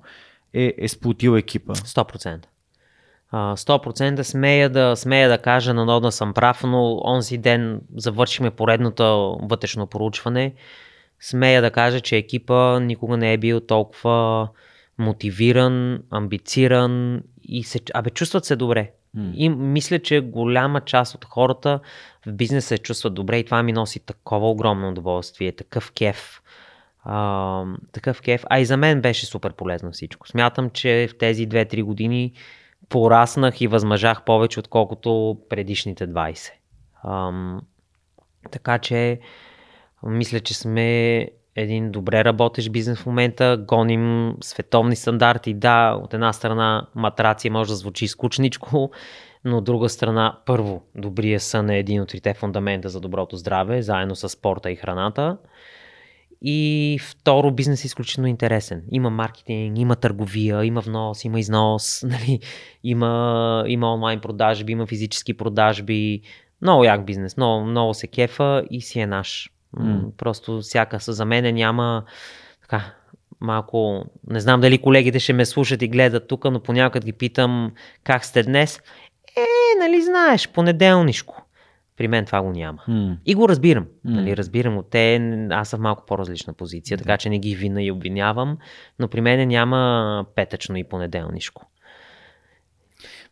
[0.54, 1.74] е, е сплотил екипа.
[1.74, 2.44] 100%.
[3.32, 9.38] 100% смея да, смея да кажа, на да съм прав, но онзи ден завършихме поредното
[9.42, 10.54] вътрешно проучване.
[11.20, 14.48] Смея да кажа, че екипа никога не е бил толкова
[14.98, 18.90] мотивиран, амбициран и се, абе, чувстват се добре.
[19.16, 19.34] Mm.
[19.34, 21.80] И мисля, че голяма част от хората
[22.26, 26.42] в бизнеса се чувстват добре и това ми носи такова огромно удоволствие, такъв кеф.
[27.04, 28.44] А, такъв кеф.
[28.50, 30.28] А и за мен беше супер полезно всичко.
[30.28, 32.32] Смятам, че в тези 2-3 години
[32.88, 36.50] пораснах и възмъжах повече, отколкото предишните 20.
[37.04, 37.60] Ам,
[38.50, 39.20] така че,
[40.02, 45.54] мисля, че сме един добре работещ бизнес в момента, гоним световни стандарти.
[45.54, 48.90] Да, от една страна матрация може да звучи скучничко,
[49.44, 53.82] но от друга страна, първо, добрия сън е един от трите фундамента за доброто здраве,
[53.82, 55.36] заедно с спорта и храната.
[56.44, 58.82] И второ, бизнес е изключително интересен.
[58.90, 62.40] Има маркетинг, има търговия, има внос, има износ, нали?
[62.84, 66.20] има, има онлайн продажби, има физически продажби.
[66.62, 69.50] Много як бизнес, много, много се кефа и си е наш.
[69.76, 70.10] Mm.
[70.16, 72.04] Просто всяка за мене няма
[72.60, 72.94] така,
[73.40, 77.72] малко, не знам дали колегите ще ме слушат и гледат тук, но понякога ги питам
[78.04, 78.80] как сте днес.
[79.36, 81.42] Е, нали знаеш, понеделнишко.
[81.96, 82.82] При мен това го няма.
[82.88, 83.16] Mm.
[83.26, 83.84] И го разбирам.
[83.84, 83.90] Mm.
[84.04, 85.16] Нали, разбирам от те,
[85.50, 88.58] аз съм малко по-различна позиция, така че не ги вина и обвинявам,
[88.98, 91.66] но при мен няма петъчно и понеделнишко.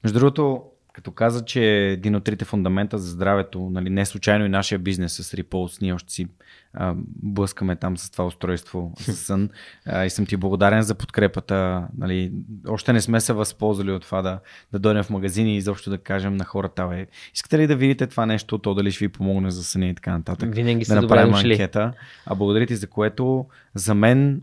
[0.05, 0.62] Между другото,
[1.01, 4.78] като каза, че е един от трите фундамента за здравето, нали, не случайно и нашия
[4.78, 6.27] бизнес с Repulse, ние още си
[6.74, 9.51] а, блъскаме там с това устройство с сън
[9.86, 11.89] а, и съм ти благодарен за подкрепата.
[11.98, 12.32] Нали,
[12.68, 14.40] още не сме се възползвали от това да,
[14.72, 18.06] да дойдем в магазини и изобщо да кажем на хората, бе, искате ли да видите
[18.06, 20.55] това нещо, то дали ще ви помогне за съня и така нататък.
[20.55, 21.93] Винаги да направим анкета.
[22.27, 24.43] А благодаря ти за което за мен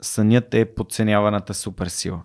[0.00, 2.22] сънят е подценяваната супер сила.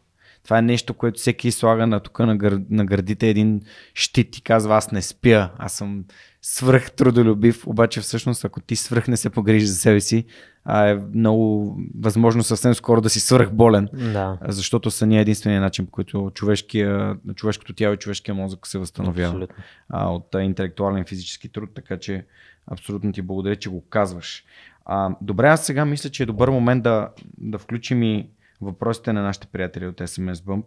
[0.48, 2.62] Това е нещо, което всеки слага на тук на, гър...
[2.70, 3.30] на гърдите.
[3.30, 3.62] Един
[3.94, 6.06] щит и казва аз не спя, аз съм
[6.42, 10.26] свръх трудолюбив, обаче всъщност ако ти свръх не се погрижи за себе си,
[10.66, 14.38] а е много възможно съвсем скоро да си свръх болен, да.
[14.48, 19.48] защото съня е единствения начин, по който човешкия, човешкото тяло и човешкия мозък се възстановява.
[19.90, 22.26] А, от интелектуален физически труд, така че
[22.72, 24.44] абсолютно ти благодаря, че го казваш.
[24.86, 28.30] А, добре, аз сега мисля, че е добър момент да, да включим и
[28.62, 30.64] въпросите на нашите приятели от SMS Bump,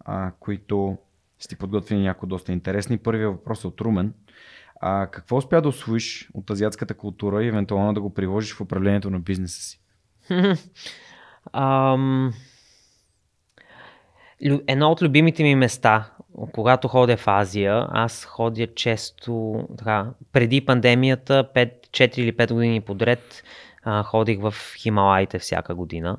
[0.00, 0.98] а, които
[1.38, 2.98] сте подготвени някои доста интересни.
[2.98, 4.14] Първият въпрос е от Румен.
[4.80, 9.10] А, какво успя да освоиш от азиатската култура и евентуално да го приложиш в управлението
[9.10, 9.80] на бизнеса си?
[11.54, 12.32] um,
[14.66, 16.10] едно от любимите ми места,
[16.52, 22.80] когато ходя в Азия, аз ходя често, така, преди пандемията, 5, 4 или 5 години
[22.80, 23.42] подред,
[23.82, 26.16] а, ходих в Хималаите всяка година.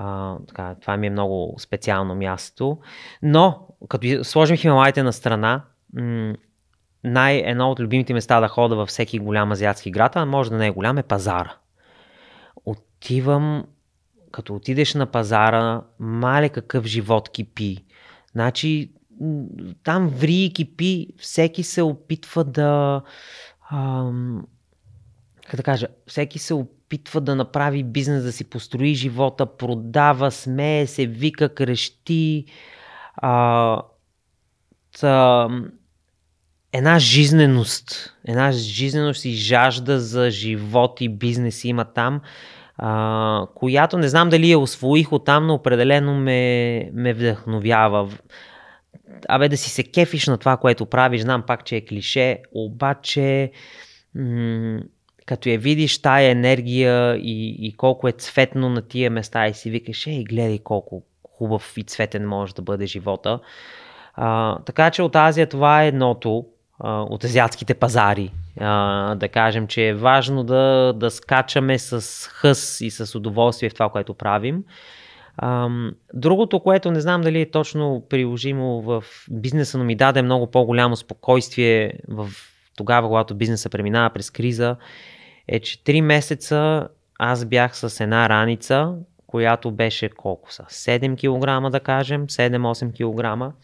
[0.00, 2.78] А, така, това ми е много специално място.
[3.22, 5.64] Но, като сложим Хималайте на страна,
[5.94, 6.34] м-
[7.04, 10.56] най- едно от любимите места да хода във всеки голям азиатски град, а може да
[10.56, 11.56] не е голям, е пазара.
[12.66, 13.64] Отивам,
[14.32, 17.84] като отидеш на пазара, мале какъв живот кипи.
[18.32, 18.92] Значи,
[19.84, 23.02] там ври и кипи, всеки се опитва да...
[23.70, 24.46] Ам,
[25.46, 30.30] как да кажа, всеки се опитва опитва да направи бизнес, да си построи живота, продава,
[30.30, 32.44] смее се, вика, крещи.
[33.16, 33.82] А,
[35.00, 35.48] та,
[36.72, 42.20] една жизненост, една жизненост и жажда за живот и бизнес има там,
[42.76, 48.18] а, която не знам дали я освоих от там, но определено ме, ме вдъхновява.
[49.28, 53.52] Абе да си се кефиш на това, което правиш, знам пак, че е клише, обаче
[54.14, 54.80] м-
[55.28, 59.70] като я видиш тая енергия и, и колко е цветно на тия места и си
[59.70, 61.02] викаш, ей, гледай колко
[61.36, 63.40] хубав и цветен може да бъде живота.
[64.14, 66.44] А, така че от Азия това е едното,
[66.80, 68.32] а, от азиатските пазари.
[68.60, 73.74] А, да кажем, че е важно да, да скачаме с хъс и с удоволствие в
[73.74, 74.64] това, което правим.
[76.14, 80.96] Другото, което не знам дали е точно приложимо в бизнеса, но ми даде много по-голямо
[80.96, 82.28] спокойствие в
[82.76, 84.76] тогава, когато бизнеса преминава през криза,
[85.48, 86.88] е, че 3 месеца
[87.18, 88.94] аз бях с една раница,
[89.26, 90.62] която беше колко са?
[90.62, 93.54] 7 кг да кажем, 7-8 кг.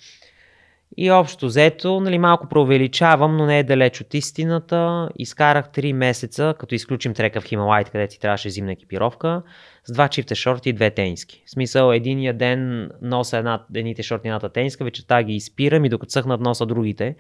[0.97, 5.09] И общо взето, нали, малко преувеличавам, но не е далеч от истината.
[5.19, 9.43] Изкарах 3 месеца, като изключим трека в Хималайт, където ти трябваше зимна екипировка,
[9.85, 11.43] с два чифта шорти и две тениски.
[11.47, 16.13] В смисъл, единия ден носа една, едните шорти, едната тениска, вечерта ги изпирам и докато
[16.13, 17.17] съхнат носа другите.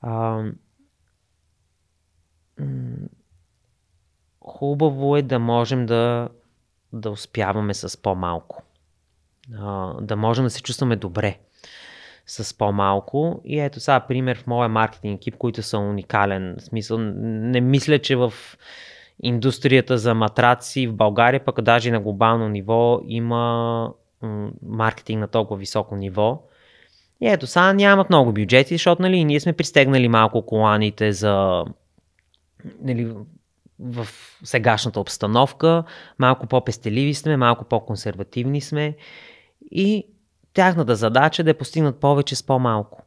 [0.00, 0.42] А,
[4.46, 6.28] хубаво е да можем да,
[6.92, 8.62] да успяваме с по-малко.
[10.00, 11.38] Да можем да се чувстваме добре
[12.26, 13.40] с по-малко.
[13.44, 16.56] И ето сега пример в моя маркетинг екип, които са уникален.
[16.58, 18.32] В смисъл, не мисля, че в
[19.22, 23.92] индустрията за матраци в България, пък даже на глобално ниво има
[24.62, 26.42] маркетинг на толкова високо ниво.
[27.20, 31.64] И ето сега нямат много бюджети, защото нали, ние сме пристегнали малко коланите за
[32.80, 33.14] нали,
[33.80, 34.08] в
[34.44, 35.84] сегашната обстановка,
[36.18, 38.96] малко по-пестеливи сме, малко по-консервативни сме
[39.70, 40.06] и
[40.54, 43.02] тяхната задача е да постигнат повече с по-малко.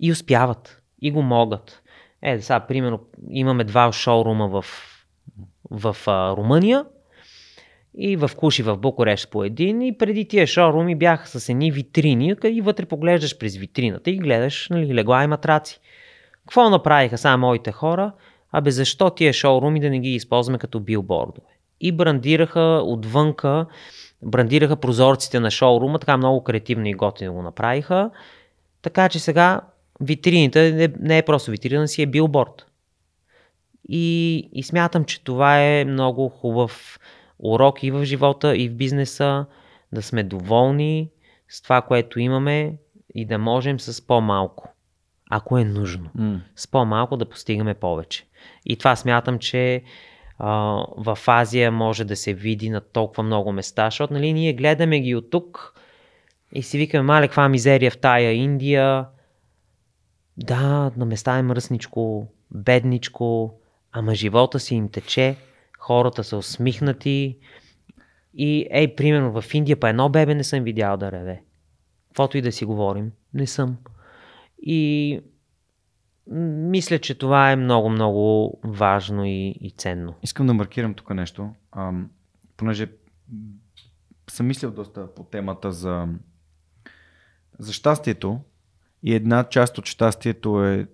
[0.00, 0.82] И успяват.
[1.02, 1.82] И го могат.
[2.22, 4.64] Е, сега, примерно, имаме два шоурума в,
[5.70, 6.84] в а, Румъния
[7.94, 12.34] и в Куши в Букурещ по един и преди тия шоуруми бяха с едни витрини,
[12.44, 15.80] и вътре поглеждаш през витрината и гледаш нали, легла и матраци.
[16.40, 18.12] Какво направиха сега моите хора?
[18.52, 21.46] Абе защо тия шоуруми да не ги използваме като билбордове?
[21.80, 23.66] И брандираха отвънка
[24.22, 28.10] брандираха прозорците на шоурума, така много креативно и готино го направиха.
[28.82, 29.60] Така че сега
[30.00, 32.66] витрините не е просто витрина, си е билборд.
[33.88, 37.00] И, и смятам, че това е много хубав
[37.38, 39.46] урок и в живота, и в бизнеса,
[39.92, 41.10] да сме доволни
[41.48, 42.76] с това, което имаме
[43.14, 44.68] и да можем с по-малко,
[45.30, 46.10] ако е нужно.
[46.18, 46.40] Mm.
[46.56, 48.26] С по-малко да постигаме повече.
[48.66, 49.82] И това смятам, че
[50.96, 55.14] в Азия може да се види на толкова много места, защото нали, ние гледаме ги
[55.14, 55.74] от тук
[56.52, 59.06] и си викаме, мале, каква мизерия в тая Индия.
[60.36, 63.54] Да, на места е мръсничко, бедничко,
[63.92, 65.36] ама живота си им тече,
[65.78, 67.38] хората са усмихнати.
[68.34, 71.42] И, ей, примерно, в Индия па едно бебе не съм видял да реве.
[72.08, 73.76] Каквото и да си говорим, не съм.
[74.62, 75.20] И
[76.30, 80.14] мисля, че това е много, много важно и, и ценно.
[80.22, 81.92] Искам да маркирам тук нещо, а,
[82.56, 82.86] понеже
[84.30, 86.08] съм мислил доста по темата за,
[87.58, 88.40] за щастието
[89.02, 90.86] и една част от щастието е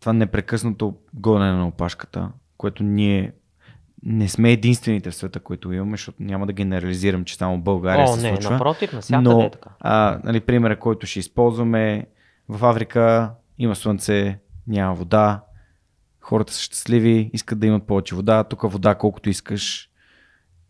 [0.00, 3.32] това непрекъснато гонене на опашката, което ние
[4.02, 8.16] не сме единствените в света, които имаме, защото няма да генерализирам, че само България О,
[8.16, 8.50] се не, случва.
[8.50, 9.70] напротив, но, е така.
[9.80, 12.06] А, нали, примера, който ще използваме,
[12.48, 13.30] в Африка
[13.60, 15.44] има слънце, няма вода,
[16.20, 19.90] хората са щастливи, искат да имат повече вода, тук вода колкото искаш,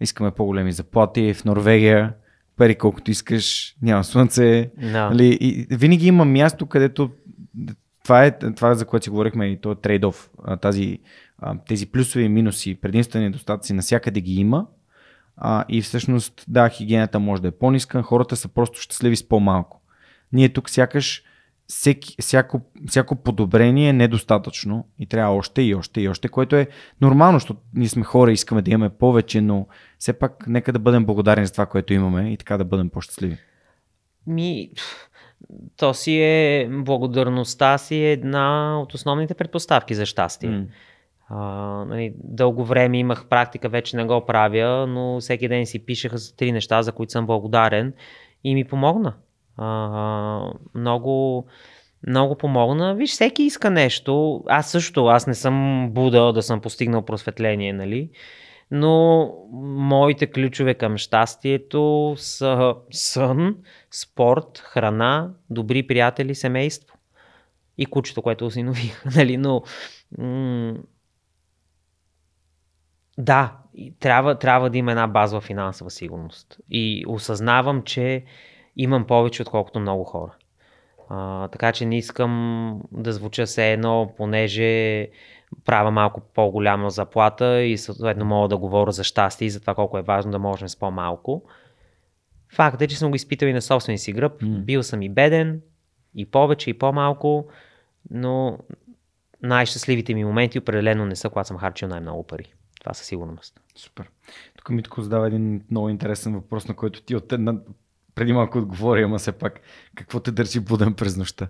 [0.00, 2.14] искаме по-големи заплати, в Норвегия
[2.56, 4.70] пари колкото искаш, няма слънце.
[4.78, 5.10] No.
[5.10, 7.10] Нали, и винаги има място, където
[8.04, 10.30] това е това, за което си говорихме и то е трейдов.
[10.60, 10.98] Тази,
[11.68, 14.66] тези плюсови и минуси, предимствени недостатъци, навсякъде ги има.
[15.36, 19.80] А, и всъщност, да, хигиената може да е по-ниска, хората са просто щастливи с по-малко.
[20.32, 21.22] Ние тук сякаш
[21.70, 26.66] всеки, всяко, всяко подобрение е недостатъчно и трябва още и още и още, което е
[27.00, 29.66] нормално, защото ние сме хора и искаме да имаме повече, но
[29.98, 33.36] все пак нека да бъдем благодарни за това, което имаме и така да бъдем по-щастливи.
[34.26, 34.70] Ми,
[35.76, 40.50] то си е, благодарността си е една от основните предпоставки за щастие.
[40.50, 40.66] Mm.
[41.28, 41.38] А,
[41.84, 46.36] нали, дълго време имах практика, вече не го правя, но всеки ден си пишеха за
[46.36, 47.92] три неща, за които съм благодарен
[48.44, 49.14] и ми помогна.
[49.56, 51.46] А, много,
[52.06, 52.94] много помогна.
[52.94, 54.44] Виж, всеки иска нещо.
[54.46, 58.10] Аз също, аз не съм Буда да съм постигнал просветление, нали?
[58.70, 59.26] Но
[59.62, 63.56] моите ключове към щастието са сън,
[63.90, 66.96] спорт, храна, добри приятели, семейство.
[67.78, 69.04] И кучето, което осинових.
[69.16, 69.36] Нали?
[69.36, 69.62] Но
[70.18, 70.74] м-
[73.18, 73.56] да,
[74.00, 76.58] трябва, трябва да има една базова финансова сигурност.
[76.70, 78.24] И осъзнавам, че
[78.82, 80.34] имам повече, отколкото много хора.
[81.08, 85.08] А, така че не искам да звуча се едно, понеже
[85.64, 89.98] правя малко по-голяма заплата и съответно мога да говоря за щастие и за това колко
[89.98, 91.42] е важно да можем с по-малко.
[92.54, 94.42] Факт е, че съм го изпитал и на собствения си гръб.
[94.42, 94.64] Mm.
[94.64, 95.60] Бил съм и беден,
[96.14, 97.46] и повече, и по-малко,
[98.10, 98.58] но
[99.42, 102.52] най-щастливите ми моменти определено не са, когато съм харчил най-много пари.
[102.80, 103.60] Това със сигурност.
[103.76, 104.10] Супер.
[104.56, 107.54] Тук Митко задава един много интересен въпрос, на който ти от една
[108.14, 109.60] преди малко отговори, ама все пак,
[109.94, 111.48] какво те държи буден през нощта?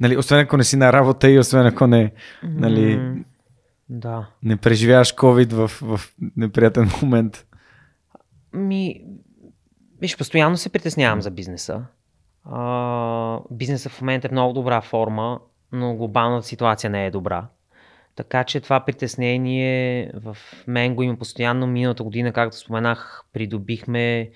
[0.00, 2.12] Нали, освен ако не си на работа и освен ако не,
[2.42, 3.24] нали, mm,
[3.88, 4.28] да.
[4.42, 6.00] не преживяваш COVID в, в
[6.36, 7.46] неприятен момент.
[8.52, 9.04] Ми,
[10.00, 11.84] виж, постоянно се притеснявам за бизнеса.
[12.44, 15.40] а, бизнесът в момента е в много добра форма,
[15.72, 17.48] но глобалната ситуация не е добра.
[18.16, 21.66] Така че това притеснение в мен го има постоянно.
[21.66, 24.30] Миналата година, както споменах, придобихме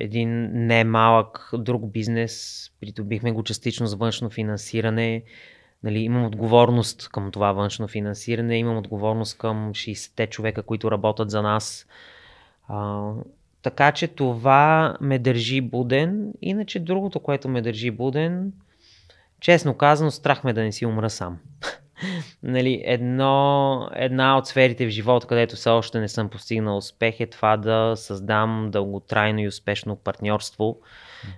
[0.00, 5.22] един немалък друг бизнес, придобихме го частично с външно финансиране.
[5.82, 11.42] Нали, имам отговорност към това външно финансиране, имам отговорност към 60-те човека, които работят за
[11.42, 11.86] нас.
[12.68, 13.10] А,
[13.62, 16.32] така че това ме държи буден.
[16.42, 18.52] Иначе другото, което ме държи буден,
[19.40, 21.38] честно казано, страх ме да не си умра сам.
[22.42, 27.26] нали, едно, една от сферите в живота, където все още не съм постигнал успех е
[27.26, 30.78] това да създам дълготрайно и успешно партньорство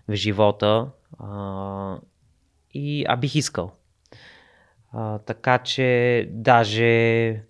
[0.09, 0.87] в живота.
[1.19, 1.99] А,
[2.75, 3.73] и, а бих искал.
[4.93, 7.43] А, така че даже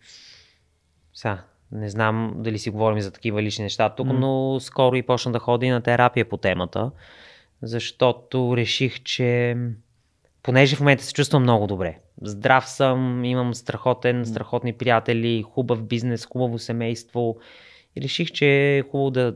[1.15, 4.13] сега, не знам дали си говорим за такива лични неща тук, mm.
[4.13, 6.91] но скоро и почна да ходя на терапия по темата,
[7.63, 9.57] защото реших, че
[10.43, 11.99] понеже в момента се чувствам много добре.
[12.23, 17.37] Здрав съм, имам страхотен, страхотни приятели, хубав бизнес, хубаво семейство.
[17.97, 18.47] И реших, че
[18.77, 19.35] е хубаво да,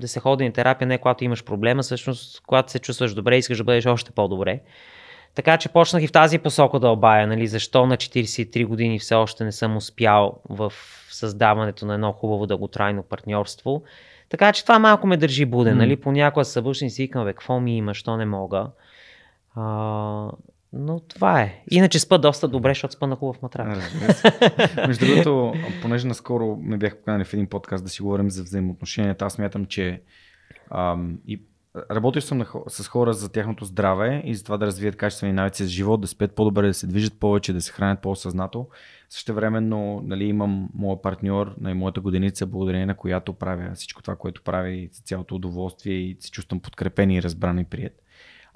[0.00, 3.58] да се ходи на терапия, не когато имаш проблема, всъщност когато се чувстваш добре, искаш
[3.58, 4.60] да бъдеш още по-добре.
[5.34, 9.14] Така че почнах и в тази посока да обая, нали, защо на 43 години все
[9.14, 10.72] още не съм успял в
[11.10, 13.82] създаването на едно хубаво дълготрайно партньорство.
[14.28, 15.78] Така че това малко ме държи буден, mm.
[15.78, 16.44] нали, понякога
[16.82, 18.66] и си викам, бе, какво ми има, що не мога.
[19.58, 20.30] А,
[20.72, 21.62] но това е.
[21.70, 23.78] Иначе спа доста добре, защото спа на хубав матрак.
[24.86, 29.24] Между другото, понеже наскоро ме бях поканали в един подкаст да си говорим за взаимоотношенията,
[29.24, 30.02] аз мятам, че
[30.70, 31.42] ам, и
[31.90, 35.70] работил съм с хора за тяхното здраве и за това да развият качествени навици за
[35.70, 38.68] живот, да спят по-добре, да се движат повече, да се хранят по-осъзнато.
[39.08, 44.02] Също времено нали, имам моя партньор, на нали, моята годиница, благодарение на която правя всичко
[44.02, 48.02] това, което прави и цялото удоволствие и се чувствам подкрепен и разбран и прият.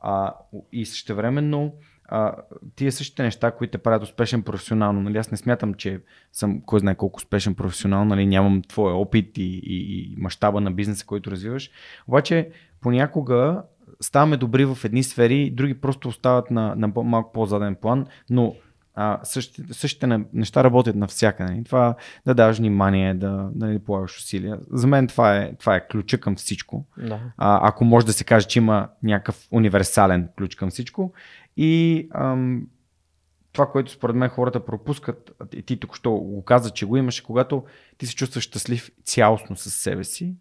[0.03, 0.35] А,
[0.73, 1.75] и същевременно
[2.05, 2.35] а,
[2.77, 5.01] тия същите неща, които те правят успешен професионално.
[5.01, 5.19] Нали?
[5.19, 6.01] Аз не смятам, че
[6.33, 8.27] съм кой знае колко успешен професионал, нали?
[8.27, 11.71] нямам твоя опит и, и, и мащаба на бизнеса, който развиваш.
[12.09, 12.51] Обаче
[12.81, 13.63] понякога
[14.01, 18.55] ставаме добри в едни сфери, други просто остават на, на малко по-заден план, но
[18.95, 21.53] а, същите, същите неща работят навсякъде.
[21.53, 21.65] Нали?
[21.65, 21.95] Това
[22.27, 24.59] да даваш внимание, да, да не полагаш усилия.
[24.71, 26.85] За мен това е, това е ключа към всичко.
[26.99, 27.21] Да.
[27.37, 31.13] А, ако може да се каже, че има някакъв универсален ключ към всичко.
[31.57, 32.67] И ам,
[33.53, 37.65] това, което според мен хората пропускат, и ти току-що го каза, че го имаше, когато
[37.99, 40.35] ти се чувстваш щастлив цялостно с себе си,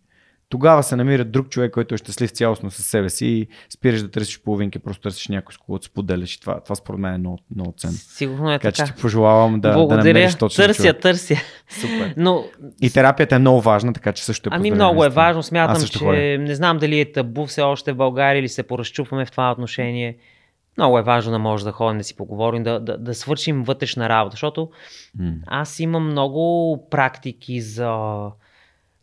[0.52, 4.12] тогава се намира друг човек, който е щастлив цялостно със себе си и спираш да
[4.12, 6.38] търсиш половинки, просто търсиш някой с когото споделяш.
[6.38, 7.94] Това, това според мен е много, много ценно.
[7.94, 8.72] Сигурно е така.
[8.72, 10.02] Така че ти пожелавам да, Благодаря.
[10.02, 11.02] да намериш точно Търся, човек.
[11.02, 11.36] търся.
[11.70, 12.14] Супер.
[12.18, 12.46] Но...
[12.82, 15.44] И терапията е много важна, така че също е Ами много е важно.
[15.44, 16.38] Смятам, че ходя.
[16.38, 20.18] не знам дали е табу все още в България или се поразчупваме в това отношение.
[20.78, 24.10] Много е важно да може да ходим да си поговорим, да, да, да свършим вътрешна
[24.10, 24.70] работа, защото
[25.20, 25.32] М.
[25.48, 28.22] аз имам много практики за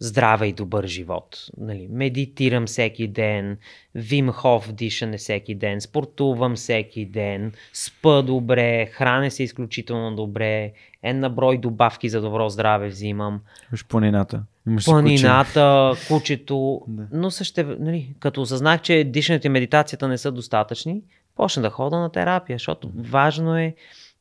[0.00, 1.46] здраве и добър живот.
[1.56, 3.58] Нали, медитирам всеки ден,
[3.94, 10.72] Вим Хоф дишане всеки ден, спортувам всеки ден, спа добре, храня се изключително добре,
[11.02, 13.40] една брой добавки за добро здраве взимам,
[13.72, 14.42] Имаш планината.
[14.68, 14.92] Имаш си куче.
[14.92, 17.06] планината, кучето, Да.
[17.12, 21.02] но също, нали, като осъзнах, че дишането и медитацията не са достатъчни,
[21.36, 23.74] почна да хода на терапия, защото важно е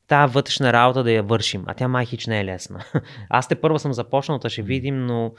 [0.08, 2.86] тази вътрешна работа да я вършим, а тя май хич не е лесна.
[3.30, 5.32] Аз те първо съм започнал, да ще видим, но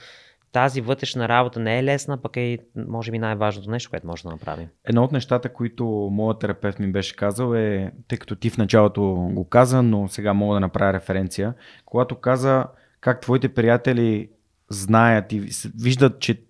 [0.53, 4.31] тази вътрешна работа не е лесна, пък е, може би, най-важното нещо, което може да
[4.31, 4.69] направим.
[4.85, 9.03] Едно от нещата, които моят терапевт ми беше казал е, тъй като ти в началото
[9.33, 11.55] го каза, но сега мога да направя референция,
[11.85, 12.65] когато каза
[13.01, 14.29] как твоите приятели
[14.71, 15.49] знаят и
[15.83, 16.43] виждат, че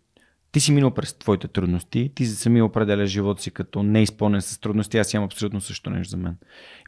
[0.59, 4.99] ти си минал през твоите трудности, ти сами определяш живота си като неизпълнен с трудности,
[4.99, 6.37] аз имам абсолютно също нещо за мен.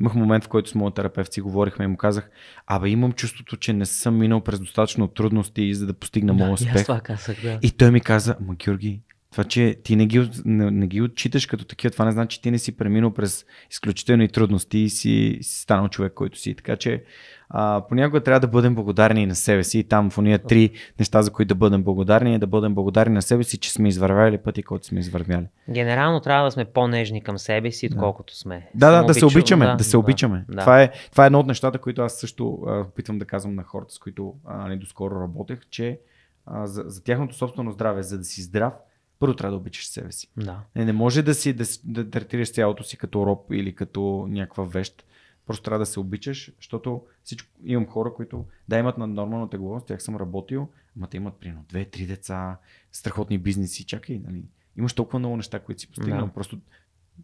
[0.01, 2.31] Имах момент, в който с моят терапевт си говорихме и му казах,
[2.67, 6.53] абе имам чувството, че не съм минал през достатъчно трудности, за да постигна моят и
[6.53, 6.83] аз успех.
[6.83, 7.59] това казах, да.
[7.63, 11.47] И той ми каза, ма Георги, това, че ти не ги, не, не ги отчиташ
[11.47, 15.39] като такива, това не значи, че ти не си преминал през изключителни трудности и си,
[15.43, 16.55] си станал човек, който си.
[16.55, 17.05] Така че
[17.51, 19.79] а, понякога трябва да бъдем благодарни на себе си.
[19.79, 23.15] И там в уния три неща, за които да бъдем благодарни, е да бъдем благодарни
[23.15, 25.47] на себе си, че сме извървяли пъти, който сме извървяли.
[25.71, 28.71] Генерално трябва да сме по-нежни към себе си, отколкото сме.
[28.75, 30.45] Да, да, да се обичаме, да, се обичаме.
[30.49, 30.61] Да.
[30.61, 33.63] Това, е, това е едно от нещата, които аз също а, опитвам да казвам на
[33.63, 36.01] хората, с които а, не доскоро работех, че
[36.47, 38.73] а, за, за тяхното собствено здраве, за да си здрав,
[39.19, 40.29] първо трябва да обичаш себе си.
[40.37, 40.61] Да.
[40.77, 44.65] Не, не може да си да, да третираш цялото си като роб или като някаква
[44.65, 45.05] вещ.
[45.47, 49.81] Просто трябва да се обичаш, защото всичко, имам хора, които да имат на нормално тегло,
[49.81, 52.59] с тях съм работил, ама те имат примерно две-три деца,
[52.93, 53.87] страхотни бизнеси.
[53.87, 54.43] Чакай, нали?
[54.77, 56.27] Имаш толкова много неща, които си постигнал.
[56.27, 56.33] Да.
[56.33, 56.59] Просто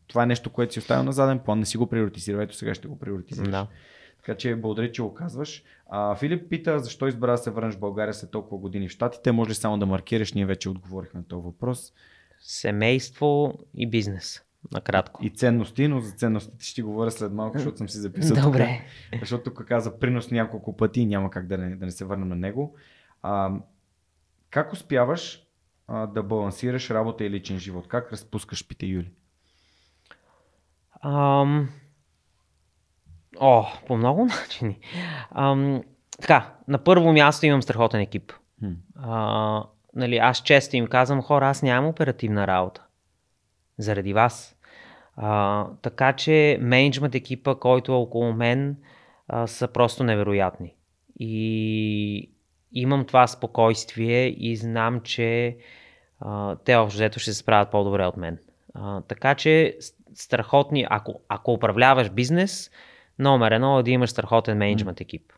[0.06, 2.74] това е нещо, което си оставил на заден план, не си го приоритизирал, ето сега
[2.74, 3.50] ще го приоритизираш.
[3.50, 3.66] Да.
[4.16, 5.62] Така че благодаря, че го казваш.
[5.90, 9.32] А, Филип пита защо избра да се върнеш в България след толкова години в Штатите.
[9.32, 10.32] Може ли само да маркираш?
[10.32, 11.92] Ние вече отговорихме на този въпрос.
[12.40, 14.42] Семейство и бизнес.
[14.72, 15.24] Накратко.
[15.24, 18.42] И ценности, но за ценностите ще говоря след малко, защото съм си записал.
[18.42, 18.80] Добре.
[19.12, 22.04] Тук, защото тук каза принос няколко пъти и няма как да не, да не се
[22.04, 22.76] върнем на него.
[23.22, 23.50] А,
[24.50, 25.42] как успяваш
[25.88, 27.88] а, да балансираш работа и личен живот?
[27.88, 29.10] Как разпускаш пите Юли?
[31.02, 31.68] Ам...
[33.40, 34.78] О, по много начини.
[35.30, 35.82] Ам,
[36.20, 38.32] така, на първо място имам страхотен екип.
[38.60, 38.72] Хм.
[38.94, 39.64] А,
[39.94, 42.82] нали, аз често им казвам, хора, аз нямам оперативна работа.
[43.78, 44.55] Заради вас.
[45.16, 48.76] А, така че менеджмент екипа, който е около мен,
[49.28, 50.74] а, са просто невероятни.
[51.20, 52.30] И
[52.72, 55.56] имам това спокойствие и знам, че
[56.20, 58.38] а, те общо взето ще се справят по-добре от мен.
[58.74, 59.76] А, така че
[60.14, 62.70] страхотни, ако, ако управляваш бизнес,
[63.18, 65.32] номер едно е да имаш страхотен менеджмент екип.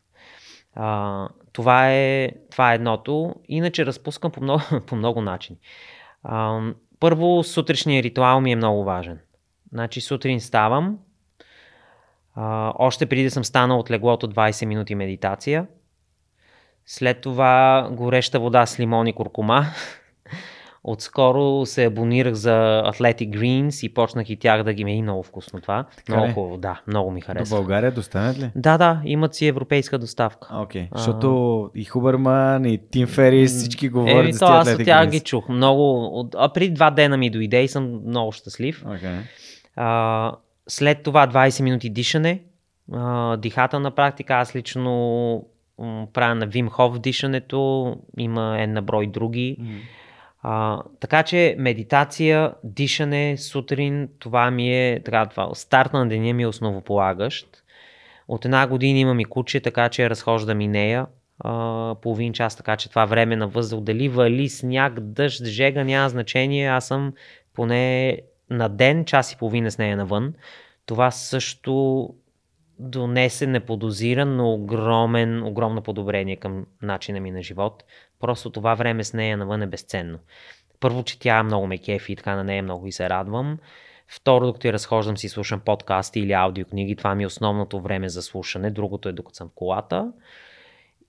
[0.74, 3.34] А, това, е, това е едното.
[3.48, 5.58] Иначе разпускам по много, по много начини.
[6.22, 6.60] А,
[7.00, 9.18] първо, сутрешния ритуал ми е много важен.
[9.72, 10.98] Значи сутрин ставам,
[12.34, 15.66] а, още преди да съм станал от леглото 20 минути медитация.
[16.86, 19.64] След това гореща вода с лимон и куркума.
[20.84, 25.22] Отскоро се абонирах за Athletic Greens и почнах и тях да ги ме и много
[25.22, 25.84] вкусно това.
[25.96, 27.56] Така много хубаво, да, много ми До харесва.
[27.56, 28.50] България достанат ли?
[28.56, 30.48] Да, да, имат си европейска доставка.
[30.52, 30.98] Окей, А.
[30.98, 35.20] защото и Хуберман, и Тим Ферис, всички говорят Еми, за то аз от тях ги
[35.20, 35.48] чух.
[35.48, 38.84] Много, а преди два дена ми дойде и съм много щастлив.
[38.86, 39.18] Окей.
[39.80, 40.32] А,
[40.68, 42.42] след това 20 минути дишане,
[42.92, 44.34] а, дихателна практика.
[44.34, 45.44] Аз лично
[45.78, 49.56] м, правя на Вим Хоф дишането, има една брой други.
[50.42, 56.42] А, така че медитация, дишане сутрин, това ми е, така, това, старт на деня ми
[56.42, 57.62] е основополагащ.
[58.28, 61.06] От една година имам и куче, така че разхождам и нея
[61.40, 66.08] а, половин час, така че това време на въздух, дали вали, сняг, дъжд, жега, няма
[66.08, 67.12] значение, аз съм
[67.54, 68.18] поне
[68.50, 70.34] на ден, час и половина с нея навън.
[70.86, 72.08] Това също
[72.78, 77.84] донесе неподозиран, но огромен, огромно подобрение към начина ми на живот.
[78.20, 80.18] Просто това време с нея навън е безценно.
[80.80, 83.58] Първо, че тя много ме кефи и така на нея много и се радвам.
[84.08, 88.22] Второ, докато я разхождам си слушам подкасти или аудиокниги, това ми е основното време за
[88.22, 90.12] слушане, другото е докато съм в колата.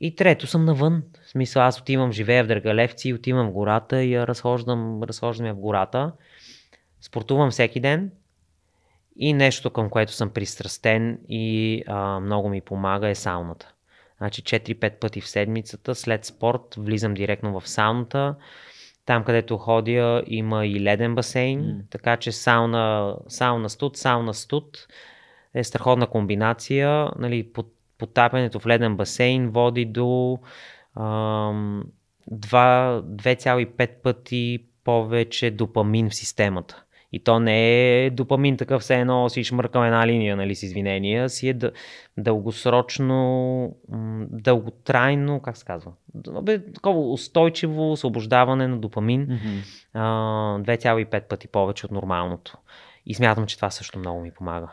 [0.02, 1.04] И трето съм навън.
[1.26, 5.54] В смисъл, аз отивам, живея в Дъргалевци, отивам в гората и я разхождам, разхождам я
[5.54, 6.12] в гората.
[7.02, 8.12] Спортувам всеки ден.
[9.16, 13.74] И нещо, към което съм пристрастен и а, много ми помага е сауната.
[14.18, 18.36] Значи 4-5 пъти в седмицата след спорт влизам директно в сауната.
[19.06, 21.82] Там, където ходя, има и леден басейн, М.
[21.90, 24.88] така че сауна, сауна студ, сауна студ
[25.54, 27.10] е страхотна комбинация.
[27.20, 27.52] Нали,
[27.98, 30.40] потапянето в леден басейн води до
[30.96, 31.84] ам,
[32.32, 36.84] два- 2,5 пъти повече допамин в системата.
[37.12, 41.30] И то не е допамин такъв, все едно си шмъркам една линия, нали, с извинения,
[41.30, 41.72] си е дъ-
[42.18, 43.76] дългосрочно,
[44.32, 45.92] дълготрайно, как се казва,
[46.42, 49.40] Бе, такова устойчиво освобождаване на допамин,
[49.94, 50.04] а,
[50.60, 52.58] 2,5 пъти повече от нормалното.
[53.06, 54.72] И смятам, че това също много ми помага.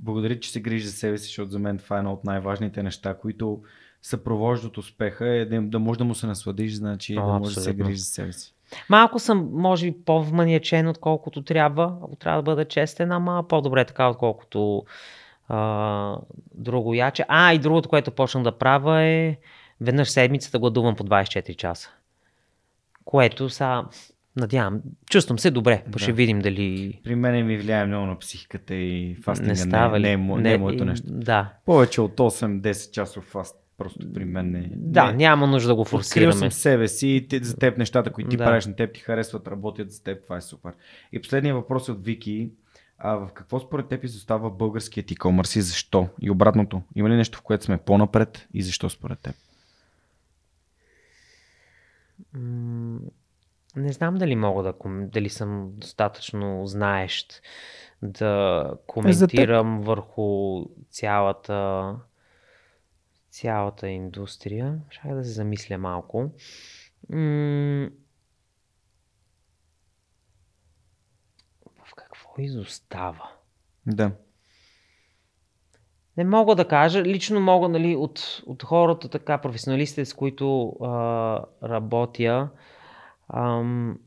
[0.00, 2.82] Благодаря, че се грижи за себе си, защото за мен това е едно от най-важните
[2.82, 3.62] неща, които
[4.02, 7.60] съпровождат успеха, е да, да можеш да му се насладиш, значи О, да можеш да
[7.60, 7.86] се абсолютно.
[7.86, 8.51] грижи за себе си.
[8.88, 14.08] Малко съм, може би, по-вманиачен, отколкото трябва, ако трябва да бъда честен, ама по-добре така,
[14.08, 14.84] отколкото
[15.48, 16.18] а,
[16.54, 17.24] друго яче.
[17.28, 19.36] А, и другото, което почнах да правя е
[19.80, 21.90] веднъж седмицата гладувам по 24 часа.
[23.04, 23.84] Което са,
[24.36, 24.80] надявам,
[25.10, 25.98] чувствам се добре, Да.
[25.98, 29.98] ще видим дали При мен ми влияе много на психиката и фастинга не става не,
[29.98, 30.02] ли.
[30.02, 31.06] не, е, мо- не, е моето нещо.
[31.10, 35.12] Да, Повече от 8-10 часов фаст просто при мен не да, не.
[35.12, 36.32] няма нужда да го Открил форсираме.
[36.32, 38.44] съм себе си и те, за теб нещата, които ти Да.
[38.44, 40.72] правиш на теб, ти харесват, работят за теб, това е супер.
[41.12, 42.50] И последният въпрос е от Вики.
[42.98, 46.08] А в какво според теб изостава българският e-commerce и защо?
[46.20, 49.34] И обратното, има ли нещо, в което сме по-напред и защо според теб?
[53.76, 57.42] Не знам дали мога да дали съм достатъчно знаещ
[58.02, 60.60] да коментирам върху
[60.90, 61.86] цялата
[63.32, 64.78] цялата индустрия.
[64.90, 66.30] Чакай да се замисля малко.
[67.10, 67.88] М,
[71.84, 73.30] В какво изостава?
[73.86, 74.12] Да.
[76.16, 77.02] Не мога да кажа.
[77.02, 82.50] Лично мога, нали, от, от хората, така, професионалистите, с които а, работя,
[83.28, 83.98] ам,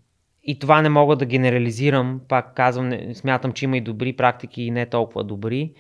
[0.44, 4.64] и това не мога да генерализирам, пак казвам, не, смятам, че има и добри практики
[4.64, 5.74] и не толкова добри.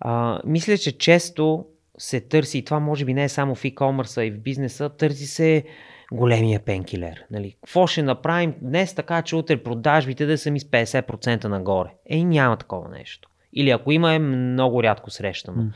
[0.00, 1.66] А, мисля, че често
[1.98, 5.26] се търси, и това може би не е само в e-commerce, и в бизнеса, търси
[5.26, 5.64] се
[6.12, 7.24] големия пенкилер.
[7.30, 7.56] Нали?
[7.64, 11.88] Какво ще направим днес така, че утре продажбите да са ми с 50% нагоре?
[12.06, 13.28] Ей, няма такова нещо.
[13.52, 15.62] Или ако има, е много рядко срещано.
[15.62, 15.72] Mm.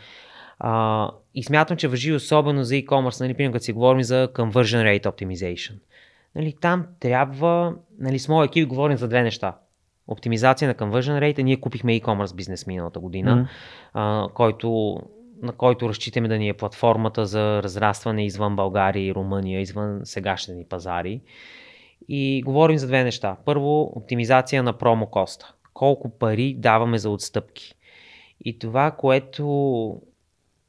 [0.59, 5.01] А, и смятам, че въжи особено за e-commerce, нали, примерно, като си говорим за conversion
[5.01, 5.75] rate optimization.
[6.35, 9.57] Нали, там трябва, нали, с моят екип говорим за две неща.
[10.07, 11.43] Оптимизация на conversion rate.
[11.43, 13.49] Ние купихме e-commerce бизнес миналата година, mm.
[13.95, 14.99] а, който
[15.43, 20.59] на който разчитаме да ни е платформата за разрастване извън България и Румъния, извън сегашните
[20.59, 21.21] ни пазари.
[22.09, 23.37] И говорим за две неща.
[23.45, 25.55] Първо, оптимизация на промо коста.
[25.75, 27.75] Колко пари даваме за отстъпки.
[28.45, 30.01] И това, което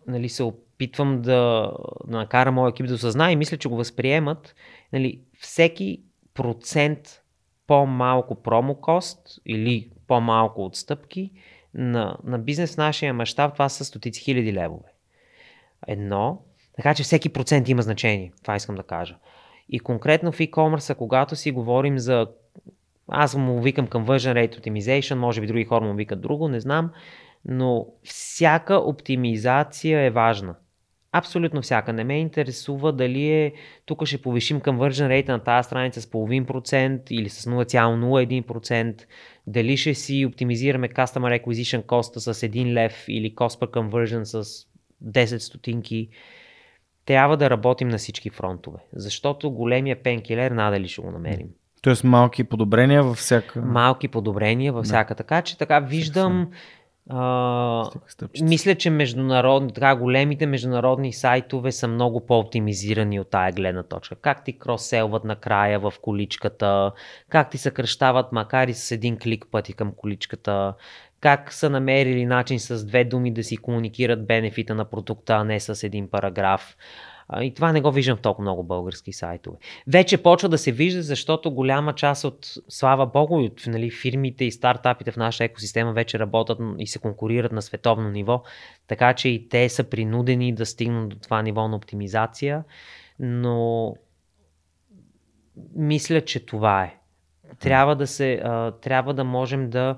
[0.07, 1.71] нали, се опитвам да,
[2.07, 4.55] да накара моя екип да осъзнае и мисля, че го възприемат,
[4.93, 6.01] нали, всеки
[6.33, 7.21] процент
[7.67, 11.31] по-малко промокост или по-малко отстъпки
[11.73, 14.89] на, на бизнес в нашия мащаб това са стотици хиляди левове.
[15.87, 16.41] Едно,
[16.75, 19.17] така че всеки процент има значение, това искам да кажа.
[19.69, 22.27] И конкретно в e-commerce, когато си говорим за
[23.07, 26.91] аз му викам conversion rate optimization, може би други хора му викат друго, не знам,
[27.45, 30.55] но всяка оптимизация е важна.
[31.11, 31.93] Абсолютно всяка.
[31.93, 33.53] Не ме интересува дали е
[33.85, 39.03] тук ще повишим conversion rate на тази страница с половин процент или с 0,01%,
[39.49, 44.65] дали ще си оптимизираме Customer Acquisition cost с 1 лев или Cost per Conversion с
[45.05, 46.09] 10 стотинки.
[47.05, 51.47] Трябва да работим на всички фронтове, защото големия пенкилер надали ще го намерим.
[51.81, 53.61] Тоест малки подобрения във всяка...
[53.61, 55.13] Малки подобрения във всяка.
[55.13, 55.17] Да.
[55.17, 56.51] Така че така виждам...
[57.11, 57.89] А,
[58.41, 64.15] мисля, че международни, така големите международни сайтове са много по-оптимизирани от тая гледна точка.
[64.15, 66.91] Как ти кросселват накрая в количката,
[67.29, 70.73] как ти съкръщават макар и с един клик пъти към количката,
[71.21, 75.59] как са намерили начин с две думи да си комуникират бенефита на продукта, а не
[75.59, 76.77] с един параграф.
[77.41, 79.57] И това не го виждам в толкова много български сайтове.
[79.87, 84.51] Вече почва да се вижда, защото голяма част от, слава богу, от нали, фирмите и
[84.51, 88.43] стартапите в нашата екосистема вече работят и се конкурират на световно ниво,
[88.87, 92.63] така че и те са принудени да стигнат до това ниво на оптимизация,
[93.19, 93.95] но
[95.75, 96.95] мисля, че това е.
[97.59, 98.41] Трябва да, се,
[98.81, 99.95] трябва да можем да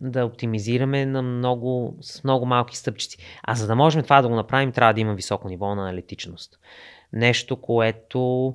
[0.00, 3.18] да оптимизираме на много, с много малки стъпчици.
[3.42, 6.58] А за да можем това да го направим, трябва да има високо ниво на аналитичност.
[7.12, 8.54] Нещо, което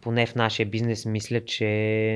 [0.00, 1.66] поне в нашия бизнес мисля, че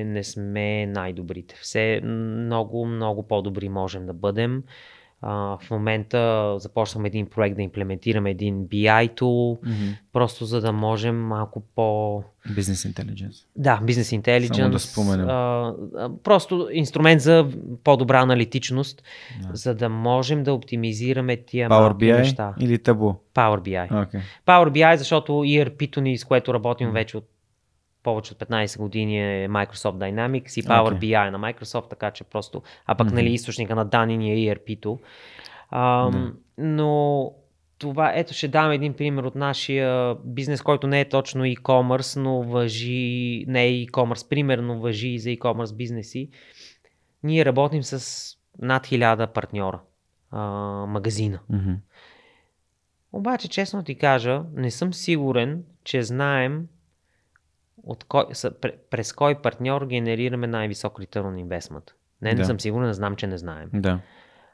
[0.06, 1.54] не сме най-добрите.
[1.60, 4.62] Все много, много по-добри можем да бъдем.
[5.22, 9.97] А, в момента започваме един проект да имплементираме един BI tool, mm-hmm.
[10.12, 12.22] просто за да можем малко по...
[12.48, 13.47] Business Intelligence.
[13.56, 14.56] Да, Business Intelligence.
[14.56, 15.28] Само да споменем.
[15.28, 15.74] А,
[16.24, 17.48] просто инструмент за
[17.84, 19.52] по-добра аналитичност, yeah.
[19.52, 22.55] за да можем да оптимизираме тия Power BI неща.
[22.60, 23.16] или Tableau?
[23.34, 23.90] Power BI.
[23.90, 24.20] Okay.
[24.47, 26.94] Power BI, защото ERP-то ни, с което работим mm-hmm.
[26.94, 27.28] вече от
[28.06, 30.98] повече от 15 години е Microsoft Dynamics и Power okay.
[30.98, 33.14] BI на Microsoft, така че просто, а пък mm-hmm.
[33.14, 34.98] нали, източника на данни ни е ERP-то.
[35.70, 36.32] А, mm-hmm.
[36.58, 37.32] Но
[37.78, 42.42] това, ето ще дам един пример от нашия бизнес, който не е точно e-commerce, но
[42.42, 46.30] въжи, не е e-commerce, примерно въжи и за e-commerce бизнеси.
[47.22, 49.80] Ние работим с над 1000 партньора,
[50.30, 50.40] а,
[50.86, 51.38] магазина.
[51.52, 51.76] Mm-hmm.
[53.12, 56.66] Обаче, честно ти кажа, не съм сигурен, че знаем
[57.86, 58.24] от кой,
[58.90, 61.90] през кой партньор генерираме най-висок return on investment.
[62.22, 62.44] Не, не да.
[62.44, 63.70] съм сигурен, знам, че не знаем.
[63.72, 64.00] Да.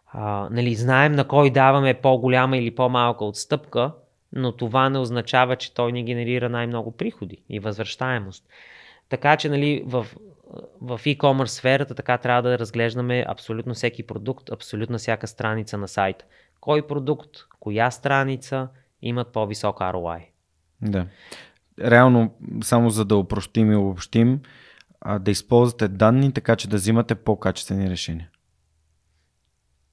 [0.06, 3.92] А, нали, знаем на кой даваме по-голяма или по-малка отстъпка,
[4.32, 8.44] но това не означава, че той ни генерира най-много приходи и възвръщаемост.
[9.09, 10.06] Така че нали, в,
[10.80, 16.24] в e-commerce сферата така трябва да разглеждаме абсолютно всеки продукт, абсолютно всяка страница на сайта.
[16.60, 17.30] Кой продукт,
[17.60, 18.68] коя страница
[19.02, 20.24] имат по-висок ROI.
[20.82, 21.06] Да
[21.81, 24.40] реално, само за да упростим и обобщим,
[25.01, 28.28] а, да използвате данни, така че да взимате по-качествени решения.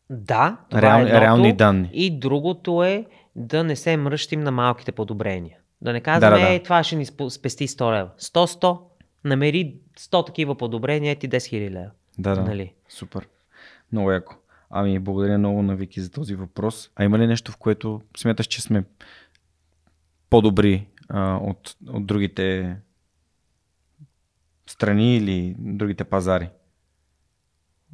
[0.10, 1.90] Да, това Реал, е реални данни.
[1.94, 5.58] И другото е да не се мръщим на малките подобрения.
[5.82, 6.54] Да не казваме, да, да, да.
[6.54, 8.10] е, това ще ни спести 100 лева.
[8.20, 8.80] 100-100,
[9.24, 11.92] намери 100 такива подобрения, ти 10 000 лева.
[12.18, 12.42] Да, да.
[12.42, 12.74] Нали?
[12.90, 13.28] Супер.
[13.92, 14.36] Много яко.
[14.70, 16.92] Ами, благодаря много на Вики за този въпрос.
[16.96, 18.84] А има ли нещо, в което смяташ, че сме
[20.30, 22.77] по-добри а, от, от другите
[24.68, 26.49] страни или другите пазари?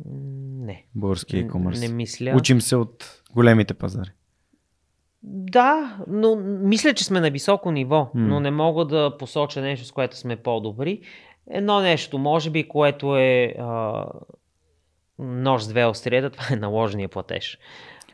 [0.05, 0.85] Не.
[0.95, 1.79] Български e-commerce.
[1.79, 2.33] Не, не мисля.
[2.37, 4.09] Учим се от големите пазари.
[5.27, 8.19] Да, но мисля, че сме на високо ниво, mm.
[8.19, 11.01] но не мога да посоча нещо, с което сме по-добри.
[11.49, 14.05] едно нещо, може би, което е а,
[15.19, 17.59] нож с две острията, това е наложения платеж.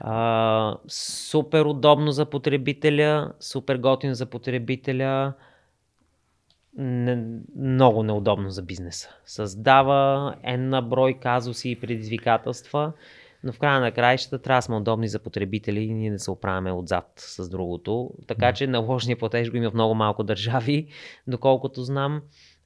[0.04, 5.34] А, супер удобно за потребителя, супер готин за потребителя,
[6.78, 7.24] не,
[7.56, 9.10] много неудобно за бизнеса.
[9.26, 12.94] Създава една брой казуси и предизвикателства,
[13.44, 16.32] но в края на краищата трябва да сме удобни за потребители и ние да се
[16.32, 18.12] оправяме отзад с другото.
[18.28, 20.88] Така че наложния платеж го има в много малко държави,
[21.28, 22.22] доколкото знам.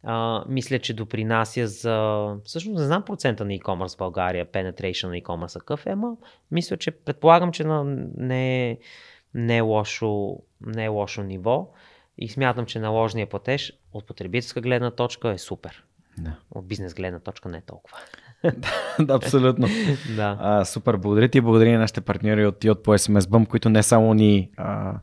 [0.08, 2.28] А, мисля, че допринася за...
[2.44, 6.18] Всъщност не знам процента на e-commerce в България, penetration на e-commerce какъв е, ама
[6.52, 7.84] мисля, че предполагам, че на
[8.18, 8.78] не,
[9.34, 11.72] не, е лошо, не е лошо ниво
[12.18, 15.84] и смятам, че наложния платеж от потребителска гледна точка е супер.
[16.18, 16.40] Да.
[16.52, 17.98] От бизнес гледна точка не е толкова.
[19.00, 19.68] да, абсолютно.
[20.16, 20.38] да.
[20.42, 23.70] А, супер, благодаря ти и благодаря на нашите партньори от Йод по SMS Bump, които
[23.70, 24.94] не само ни а,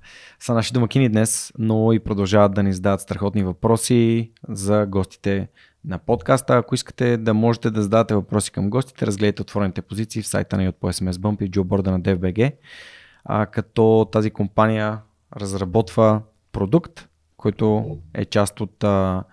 [0.41, 5.49] са наши домакини днес, но и продължават да ни задават страхотни въпроси за гостите
[5.85, 6.57] на подкаста.
[6.57, 10.65] Ако искате да можете да зададете въпроси към гостите, разгледайте отворените позиции в сайта на
[10.65, 12.53] Йод по SMS Bump и джоборда на DFBG,
[13.25, 14.99] а, като тази компания
[15.37, 19.25] разработва продукт, който е част от а,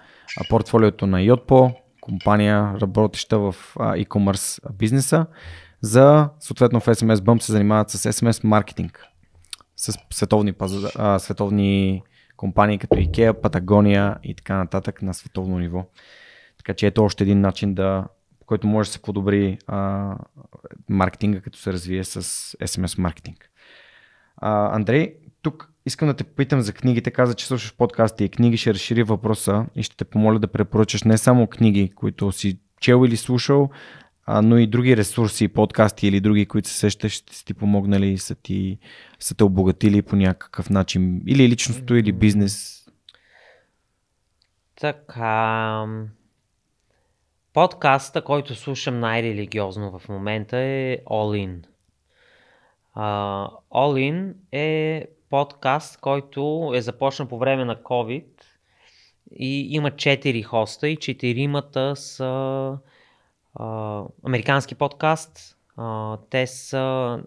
[0.49, 1.76] портфолиото на Yotpo,
[2.10, 5.26] компания, работеща в e-commerce бизнеса.
[5.81, 9.06] За, съответно в SMS Bump се занимават с SMS маркетинг.
[9.76, 10.53] С световни,
[11.18, 12.03] световни
[12.38, 15.86] компании като IKEA, Patagonia и така нататък на световно ниво.
[16.57, 18.06] Така че ето още един начин да
[18.49, 20.15] който може да се подобри а,
[20.90, 22.22] маркетинга, като се развие с
[22.57, 23.49] SMS маркетинг.
[24.41, 27.11] Андрей, тук искам да те попитам за книгите.
[27.11, 28.57] Каза, че слушаш подкасти и книги.
[28.57, 33.06] Ще разшири въпроса и ще те помоля да препоръчаш не само книги, които си чел
[33.06, 33.70] или слушал,
[34.26, 38.07] а, но и други ресурси, подкасти или други, които се сещаш, ще си ти помогнали
[38.07, 38.80] и са, ти,
[39.20, 41.22] са те обогатили по някакъв начин.
[41.28, 42.86] Или личностто, или бизнес.
[44.76, 45.86] Така.
[47.53, 51.64] Подкаста, който слушам най-религиозно в момента е All In.
[52.98, 58.26] Uh, All In е подкаст, който е започнал по време на COVID
[59.31, 62.77] и има 4 хоста и четиримата са
[63.56, 65.57] а, американски подкаст.
[65.77, 67.19] А, те са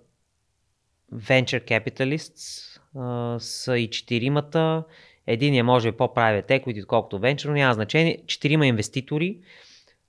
[1.15, 4.85] venture capitalists, а, са и четиримата.
[5.27, 8.23] Един е може би по-private equity, отколкото venture, но няма значение.
[8.27, 9.39] Четирима инвеститори,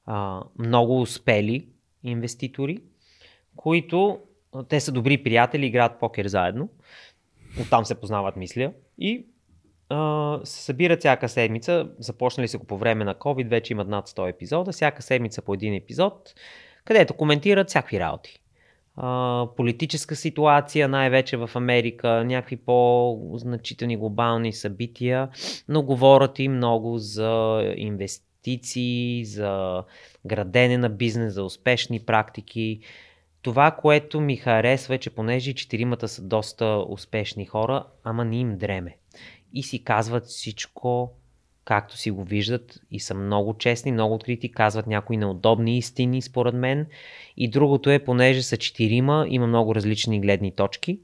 [0.05, 1.67] а, много успели
[2.03, 2.77] инвеститори,
[3.55, 4.19] които
[4.69, 6.69] те са добри приятели, играят покер заедно.
[7.61, 8.71] Оттам се познават, мисля.
[8.97, 9.25] И
[9.89, 11.89] а, се събират всяка седмица.
[11.99, 14.71] Започнали се го по време на COVID, вече имат над 100 епизода.
[14.71, 16.33] Всяка седмица по един епизод,
[16.85, 18.39] където коментират всякакви работи.
[18.95, 25.29] А, политическа ситуация, най-вече в Америка, някакви по-значителни глобални събития,
[25.67, 29.83] но говорят и много за инвестиции, за
[30.25, 32.79] градене на бизнес, за успешни практики.
[33.43, 38.57] Това, което ми харесва е, че понеже четиримата са доста успешни хора, ама не им
[38.57, 38.95] дреме.
[39.53, 41.11] И си казват всичко
[41.65, 46.53] както си го виждат и са много честни, много открити, казват някои неудобни истини според
[46.53, 46.85] мен.
[47.37, 50.99] И другото е, понеже са четирима, има много различни гледни точки,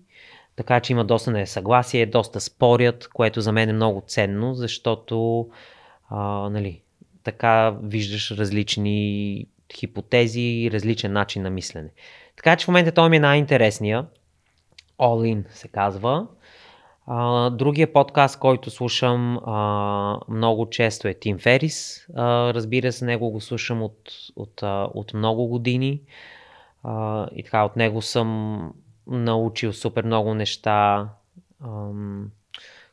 [0.56, 5.48] така че има доста несъгласие, доста спорят, което за мен е много ценно, защото
[6.10, 6.82] а, нали,
[7.24, 9.46] така виждаш различни
[9.76, 11.90] хипотези и различен начин на мислене.
[12.40, 14.06] Така че в момента той ми е най-интересния.
[15.00, 16.28] All In се казва.
[17.08, 22.08] А, другия подкаст, който слушам а, много често е Тим Ферис.
[22.16, 24.62] А, разбира се, него го слушам от, от,
[24.94, 26.02] от, много години.
[26.84, 28.60] А, и така, от него съм
[29.08, 31.10] научил супер много неща.
[31.64, 32.32] Ам,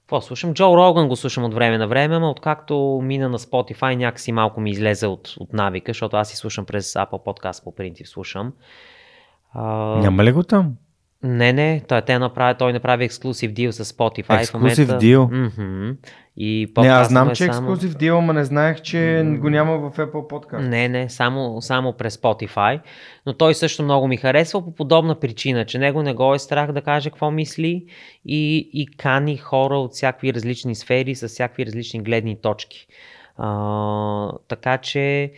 [0.00, 0.54] какво слушам?
[0.54, 4.60] Джо Роган го слушам от време на време, но откакто мина на Spotify някакси малко
[4.60, 8.52] ми излезе от, от навика, защото аз си слушам през Apple Podcast по принцип слушам.
[9.58, 9.98] А...
[10.00, 10.76] Няма ли го там?
[11.22, 15.28] Не, не, той, те направи, той направи ексклюзив дил с Spotify Ексклюзив дил?
[15.32, 15.96] Mm-hmm.
[16.36, 17.72] И не, аз знам, е че е само...
[17.72, 19.38] ексклюзив дил, но не знаех, че mm.
[19.38, 20.68] го няма в Apple Podcast.
[20.68, 22.80] Не, не, само, само през Spotify.
[23.26, 26.72] Но той също много ми харесва по подобна причина, че него не го е страх
[26.72, 27.84] да каже какво мисли
[28.24, 32.86] и, и кани хора от всякакви различни сфери с всякакви различни гледни точки.
[33.36, 35.32] А, така че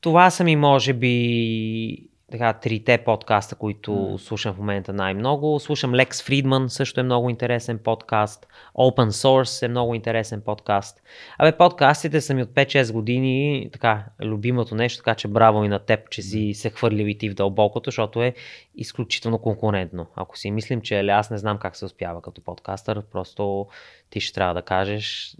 [0.00, 4.16] това са ми, може би, така, трите подкаста, които mm.
[4.16, 5.60] слушам в момента най-много.
[5.60, 8.46] Слушам Lex Friedman, също е много интересен подкаст.
[8.74, 11.02] Open Source е много интересен подкаст.
[11.38, 15.78] Абе, подкастите са ми от 5-6 години така, любимото нещо, така че браво и на
[15.78, 18.34] теб, че си се хвърлил и ти в дълбокото, защото е
[18.74, 20.06] изключително конкурентно.
[20.16, 23.66] Ако си мислим, че аз не знам как се успява като подкастър, просто
[24.10, 25.36] ти ще трябва да кажеш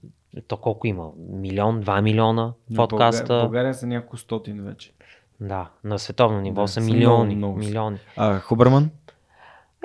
[0.49, 1.11] то колко има?
[1.31, 3.27] Милион, два милиона На подкаста.
[3.27, 4.93] България, България са няколко стотин вече.
[5.41, 7.35] Да, на световно ниво Да, са милиони.
[7.35, 7.97] много, милиони.
[8.17, 8.91] А, Хубърман?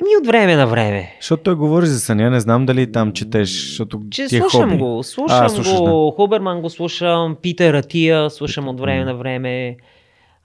[0.02, 1.16] Ами от време на време.
[1.20, 4.70] Защото той говори за съня, не знам дали там четеш, защото Че ти е слушам
[4.70, 4.78] хоби.
[4.78, 9.78] го, слушам А, слушаш, го, Хуберман го слушам, Питер Атия слушам от време на време.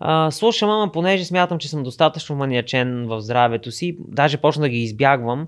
[0.01, 4.69] А, слушам, ама понеже смятам, че съм достатъчно маниачен в здравето си, даже почна да
[4.69, 5.47] ги избягвам,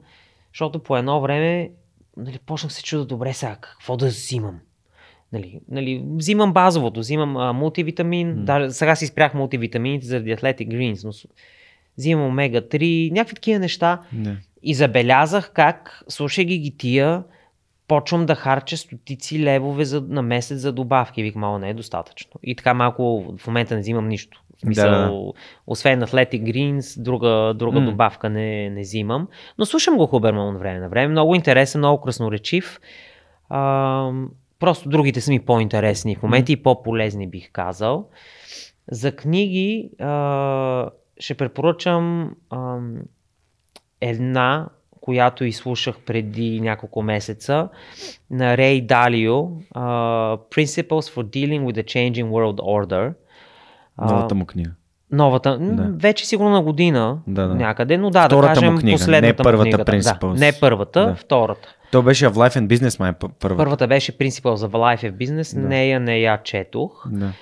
[0.55, 1.71] защото по едно време
[2.17, 4.59] нали, почнах се чуда, добре сега, какво да взимам?
[5.33, 8.35] Нали, нали, взимам базовото, взимам а, мултивитамин, М.
[8.45, 11.31] даже сега си спрях мултивитамините заради Athletic Greens, но
[11.99, 14.01] взимам омега-3, някакви такива неща.
[14.13, 14.37] Не.
[14.63, 17.23] И забелязах как, слушайки ги тия,
[17.89, 21.23] почвам да харча стотици левове за, на месец за добавки.
[21.23, 22.33] Вик, мало не е достатъчно.
[22.43, 24.43] И така малко в момента не взимам нищо.
[24.57, 25.33] В смисъл, Да,
[25.67, 27.87] освен Athletic Greens, друга, друга М.
[27.91, 29.29] добавка не, не взимам.
[29.59, 31.09] Но слушам го Хуберман от време на време.
[31.09, 32.81] Много интересен, много красноречив.
[33.49, 34.11] А,
[34.59, 38.09] просто другите са ми по-интересни в момента и по-полезни бих казал.
[38.91, 40.91] За книги а,
[41.21, 42.97] ще препоръчам ам,
[44.01, 44.69] една,
[45.01, 47.69] която изслушах преди няколко месеца
[48.31, 53.13] на Рей Далио uh, Principles for Dealing with the Changing World Order.
[53.97, 54.71] А, Новата му книга.
[55.13, 55.93] Новата, Да.
[55.97, 57.55] вече сигурно на година Да, да.
[57.55, 60.19] някъде, но да, Втората да му кажем книга, последната не първата му книга.
[60.21, 61.15] Да, не първата, Да.
[61.15, 61.69] втората.
[61.93, 63.57] То беше в Life and Business, май п- първа.
[63.57, 65.69] Първата беше Principles of Life of Business, Да.
[65.69, 67.07] нея не я четох.
[67.07, 67.33] Да.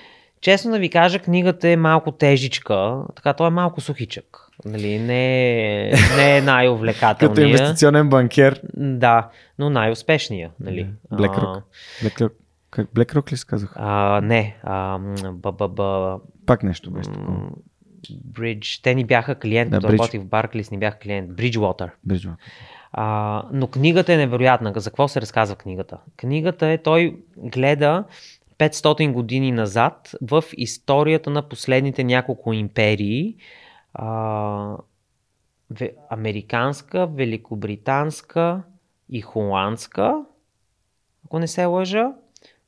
[0.41, 4.37] Честно да ви кажа, книгата е малко тежичка, така той е малко сухичък.
[4.65, 7.35] Нали, не, не е най-увлекателният.
[7.35, 8.61] Като инвестиционен банкер.
[8.73, 9.29] Да,
[9.59, 10.49] но най-успешния.
[10.59, 10.87] Нали?
[11.13, 11.61] BlackRock.
[12.03, 12.31] BlackRock.
[12.71, 13.73] Как BlackRock ли се казах?
[13.75, 16.15] А, не, а, м, б, б, б,
[16.45, 17.39] Пак нещо беше такова.
[18.31, 18.83] Bridge.
[18.83, 21.31] Те ни бяха клиент, Да, работих в Barclays, ни бяха клиент.
[21.31, 21.89] Bridgewater.
[22.03, 22.35] Бриджва.
[22.99, 24.73] А, но книгата е невероятна.
[24.75, 25.97] За какво се разказва книгата?
[26.15, 28.03] Книгата е, той гледа
[28.57, 33.35] 500 години назад в историята на последните няколко империи.
[33.93, 34.77] А,
[36.09, 38.61] американска, великобританска
[39.09, 40.25] и холандска,
[41.25, 42.11] ако не се лъжа.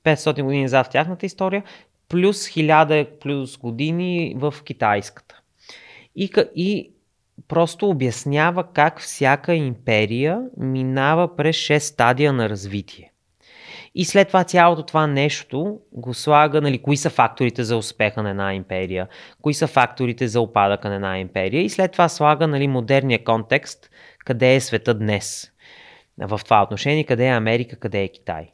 [0.03, 1.63] 500 години назад в тяхната история,
[2.09, 5.41] плюс 1000 плюс години в китайската.
[6.15, 6.91] И, и
[7.47, 13.11] просто обяснява как всяка империя минава през 6 стадия на развитие.
[13.95, 18.29] И след това цялото това нещо го слага, нали, кои са факторите за успеха на
[18.29, 19.07] една империя,
[19.41, 23.89] кои са факторите за опадъка на една империя и след това слага нали, модерния контекст,
[24.25, 25.51] къде е света днес.
[26.17, 28.51] В това отношение, къде е Америка, къде е Китай.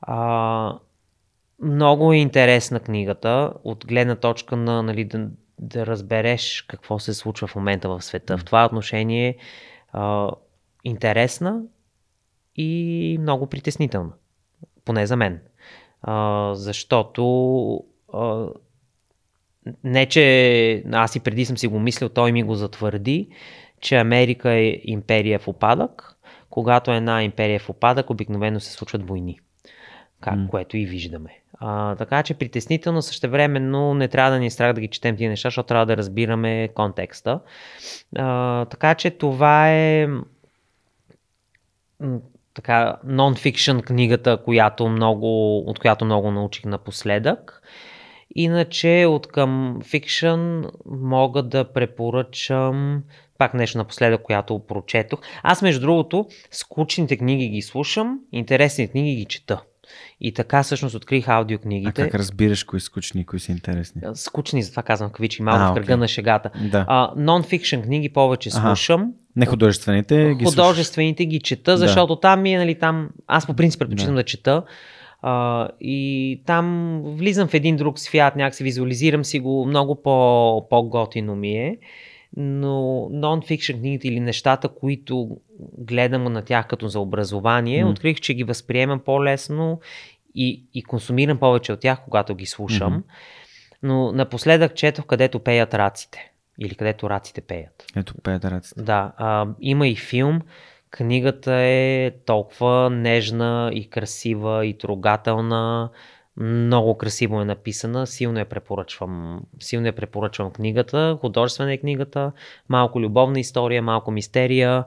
[0.00, 0.78] А,
[1.62, 5.08] много е интересна книгата от гледна точка на нали,
[5.58, 8.38] да, разбереш какво се случва в момента в света.
[8.38, 9.36] В това отношение
[9.92, 10.30] а,
[10.84, 11.62] интересна
[12.56, 14.12] и много притеснителна.
[14.84, 15.40] Поне за мен.
[16.02, 18.46] А, защото а,
[19.84, 23.28] не, че аз и преди съм си го мислил, той ми го затвърди,
[23.80, 26.18] че Америка е империя в опадък.
[26.50, 29.40] Когато една империя е в опадък, обикновено се случват войни.
[30.20, 30.48] Как, М.
[30.50, 31.30] което и виждаме.
[31.58, 35.30] А, така че притеснително същевременно не трябва да ни е страх да ги четем тия
[35.30, 37.40] неща, защото трябва да разбираме контекста.
[38.16, 40.08] А, така че това е
[42.54, 47.62] така нон-фикшн книгата, която много, от която много научих напоследък.
[48.34, 53.02] Иначе от към фикшън мога да препоръчам
[53.38, 55.20] пак нещо напоследък, която прочетох.
[55.42, 59.62] Аз между другото скучните книги ги слушам, интересни книги ги чета.
[60.20, 62.02] И така всъщност открих А аудиокнигите.
[62.02, 64.02] как разбираш кои скучни, кои са интересни?
[64.14, 65.96] Скучни, затова казвам кавичи, малко А, в кръга окей.
[65.96, 66.50] на шегата.
[66.70, 66.84] Да.
[66.88, 68.66] А, нон-фикшн книги повече Аха.
[68.76, 69.12] слушам.
[69.36, 70.44] Не художествените ги.
[70.44, 71.76] Художествените ги чета, Да.
[71.76, 74.62] защото там ми е, нали, там, аз по принцип предпочитам да, чета.
[75.22, 80.66] А, и там влизам в един друг свят, някак си визуализирам си го, много по,
[80.70, 81.76] по-готино ми е.
[82.36, 85.36] Но нон-фикшн книгите или нещата, които
[85.78, 87.90] гледам на тях като за образование, М.
[87.90, 89.80] открих, че ги възприемам по-лесно
[90.34, 92.92] и, и консумирам повече от тях, когато ги слушам.
[92.92, 93.02] Мгм.
[93.82, 96.32] Но напоследък четох където пеят раците.
[96.58, 97.84] Или където раците пеят.
[97.96, 98.82] Ето, педараците.
[98.82, 100.40] Да, а, има и филм.
[100.90, 105.90] Книгата е толкова нежна и красива и трогателна.
[106.36, 108.06] Много красиво е написана.
[108.06, 109.42] Силно я препоръчвам.
[109.60, 111.18] Силно я препоръчвам книгата.
[111.20, 112.32] Художествена е книгата.
[112.68, 114.84] Малко любовна история, малко мистерия.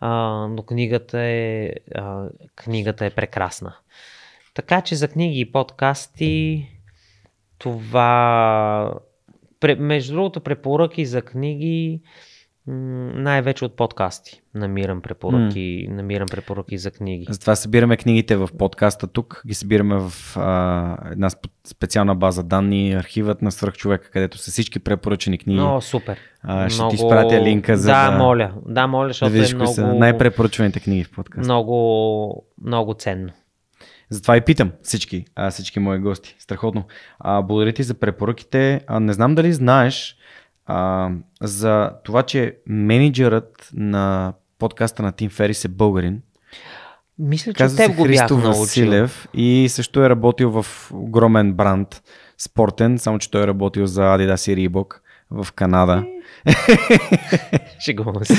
[0.00, 0.10] А,
[0.50, 3.74] но книгата е, а, книгата е прекрасна.
[4.54, 6.68] Така че за книги и подкасти
[7.58, 8.94] това...
[9.78, 12.00] Между другото, препоръки за книги
[12.66, 14.42] най-вече от подкасти.
[14.54, 15.94] Намирам препоръки, mm.
[15.94, 17.26] намирам препоръки за книги.
[17.30, 21.30] Затова събираме книгите в подкаста тук, ги събираме в а, една
[21.66, 25.60] специална база данни, архивът на свръхчовека, където са всички препоръчени книги.
[25.60, 26.18] О, супер.
[26.42, 26.90] А, ще много...
[26.90, 28.10] ти изпратя линка за да...
[28.10, 28.52] Да, моля.
[28.66, 29.72] Да, моля, защото да видиш е много...
[29.72, 31.44] са най-препоръчваните книги в подкаста.
[31.44, 33.32] Много, много ценно.
[34.10, 36.36] Затова и питам всички, а, всички мои гости.
[36.38, 36.84] Страхотно.
[37.18, 38.80] А, благодаря ти за препоръките.
[38.86, 40.16] А, не знам дали знаеш,
[40.72, 41.10] а,
[41.42, 46.22] за това, че менеджерът на подкаста на Тим Ферис е българин.
[47.18, 52.02] Мисля, че Казва теб го Христо бях Василев и също е работил в огромен бранд
[52.38, 55.00] спортен, само че той е работил за Adidas и Reebok
[55.32, 56.04] в Канада.
[57.84, 58.34] Шегувам се.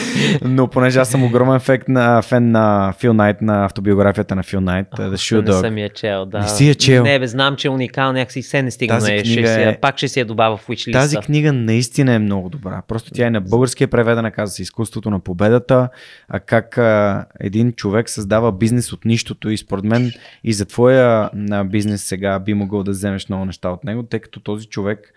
[0.46, 4.62] Но понеже аз съм огромен фект на, фен на Фил Найт, на автобиографията на Фил
[4.62, 5.56] Найт, The Shoe Dog.
[5.56, 6.40] Не съм я чел, да.
[6.40, 7.04] Не си я чел.
[7.04, 9.00] Не, бе, знам, че е уникална, някакси се не стигна.
[9.00, 9.80] Тази е, ще е...
[9.80, 10.94] пак ще си я добавя в Witchlist.
[10.94, 12.82] Тази книга наистина е много добра.
[12.88, 15.90] Просто тя е на български е преведена, казва се Изкуството на победата,
[16.30, 20.12] а как а, един човек създава бизнес от нищото и според мен
[20.44, 24.20] и за твоя на бизнес сега би могъл да вземеш много неща от него, тъй
[24.20, 25.14] като този човек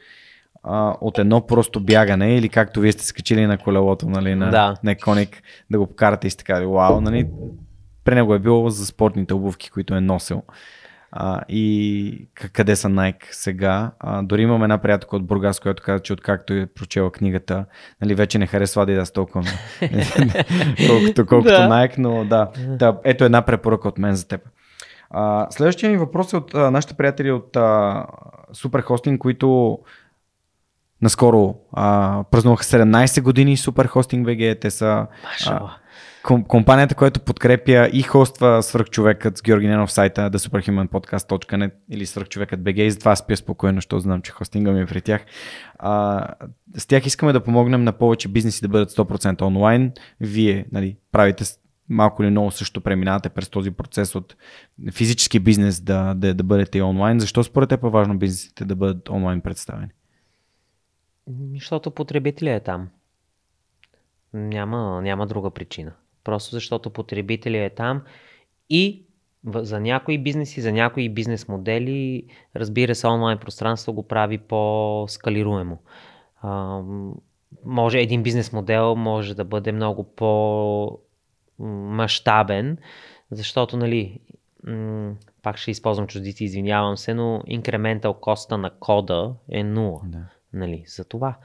[0.66, 4.74] а, от едно просто бягане или както вие сте скачили на колелото, нали, на, да.
[4.84, 7.28] на коник, да го покарате и сте казали, вау, нали,
[8.04, 10.42] при него е било за спортните обувки, които е носил.
[11.12, 13.90] А, и къде са Nike сега.
[13.98, 17.64] А, дори имам една приятелка от Бургас, която каза, че откакто е прочела книгата,
[18.00, 19.44] нали, вече не харесва да толкова,
[20.86, 21.68] колкото, колкото да.
[21.68, 22.50] Nike, но да.
[22.68, 22.98] да.
[23.04, 24.40] Ето една препоръка от мен за теб.
[25.10, 28.06] А, следващия ми въпрос е от а, нашите приятели от а,
[28.54, 29.78] Superhosting, които
[31.02, 34.60] Наскоро а, празнуваха 17 години Super Hosting VG.
[34.60, 35.06] Те са
[35.46, 35.70] а,
[36.48, 42.80] компанията, която подкрепя и хоства свърхчовекът с Георги Ненов сайта The superhumanpodcast.net или свърхчовекът BG
[42.80, 45.24] и затова спя спокойно, защото знам, че хостинга ми е при тях.
[45.78, 46.26] А,
[46.76, 49.92] с тях искаме да помогнем на повече бизнеси да бъдат 100% онлайн.
[50.20, 51.44] Вие нали, правите
[51.88, 54.36] малко или много също преминавате през този процес от
[54.92, 57.20] физически бизнес да, да, да бъдете и онлайн.
[57.20, 59.88] Защо според теб е важно бизнесите да бъдат онлайн представени?
[61.28, 62.88] Защото потребителя е там.
[64.32, 65.92] Няма, няма друга причина.
[66.24, 68.02] Просто защото потребителя е там
[68.70, 69.02] и
[69.54, 72.24] за някои бизнеси, за някои бизнес модели,
[72.56, 75.78] разбира се, онлайн пространство го прави по-скалируемо.
[76.42, 76.82] А,
[77.64, 82.78] може един бизнес модел може да бъде много по-мащабен,
[83.30, 84.20] защото, нали,
[85.42, 90.00] пак ще използвам чуждици, извинявам се, но инкрементал коста на кода е 0.
[90.04, 91.36] Да нали, за това.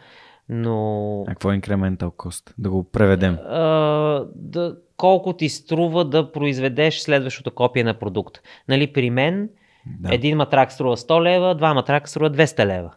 [0.49, 1.23] Но...
[1.27, 2.53] А какво е incremental cost?
[2.57, 3.37] Да го преведем.
[3.47, 8.37] А, да, колко ти струва да произведеш следващото копие на продукт.
[8.67, 9.49] Нали, при мен
[9.85, 10.15] да.
[10.15, 12.93] един матрак струва 100 лева, два матрака струва 200 лева.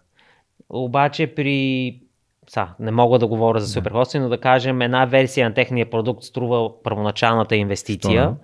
[0.69, 2.01] Обаче при
[2.49, 6.23] са, не мога да говоря за суперхости, но да кажем една версия на техния продукт
[6.23, 8.28] струва първоначалната инвестиция.
[8.28, 8.35] 100,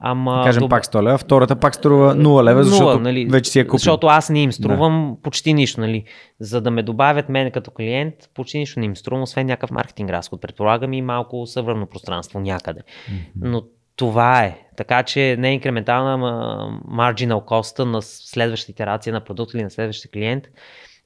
[0.00, 0.70] Ама, Кажем доб...
[0.70, 3.78] пак 100 лева, втората пак струва 0 лева, защото 0, нали, вече си е купил.
[3.78, 5.22] Защото аз не им струвам да.
[5.22, 5.80] почти нищо.
[5.80, 6.04] Нали.
[6.40, 10.10] За да ме добавят мен като клиент, почти нищо не им струвам, освен някакъв маркетинг
[10.10, 10.40] разход.
[10.40, 12.80] Предполагам и малко съвърно пространство някъде.
[12.80, 13.22] Mm-hmm.
[13.36, 13.62] Но
[13.96, 14.58] това е.
[14.76, 16.18] Така че не е инкрементална
[16.90, 20.44] marginal cost на следващата итерация на продукт или на следващия клиент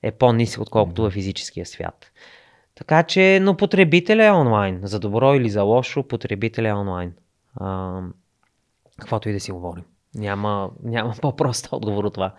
[0.02, 1.12] е по-нисък, отколкото mm-hmm.
[1.12, 2.12] физическия свят.
[2.74, 4.80] Така че, но потребителя е онлайн.
[4.82, 7.12] За добро или за лошо, потребителя е онлайн.
[9.00, 9.84] Каквото и да си говорим.
[10.14, 12.34] Няма, няма по-прост отговор от това.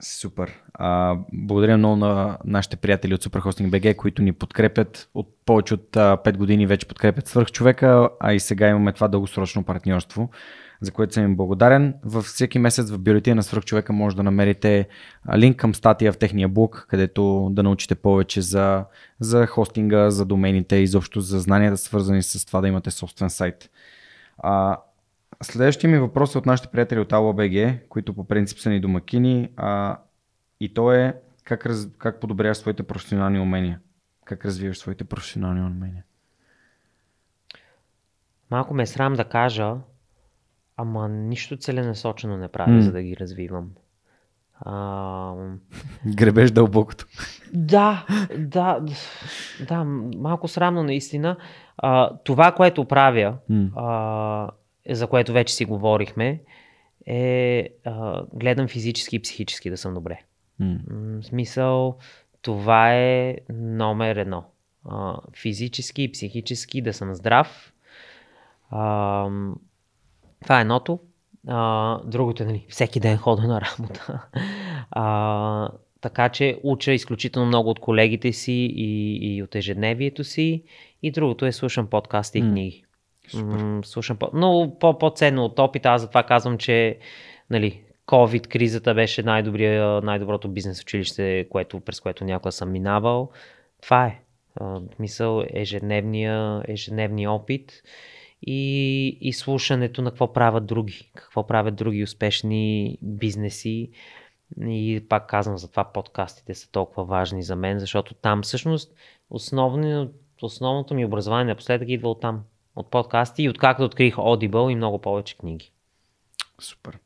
[0.00, 0.62] Супер.
[0.74, 5.96] А, благодаря много на нашите приятели от Superhosting BG, които ни подкрепят от повече от
[5.96, 10.30] а, 5 години вече подкрепят свърхчовека, а и сега имаме това дългосрочно партньорство,
[10.80, 11.94] за което съм им благодарен.
[12.04, 14.88] Във всеки месец в бюлетина на свърхчовека може да намерите
[15.36, 18.84] линк към статия в техния блог, където да научите повече за,
[19.20, 23.70] за хостинга, за домените изобщо за знанията свързани с това да имате собствен сайт.
[24.38, 24.76] А,
[25.42, 29.48] Следващия ми въпрос е от нашите приятели от ALBG, които по принцип са ни домакини.
[29.56, 29.98] А,
[30.60, 33.80] и то е как, раз, как подобряваш своите професионални умения?
[34.24, 36.04] Как развиваш своите професионални умения?
[38.50, 39.74] Малко ме е срам да кажа,
[40.76, 42.80] ама нищо целенасочено не правя, mm.
[42.80, 43.70] за да ги развивам.
[44.60, 45.34] А...
[46.06, 47.06] Гребеш дълбокото.
[47.54, 48.06] Да,
[48.38, 48.80] да,
[49.68, 49.84] да,
[50.16, 51.36] малко срамно наистина.
[51.76, 53.70] А, това, което правя, mm.
[53.76, 54.50] а,
[54.90, 56.40] за което вече си говорихме,
[57.06, 60.20] е а, гледам физически и психически да съм добре.
[60.60, 60.78] Mm.
[61.20, 61.98] В смисъл,
[62.42, 64.44] това е номер едно.
[64.88, 67.72] А, физически и психически да съм здрав.
[68.70, 69.28] А,
[70.42, 70.98] това е едното.
[71.48, 74.26] А, другото е, нали, всеки ден хода на работа.
[74.90, 75.68] А,
[76.00, 80.62] така че уча изключително много от колегите си и, и от ежедневието си.
[81.02, 82.83] И другото е слушам подкасти и книги.
[83.84, 86.98] Слушам по- но по- по-ценно от опита, аз затова казвам, че
[87.50, 93.30] нали, COVID кризата беше най-доброто бизнес училище, което, през което някога съм минавал.
[93.82, 94.20] Това е.
[94.98, 97.72] Мисъл, ежедневния, ежедневния опит
[98.42, 103.90] и, и слушането на какво правят други, какво правят други успешни бизнеси.
[104.60, 108.94] И пак казвам, затова подкастите са толкова важни за мен, защото там всъщност
[109.30, 110.08] основни,
[110.42, 112.42] основното ми образование напоследък идва от там,
[112.76, 115.72] от подкасти и откакто открих Audible и много повече книги.
[116.60, 116.98] Супер.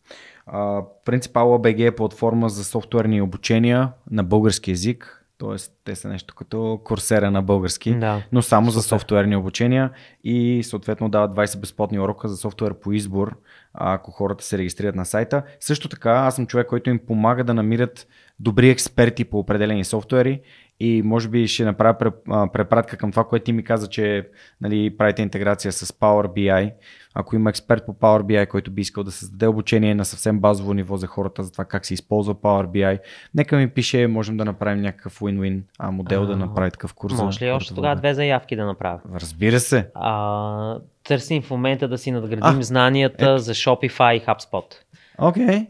[0.53, 5.15] Uh, Принципал БГ е платформа за софтуерни обучения на български язик.
[5.39, 8.23] Тоест, те са нещо като курсера на български, Да.
[8.32, 8.89] но само за Супер.
[8.89, 9.90] софтуерни обучения
[10.24, 13.36] и съответно дават 20 безплатни урока за софтуер по избор,
[13.74, 15.43] ако хората се регистрират на сайта.
[15.61, 18.07] Също така, аз съм човек, който им помага да намират
[18.40, 20.40] добри експерти по определени софтуери
[20.80, 22.12] и може би ще направя
[22.52, 24.28] препратка към това, което ти ми каза, че
[24.60, 26.72] нали, правите интеграция с Power BI.
[27.14, 30.74] Ако има експерт по Power BI, който би искал да създаде обучение на съвсем базово
[30.74, 32.98] ниво за хората за това как се използва Power BI,
[33.34, 37.14] нека ми пише, можем да направим някакъв win-win а, модел да А, направи такъв курс.
[37.14, 39.00] Може ли още тогава две заявки да направя?
[39.14, 39.90] Разбира се.
[39.94, 44.74] А, търсим в момента да си надградим А, знанията за Shopify и HubSpot.
[45.18, 45.46] Окей.
[45.46, 45.66] Okay.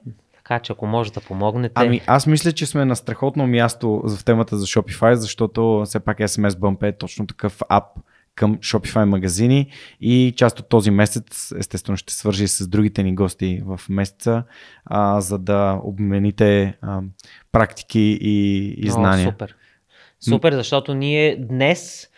[0.49, 1.73] Така че ако може да помогнете.
[1.75, 6.19] Ами аз мисля, че сме на страхотно място в темата за Shopify, защото все пак
[6.19, 7.85] SMS Bump е точно такъв ап
[8.35, 9.71] към Shopify магазини
[10.01, 14.45] и част от този месец естествено ще свържи с другите ни гости в месеца,
[14.85, 17.01] а, за да обмените а,
[17.53, 19.29] практики и, и О, знания.
[19.31, 19.55] супер.
[20.21, 22.09] Супер, защото ние днес,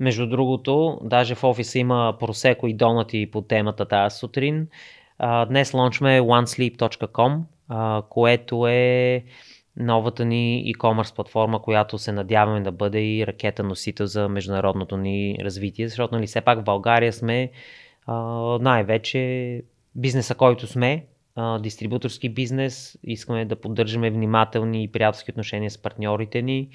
[0.00, 4.66] между другото, даже в офиса има просеко и донати по темата тази сутрин.
[5.18, 7.40] А, днес лончме onesleep.com,
[8.08, 9.24] което е
[9.76, 15.36] новата ни e-commerce платформа, която се надяваме да бъде и ракета носител за международното ни
[15.40, 17.50] развитие, защото нали, все пак в България сме
[18.06, 18.14] а,
[18.60, 19.62] най-вече
[19.94, 21.06] бизнеса, който сме,
[21.36, 26.68] а, дистрибуторски бизнес, искаме да поддържаме внимателни и приятелски отношения с партньорите ни,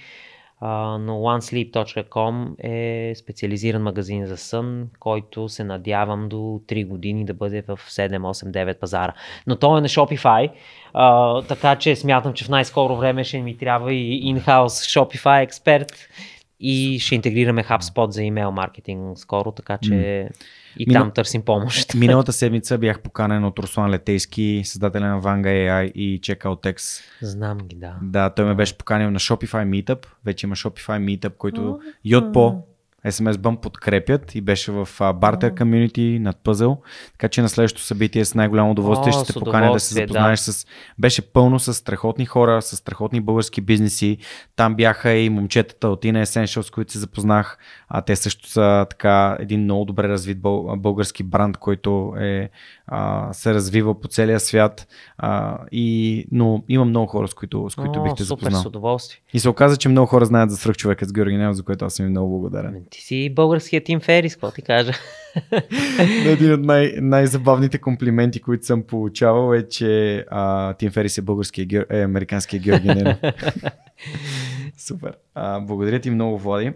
[0.62, 7.62] но onesleep.com е специализиран магазин за сън, който се надявам до 3 години да бъде
[7.62, 9.14] в 7, 8, 9 пазара.
[9.48, 10.52] Но той е на Shopify,
[10.94, 15.92] а, така че смятам, че в най-скоро време ще ми трябва и in-house Shopify експерт
[16.60, 20.30] и ще интегрираме HubSpot за имейл маркетинг скоро, така че
[20.78, 21.94] и Мина- там търсим помощ.
[21.96, 27.02] Миналата седмица бях поканен от Руслан Летейски, създателя на Vanga AI и CheckOutX.
[27.22, 27.96] Знам ги, да.
[28.02, 30.06] Да, той ме беше поканил на Shopify Meetup.
[30.26, 32.56] Вече има Shopify Meetup, който Yotpo,
[33.06, 36.82] SMS Bump подкрепят и беше в Barter Community над пъзъл.
[37.12, 40.40] Така че на следващото събитие с най-голямо удоволствие О, ще те поканя да се запознаеш
[40.40, 40.66] с...
[41.00, 44.18] Беше пълно с страхотни хора, с страхотни български бизнеси.
[44.56, 47.58] Там бяха и момчетата от Ina Essentials, с които се запознах.
[47.90, 52.50] А те също са така един много добре развит бъл- български бранд, който е,
[52.88, 54.88] а, се развива по целия свят.
[55.18, 58.62] А, и, но има много хора, с които, с които О, бих те супер, запознал.
[58.62, 59.22] с удоволствие.
[59.34, 61.94] И се оказа, че много хора знаят за свръхчовекът с Георги Нев, за което аз
[61.94, 62.76] съм много благодарен.
[62.90, 64.94] Ти си българският Тим Ферис, какво ти кажа?
[66.26, 71.86] Един от най- най-забавните комплименти, които съм получавал е, че а, Тим Ферис е българския,
[71.90, 73.18] е американския Георги Ненов.
[74.78, 75.14] Супер.
[75.36, 76.74] А, благодаря ти много, Влади.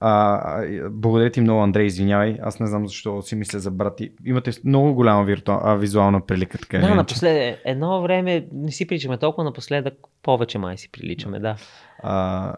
[0.00, 2.38] А, благодаря ти много, Андрей, извинявай.
[2.42, 4.12] Аз не знам защо си мисля за брат ти.
[4.24, 6.58] Имате много голяма виртуал, а, визуална прилика.
[6.58, 6.96] Така Да, иначе.
[6.96, 11.56] напослед, едно време не си приличаме толкова, напоследък повече май си приличаме, да.
[12.02, 12.54] А,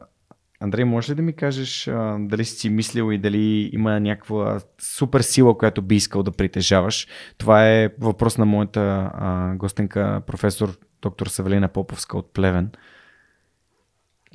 [0.61, 4.61] Андрей, можеш ли да ми кажеш а, дали си си мислил и дали има някаква
[4.79, 7.07] супер сила, която би искал да притежаваш?
[7.39, 12.71] Това е въпрос на моята а, гостенка, професор доктор Савелина Поповска от Плевен.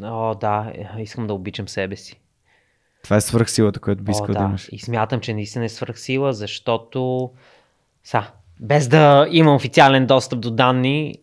[0.03, 2.21] О, да, е, искам да обичам себе си.
[3.05, 4.45] Това е свръхсилата, която би искал да, да.
[4.45, 4.69] имаш.
[4.71, 7.31] И смятам, че наистина е свръхсила, защото
[8.03, 8.23] са,
[8.59, 11.15] без да имам официален достъп до данни,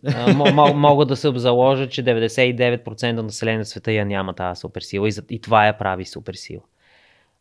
[0.74, 5.12] мога да се обзаложа, че 99% от населението на света я няма тази суперсила и,
[5.30, 6.62] и това я прави суперсила.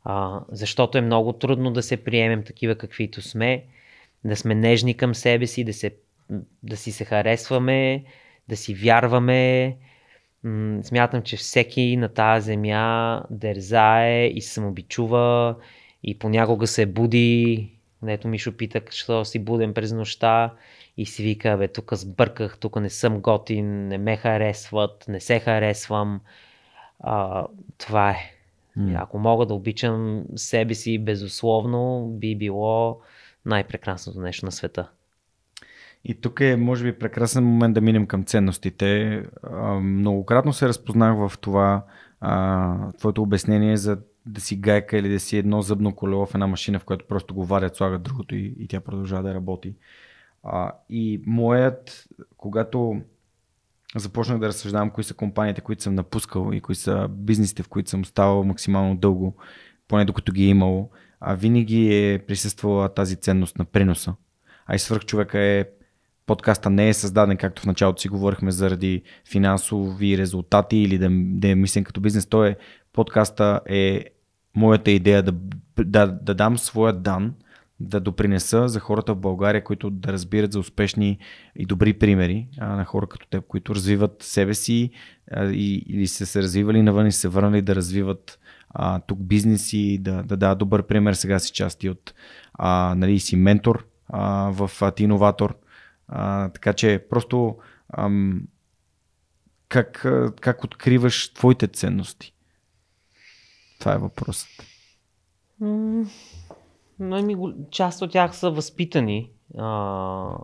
[0.04, 3.64] А, защото е много трудно да се приемем такива каквито сме,
[4.24, 5.96] да сме нежни към себе си, да, се,
[6.64, 8.04] да си се харесваме,
[8.50, 9.76] да си вярваме.
[10.44, 15.56] М, Смятам, че всеки на тази земя дързае и се самобичува
[16.04, 17.70] и понякога се буди,
[18.02, 20.54] нето Мишо пита, що си буден през нощта
[20.98, 25.40] и си вика, бе, тук сбърках, тук не съм готин, не ме харесват, не се
[25.40, 26.22] харесвам.
[27.00, 27.48] А,
[27.78, 28.18] това е.
[28.76, 28.94] М.
[28.96, 33.00] Ако мога да обичам себе си безусловно, би било
[33.46, 34.90] най-прекрасното нещо на света.
[36.06, 39.24] И тук е, може би, прекрасен момент да минем към ценностите.
[39.82, 41.86] Многократно се разпознах в това
[42.98, 46.80] твоето обяснение за да си гайка или да си едно зъбно колело в една машина,
[46.80, 49.76] в която просто го варят, слагат другото и, и тя продължава да работи.
[50.44, 52.08] А, и моят,
[52.38, 53.02] когато
[53.96, 57.90] започнах да разсъждавам кои са компаниите, които съм напускал и кои са бизнесите, в които
[57.90, 59.36] съм ставал максимално дълго,
[59.88, 64.16] поне докато ги е имало, а винаги е присъствала тази ценност на приноса.
[64.66, 65.66] А и свърх човека е
[66.26, 71.48] подкаста не е създаден, както в началото си говорихме, заради финансови резултати или да, да
[71.48, 72.26] е мислен като бизнес.
[72.26, 72.56] Той е,
[72.94, 74.06] подкаста е
[74.56, 75.34] моята идея да,
[75.86, 77.34] да, да дам своя дан,
[77.80, 81.18] да допринеса за хората в България, които да разбират за успешни
[81.56, 84.92] и добри примери а, на хора като теб, които развиват себе си
[85.32, 88.40] а, и, или са се развивали навън и се върнали да развиват
[88.70, 91.14] а, тук бизнеси, да, да добър пример.
[91.14, 92.14] Сега си части от,
[92.54, 95.56] а, нали, си ментор а, в ти иноватор.
[96.12, 97.58] А, така че просто
[97.94, 98.42] ам,
[99.68, 100.06] как,
[100.42, 102.34] как откриваш твоите ценности?
[103.80, 104.50] Това е въпросът.
[107.02, 107.36] Ами,
[107.72, 110.38] част от тях са възпитани а,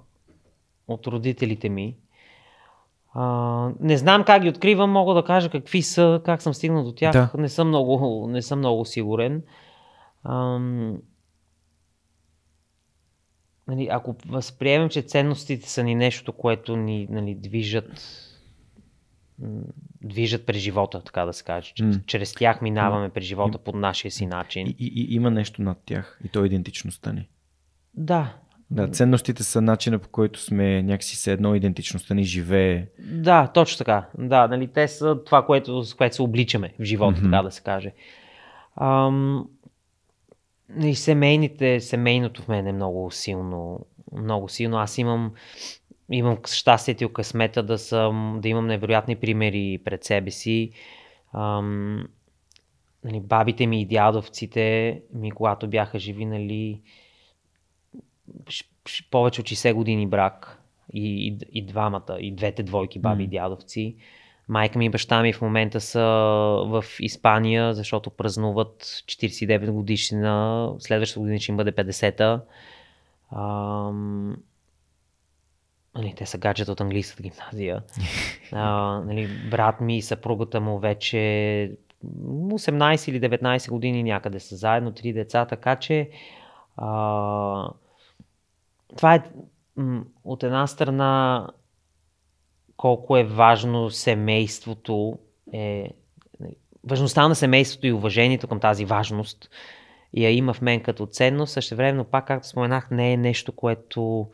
[0.88, 1.98] от родителите ми.
[3.14, 6.92] А, не знам как ги откривам, мога да кажа какви са, как съм стигнал до
[6.92, 7.14] тях.
[7.14, 7.30] Да.
[7.38, 9.44] Не, съм много, не съм много сигурен.
[10.24, 10.60] А,
[13.68, 18.24] нали, ако възприемем, че ценностите са ни нещо, което ни нали, движат
[20.02, 21.74] движат през живота, така да се каже.
[21.74, 22.06] Mm.
[22.06, 24.68] Чрез тях минаваме през живота по нашия си начин.
[24.68, 26.20] И, и, и има нещо над тях.
[26.24, 27.30] И то е идентичността ни.
[27.94, 28.34] Да.
[28.72, 32.86] Да, ценностите са начина по който сме някакси се едно идентичността ни живее.
[33.00, 34.10] Да, точно така.
[34.18, 37.32] Да, нали, те са това, което, с което се обличаме в живота, mm-hmm.
[37.32, 37.94] така да се каже.
[38.82, 39.48] Ам,
[40.84, 43.86] и семейните, семейното в мен е много силно.
[44.12, 44.78] Много силно.
[44.78, 45.34] Аз имам
[46.12, 50.72] имам щастието и късмета да, съм, да имам невероятни примери пред себе си.
[51.34, 52.08] Ам,
[53.04, 56.82] нали, бабите ми и дядовците ми, когато бяха живи, нали,
[59.12, 60.62] повече от 60 години брак
[60.94, 63.26] и, и, и двамата, и двете двойки баби mm.
[63.26, 63.96] и дядовци.
[64.48, 66.02] Майка ми и баща ми в момента са
[66.66, 72.42] в Испания, защото празнуват 49 годишнина, следващата година ще им бъде 50-та.
[73.32, 74.38] Ам,
[75.96, 77.84] нали, те са гаджета от английската гимназия.
[78.52, 81.18] а, нали, брат ми и съпругата му вече
[82.06, 86.10] 18 или 19 години някъде са заедно, три деца, така че
[86.78, 87.70] а,
[88.98, 89.24] това е
[90.24, 91.48] от една страна
[92.78, 95.18] колко е важно семейството
[95.54, 95.90] е
[96.84, 99.50] важността на семейството и уважението към тази важност
[100.14, 101.54] я има в мен като ценност.
[101.54, 104.28] Също времено, пак както споменах, не е нещо, което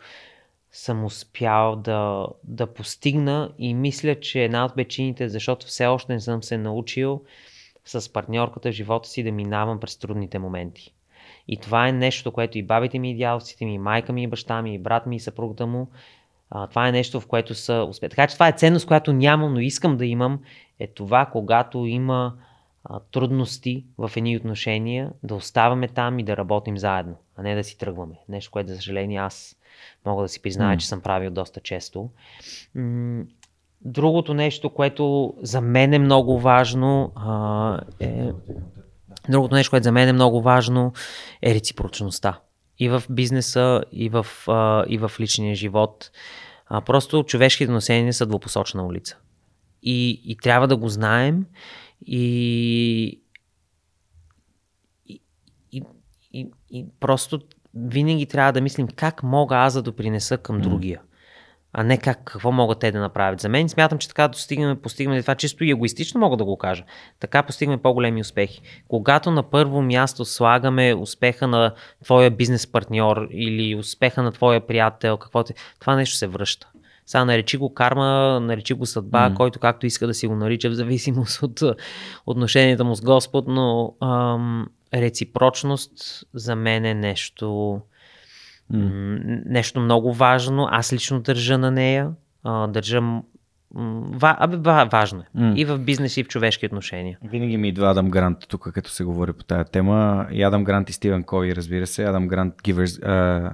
[0.71, 6.19] съм успял да, да постигна и мисля, че една от причините, защото все още не
[6.19, 7.21] съм се научил
[7.85, 10.93] с партньорката в живота си да минавам през трудните моменти.
[11.47, 14.27] И това е нещо, което и бабите ми, и дядовците ми, и майка ми, и
[14.27, 15.87] баща ми, и брат ми, и съпругата му,
[16.55, 18.09] а, това е нещо, в което са успели.
[18.09, 20.39] Така че това е ценност, която нямам, но искам да имам,
[20.79, 22.33] е това, когато има
[22.83, 27.63] а, трудности в едни отношения, да оставаме там и да работим заедно, а не да
[27.63, 28.15] си тръгваме.
[28.29, 29.55] Нещо, което, за съжаление, аз
[30.05, 30.79] Мога да си призная, mm.
[30.79, 32.09] че съм правил доста често.
[33.81, 38.31] Другото нещо, което за мен е много важно, а, е.
[39.29, 40.93] Другото нещо, което за мен е много важно,
[41.41, 42.39] е реципрочността.
[42.79, 46.11] И в бизнеса, и в, а, и в личния живот.
[46.65, 49.17] А, просто човешките отношения са двупосочна улица.
[49.83, 51.45] И, и трябва да го знаем.
[52.05, 53.21] И,
[55.07, 55.21] и,
[55.71, 55.83] и,
[56.33, 57.41] и, и просто
[57.75, 61.01] винаги трябва да мислим как мога аз да допринеса към другия,
[61.73, 63.39] а не как, какво могат те да направят.
[63.39, 66.83] За мен смятам, че така достигаме, постигаме това чисто и егоистично мога да го кажа.
[67.19, 68.61] Така постигаме по-големи успехи.
[68.87, 71.73] Когато на първо място слагаме успеха на
[72.03, 76.67] твоя бизнес партньор или успеха на твоя приятел, какво те, това нещо се връща.
[77.05, 79.33] Сега наречи го карма, наречи го съдба, mm.
[79.33, 81.61] който както иска да си го нарича, в зависимост от
[82.25, 87.79] отношенията му с Господ, но ам, реципрочност за мен е нещо,
[88.73, 89.41] mm.
[89.45, 90.67] нещо много важно.
[90.71, 92.09] Аз лично държа на нея.
[92.43, 93.01] А, държа
[93.75, 94.57] Ва, абе,
[94.91, 95.37] важно е.
[95.37, 95.55] Mm.
[95.55, 97.17] И в бизнес, и в човешки отношения.
[97.23, 100.27] Винаги ми идва Адам Грант тук, като се говори по тази тема.
[100.31, 102.03] И Адам Грант и Стивен Кови, разбира се.
[102.03, 103.53] Адам Грант Givers, uh,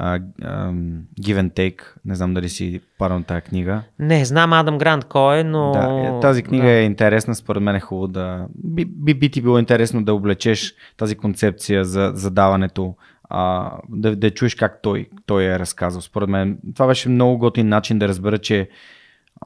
[0.00, 1.82] uh, um, Give and Take.
[2.04, 3.82] Не знам дали си парал тази книга.
[3.98, 5.72] Не, знам Адам Грант кой е, но...
[5.72, 6.72] Да, е, тази книга да.
[6.72, 8.46] е интересна, според мен е хубаво да...
[8.54, 12.94] Би, би, би ти било интересно да облечеш тази концепция за, за даването
[13.28, 16.00] а, да, да чуеш как той, той е разказал.
[16.00, 18.68] Според мен това беше много готин начин да разбера, че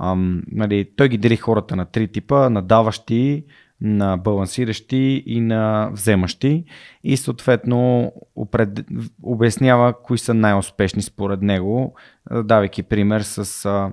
[0.01, 3.45] ам, нали, той ги дели хората на три типа, на даващи,
[3.81, 6.65] на балансиращи и на вземащи
[7.05, 8.69] и съответно опред...
[9.23, 11.95] обяснява кои са най-успешни според него,
[12.45, 13.93] давайки пример с а,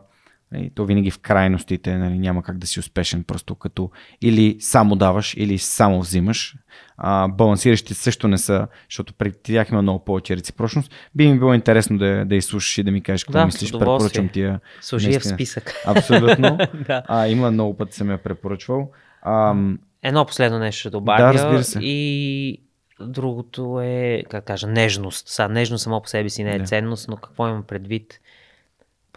[0.55, 3.91] и то винаги в крайностите нали, няма как да си успешен, просто като
[4.21, 6.55] или само даваш, или само взимаш.
[6.97, 10.91] А, балансиращи също не са, защото при тях има много повече реципрочност.
[11.15, 13.71] Би ми било интересно да, да изслушаш и да ми кажеш какво Да, мислиш.
[13.71, 14.59] Препоръчвам ти я.
[14.81, 15.73] Служи я в списък.
[15.85, 16.57] Абсолютно.
[16.87, 17.03] да.
[17.07, 18.91] а, има много пъти съм я препоръчвал.
[19.21, 21.27] Ам, Едно последно нещо ще добавя.
[21.27, 21.79] Да, разбира се.
[21.81, 22.61] И
[22.99, 25.27] другото е, как кажа, нежност.
[25.27, 26.65] Сега, нежност само по себе си не е Да.
[26.65, 28.19] ценност, но какво имам предвид?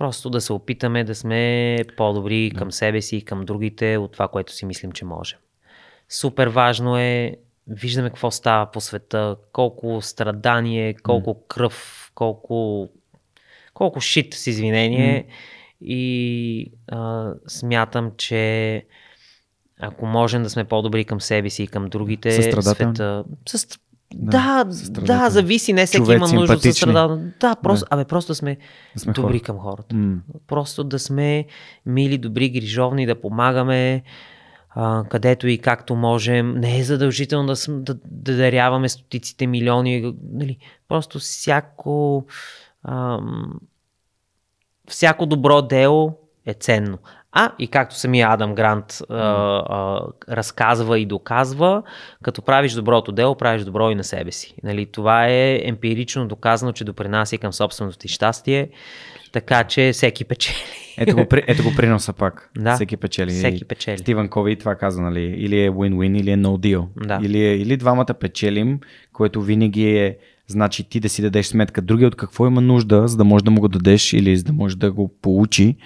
[0.00, 4.28] Просто да се опитаме да сме по-добри към себе си и към другите от това,
[4.28, 5.38] което си мислим, че можем.
[6.08, 7.36] Супер важно е,
[7.66, 12.88] виждаме какво става по света, колко страдание, колко кръв, колко,
[13.74, 15.26] колко шит с извинение.
[15.80, 18.84] И а, смятам, че
[19.80, 22.32] ако можем да сме по-добри към себе си и към другите,
[22.62, 23.24] света...
[23.48, 23.66] Със...
[24.14, 27.34] Да, Да, да, зависи, не всеки има нужда от състрадателност.
[27.40, 27.94] Да, просто, Да.
[27.94, 28.56] абе, просто да сме,
[28.94, 29.44] да сме добри хора.
[29.44, 29.96] към хората.
[29.96, 31.44] М, Просто да сме
[31.86, 34.02] мили, добри, грижовни, да помагаме
[34.70, 36.54] а, където и както можем.
[36.54, 40.14] Не е задължително да, да, да даряваме стотиците милиони.
[40.32, 40.56] Нали?
[40.88, 42.26] Просто всяко,
[42.84, 43.60] ам,
[44.88, 46.16] всяко добро дело
[46.46, 46.98] е ценно.
[47.32, 51.82] А, и както самия Адам Грант а, а, разказва и доказва,
[52.22, 54.54] като правиш доброто дело, правиш добро и на себе си.
[54.62, 58.70] Нали, това е емпирично доказано, че допринася към собственото ти щастие,
[59.32, 60.56] така че всеки печели.
[60.98, 62.50] Ето го, ето го приноса пак.
[62.58, 62.74] Да.
[62.74, 63.30] Всеки печели.
[63.30, 63.98] Всеки печели.
[63.98, 65.20] Стивън Кови това каза, нали?
[65.20, 66.86] Или е win-win, или е no deal.
[67.06, 67.20] Да.
[67.22, 68.80] Или, е, или двамата печелим,
[69.12, 70.16] което винаги е
[70.46, 73.50] значи ти да си дадеш сметка другия от какво има нужда, за да можеш да
[73.50, 75.76] му го дадеш или за да можеш да го получи,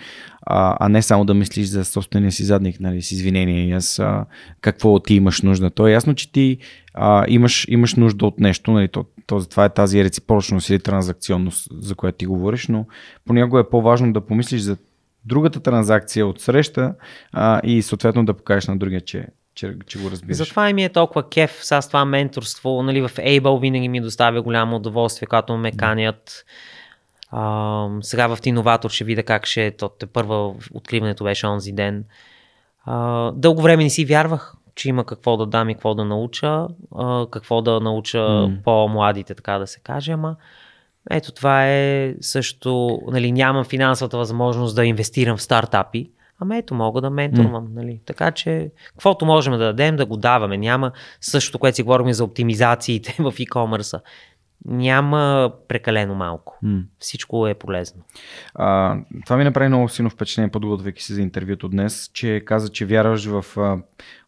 [0.46, 4.24] а, а не само да мислиш за собствения си задник, нали, с извинение аз а,
[4.60, 5.70] какво ти имаш нужда.
[5.70, 6.58] То е ясно, че ти
[6.94, 11.68] а, имаш, имаш нужда от нещо, нали, то, то, това е тази реципрочност или транзакционност,
[11.72, 12.86] за която ти говориш, но
[13.26, 14.76] понякога е по-важно да помислиш за
[15.24, 16.94] другата транзакция от среща
[17.32, 20.36] а, и съответно да покажеш на другия, че, че, че го разбираш.
[20.36, 22.82] Затова и ми е толкова кеф сега с това менторство.
[22.82, 26.44] Нали, в Able винаги ми доставя голямо удоволствие, когато ме канят.
[27.30, 29.70] А, сега в Тиноватор ще видя как ще е.
[29.70, 32.04] То първа откриването беше онзи ден.
[32.84, 36.66] А, дълго време не си вярвах, че има какво да дам и какво да науча,
[36.96, 38.56] а, какво да науча М.
[38.64, 40.36] по-младите, така да се каже, ама
[41.10, 46.10] ето това е също, нали, нямам финансовата възможност да инвестирам в стартапи,
[46.40, 48.00] ама ето мога да менторвам, нали.
[48.06, 50.56] Така че, каквото можем да дадем, да го даваме.
[50.56, 54.00] Няма същото, което си говорим за оптимизациите в e-commerce.
[54.66, 56.58] Няма прекалено малко.
[56.62, 56.82] М.
[56.98, 58.02] Всичко е полезно.
[58.54, 62.86] А, това ми направи много силно впечатление, подготвяйки се за интервюто днес, че каза, че
[62.86, 63.78] вярваш в а,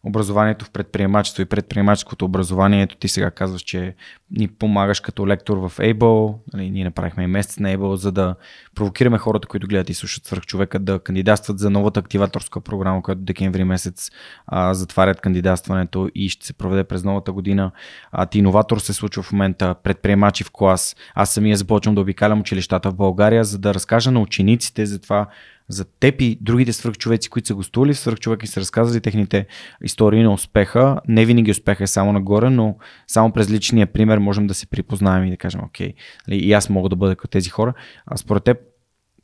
[0.03, 2.81] образованието в предприемачество и предприемаческото образование.
[2.81, 3.95] Ето ти сега казваш, че
[4.31, 6.35] ни помагаш като лектор в Able.
[6.53, 8.35] Нали, ние направихме и месец на Able, за да
[8.75, 13.21] провокираме хората, които гледат и слушат свърх човека, да кандидатстват за новата активаторска програма, която
[13.21, 14.11] декември месец
[14.47, 17.71] а, затварят кандидатстването и ще се проведе през новата година.
[18.11, 20.95] А, ти иноватор се случва в момента, предприемачи в клас.
[21.15, 25.27] Аз самия започвам да обикалям училищата в България, за да разкажа на учениците за това,
[25.69, 29.47] за теб и другите свръхчовеци, които са гостували в свръхчовек и са разказали техните
[29.83, 30.99] истории на успеха.
[31.07, 35.25] Не винаги успеха е само нагоре, но само през личния пример можем да се припознаем
[35.25, 35.93] и да кажем, окей,
[36.27, 37.73] нали, и аз мога да бъда като тези хора.
[38.05, 38.57] А според теб,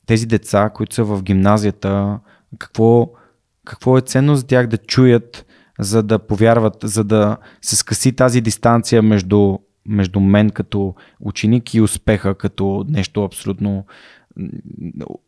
[0.06, 2.20] тези деца, които са в гимназията,
[2.60, 3.12] какво,
[3.66, 5.46] какво е ценно за тях да чуят,
[5.80, 9.58] за да повярват, за да се скъси тази дистанция между,
[9.88, 13.86] между мен като ученик и успеха като нещо абсолютно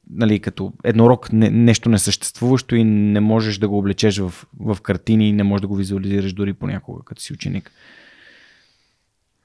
[0.09, 5.30] нали, като еднорог не, нещо несъществуващо и не можеш да го облечеш в, в картини
[5.30, 7.72] и не можеш да го визуализираш дори понякога като си ученик.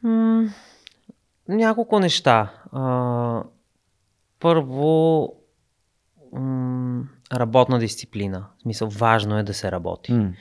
[0.02, 0.48] М,
[1.48, 2.52] няколко неща.
[2.72, 3.42] А,
[4.40, 5.32] първо,
[6.32, 8.46] м, работна дисциплина.
[8.58, 10.12] В смисъл, важно е да се работи.
[10.12, 10.32] М.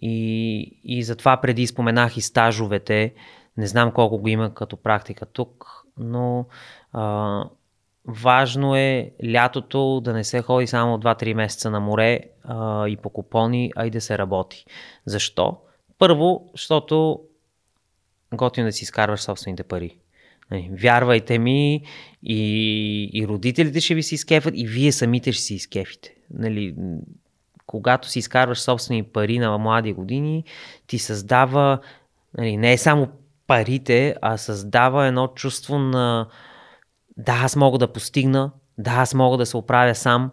[0.00, 3.14] И, и затова преди споменах и стажовете.
[3.56, 6.46] Не знам колко го има като практика тук, но
[6.92, 7.44] а,
[8.08, 13.10] важно е лятото да не се ходи само 2-3 месеца на море а, и по
[13.10, 14.66] купони, а и да се работи.
[15.06, 15.58] Защо?
[15.98, 17.20] Първо, защото
[18.34, 19.96] готино да си изкарваш собствените пари.
[20.50, 21.82] Нали, Вярвайте ми,
[22.22, 26.14] и, и родителите ще ви се изкефат, и вие самите ще си изкефите.
[26.30, 26.74] Нали,
[27.66, 30.44] когато си изкарваш собствени пари на млади години,
[30.86, 31.78] ти създава,
[32.38, 33.08] нали, не е само
[33.46, 36.28] парите, а създава едно чувство на
[37.16, 40.30] да, аз мога да постигна, да, аз мога да се оправя сам,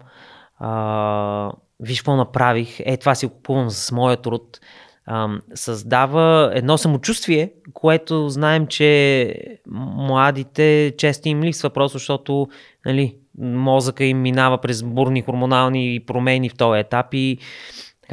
[0.59, 4.59] а, виж какво направих, е това си купувам с моя труд.
[5.05, 9.35] А, създава едно самочувствие, което знаем, че
[9.67, 12.47] младите често им липсва, просто защото
[12.85, 17.37] нали, мозъка им минава през бурни хормонални промени в този етап и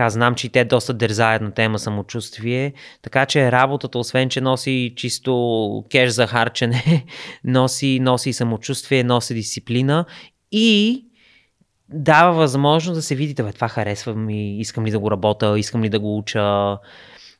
[0.00, 2.72] така, знам, че и те доста дързаят на тема самочувствие,
[3.02, 7.04] така че работата, освен че носи чисто кеш за харчене,
[7.44, 10.04] носи, носи самочувствие, носи дисциплина
[10.52, 11.04] и
[11.88, 15.82] дава възможност да се видите, бе, това харесва ми, искам ли да го работя, искам
[15.82, 16.78] ли да го уча.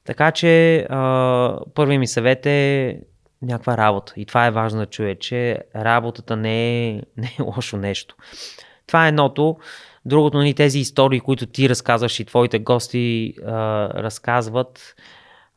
[0.05, 3.01] Така че а, първият ми съвет е
[3.43, 4.13] някаква работа.
[4.17, 8.17] И това е важно да чуе, че работата не е, не е лошо нещо.
[8.87, 9.57] Това е едното.
[10.05, 13.53] Другото, нали, тези истории, които ти разказваш и твоите гости а,
[14.03, 14.95] разказват,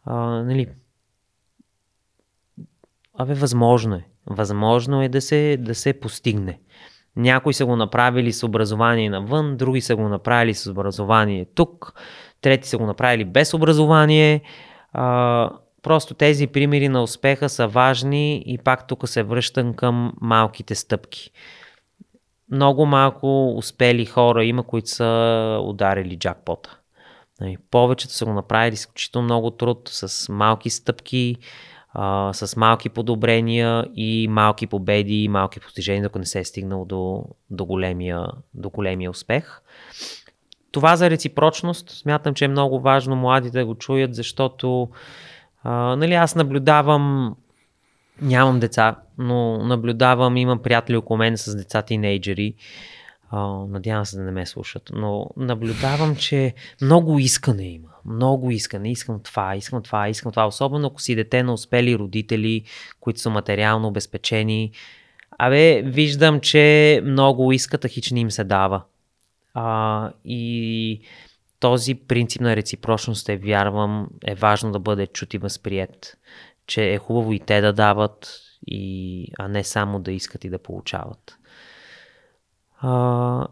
[0.06, 0.68] а, нали,
[3.18, 4.06] абе, възможно е.
[4.26, 6.60] Възможно е да се, да се постигне.
[7.16, 11.94] Някои са го направили с образование навън, други са го направили с образование тук,
[12.42, 14.42] трети са го направили без образование.
[14.94, 15.50] А,
[15.82, 21.32] просто тези примери на успеха са важни и пак тук се връщам към малките стъпки
[22.52, 26.78] много малко успели хора има, които са ударили джакпота.
[27.42, 31.38] Нали, повечето са го направили изключително много труд, с малки стъпки,
[31.94, 36.86] а, с малки подобрения и малки победи и малки постижения, ако не се е стигнал
[36.86, 39.62] до, до, големия, до големия успех.
[40.72, 44.90] Това за реципрочност смятам, че е много важно младите да го чуят, защото
[45.64, 47.36] а, нали, аз наблюдавам
[48.22, 52.54] Нямам деца, но наблюдавам, имам приятели около мен с деца тинейджери.
[53.68, 57.90] надявам се да не ме слушат, но наблюдавам, че много искане има.
[58.06, 58.92] Много искане.
[58.92, 60.48] Искам това, искам това, искам това.
[60.48, 62.64] Особено ако си дете на успели родители,
[63.00, 64.72] които са материално обезпечени.
[65.38, 68.84] Абе, виждам, че много искат, а им се дава.
[69.54, 71.02] А, и
[71.60, 76.18] този принцип на реципрочност е, вярвам, е важно да бъде чут и възприят
[76.74, 80.60] че е хубаво и те да дават, и, а не само да искат и да
[80.60, 81.38] получават.
[82.80, 83.48] А,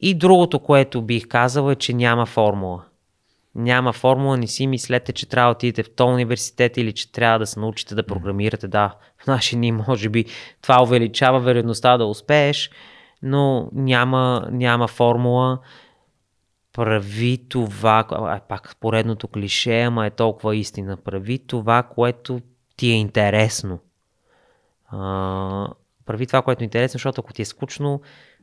[0.00, 2.84] и другото, което бих казал е, че няма формула.
[3.54, 7.38] Няма формула, не си мислете, че трябва да отидете в този университет или че трябва
[7.38, 8.68] да се научите да програмирате.
[8.68, 10.24] Да, в наши ни може би
[10.62, 12.70] това увеличава вероятността да успееш,
[13.22, 15.58] но няма, няма формула
[16.78, 22.40] прави това, а, пак поредното клише, ама е толкова истина, прави това, което
[22.76, 23.78] ти е интересно.
[24.88, 25.68] А,
[26.06, 28.00] прави това, което е интересно, защото ако ти е скучно,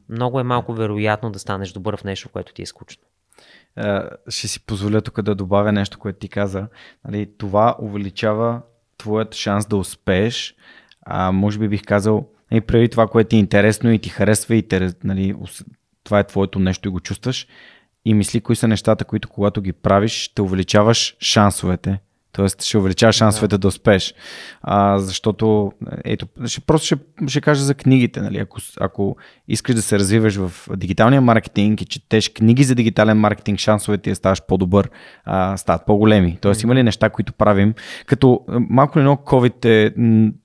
[0.10, 3.04] много е малко вероятно да станеш добър в нещо, което ти е скучно.
[3.78, 6.68] Uh, ще си позволя тук да добавя нещо, което ти каза.
[7.06, 8.62] Нали, това увеличава
[8.98, 10.56] твоят шанс да успееш.
[11.02, 14.56] А, може би бих казал, нали, прави това, което ти е интересно и ти харесва
[14.56, 15.36] и те, нали,
[16.04, 17.48] това е твоето нещо и го чувстваш
[18.06, 22.00] и мисли кои са нещата, които когато ги правиш, ще увеличаваш шансовете.
[22.36, 24.14] Тоест ще увеличава шансовете да, да успееш.
[24.62, 25.72] А, защото,
[26.04, 26.96] ето, ще, просто ще,
[27.28, 28.22] ще кажа за книгите.
[28.22, 28.38] Нали?
[28.38, 29.16] Ако, ако
[29.48, 34.16] искаш да се развиваш в дигиталния маркетинг и четеш книги за дигитален маркетинг, шансовете да
[34.16, 34.90] ставаш по-добър,
[35.26, 36.38] а, стават по-големи.
[36.42, 37.74] Тоест има ли неща, които правим?
[38.06, 39.94] Като малко ли много COVID е,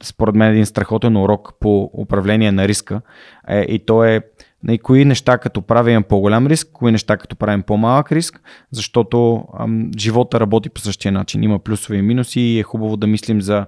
[0.02, 3.00] според мен, един страхотен урок по управление на риска.
[3.48, 4.20] Е, и то е
[4.64, 8.40] на кои неща като правим по-голям риск, кои неща като правим по-малък риск,
[8.70, 11.42] защото ам, живота работи по същия начин.
[11.42, 13.66] Има плюсове и минуси и е хубаво да мислим за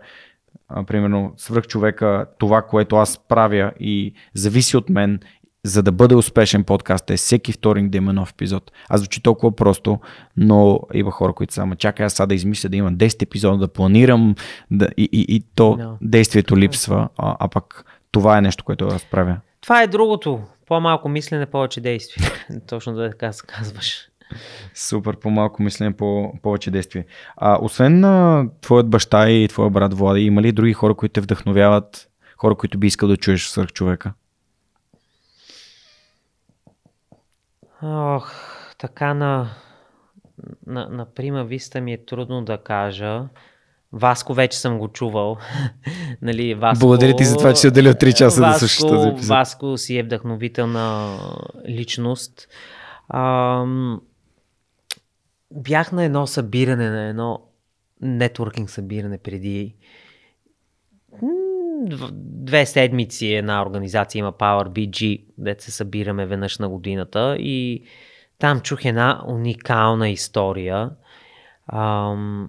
[0.69, 5.21] а, примерно свръх човека, това, което аз правя и зависи от мен,
[5.65, 8.73] за да бъде успешен подкаст е всеки вторник да има нов епизод.
[8.89, 10.01] Аз звучи толкова просто,
[10.37, 13.59] но има хора, които са, ама чакай аз сега да измисля да има 10 епизода,
[13.59, 14.35] да планирам
[14.71, 15.97] да, и, и, и то no.
[16.01, 19.37] действието липсва, а, а пък това е нещо, което аз правя.
[19.61, 20.41] Това е другото.
[20.73, 22.28] По-малко мислене, повече действие.
[22.68, 24.09] Точно да така се казваш.
[24.75, 27.07] Супер, по-малко мислене, по- повече действие.
[27.36, 31.20] А, освен на твоят баща и твоя брат Влади, има ли други хора, които те
[31.20, 34.12] вдъхновяват, хора, които би искал да чуеш свърх човека?
[37.83, 38.33] Ох,
[38.78, 39.51] така на,
[40.67, 43.25] на, на прима виста ми е трудно да кажа.
[43.93, 45.37] Васко вече съм го чувал.
[46.23, 49.09] нали, Васко, Благодаря ти за това, че си отделил 3 часа Васко, да слушаш този
[49.09, 49.29] епизод.
[49.29, 51.19] Васко си е вдъхновителна
[51.69, 52.49] личност.
[53.09, 54.01] Ам,
[55.55, 57.41] бях на едно събиране, на едно
[58.01, 59.75] нетворкинг събиране преди
[62.21, 67.85] две седмици една организация има Power BG, де се събираме веднъж на годината и
[68.39, 70.91] там чух една уникална история.
[71.73, 72.49] Ам,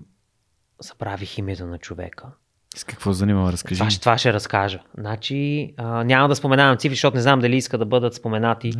[0.83, 2.27] забравих името на човека.
[2.75, 3.51] С какво занимава?
[3.51, 3.79] Разкажи.
[3.79, 4.79] Това, това ще разкажа.
[4.97, 8.73] Значи, а, няма да споменавам цифри, защото не знам дали иска да бъдат споменати,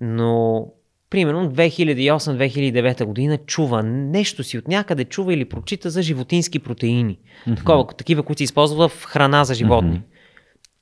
[0.00, 0.66] но
[1.10, 7.18] примерно 2008-2009 година чува нещо си от някъде, чува или прочита за животински протеини.
[7.56, 10.02] Такова, такива, които се използват в храна за животни.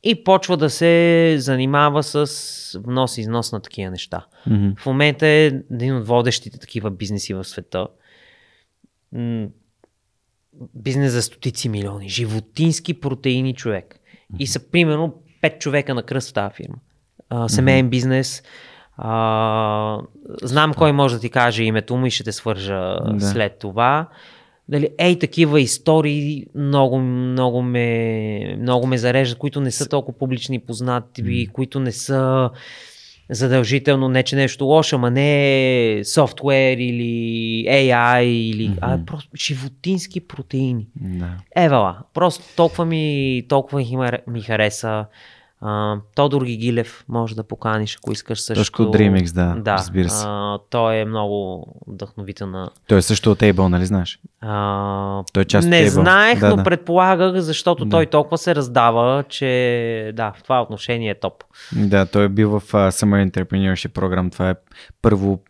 [0.07, 4.27] И почва да се занимава с внос и износ на такива неща.
[4.47, 4.69] Мгм.
[4.79, 7.87] В момента е един от водещите такива бизнеси в света.
[10.75, 12.09] Бизнес за стотици милиони.
[12.09, 14.01] Животински протеини човек.
[14.39, 16.77] И са примерно 5 човека на кръст в тази фирма.
[17.31, 18.43] А, семейен бизнес.
[18.97, 20.01] А,
[20.43, 23.21] знам кой може да ти каже името му и ще те свържа Да.
[23.21, 24.09] след това.
[24.69, 30.59] Дали, ей, такива истории много, много, ме, много ме зареждат, които не са толкова публични
[30.59, 32.51] познати, които не са
[33.31, 40.89] задължително, не че нещо лошо, ама не софтуер или AI, или, а просто животински протеини.
[40.97, 41.37] Да.
[41.57, 43.83] Евала, просто толкова ми, толкова
[44.27, 45.05] ми хареса.
[45.67, 48.61] А, Тодор Гигилев може да поканиш, ако искаш също.
[48.61, 50.25] Точка от DreamX, да, да разбира се.
[50.29, 52.71] А, той е много вдъхновителна.
[52.89, 54.21] Той е също от Able, нали знаеш?
[54.41, 55.89] А, Той е част от не Able.
[55.89, 56.63] знаех, Да, но да.
[56.65, 57.91] предполагах, защото Да.
[57.91, 61.45] той толкова се раздава, че да, в това отношение е топ.
[61.77, 64.31] Да, той е бил в uh, Summer Entrepreneurship програм.
[64.31, 64.55] Това е
[65.03, 65.41] първо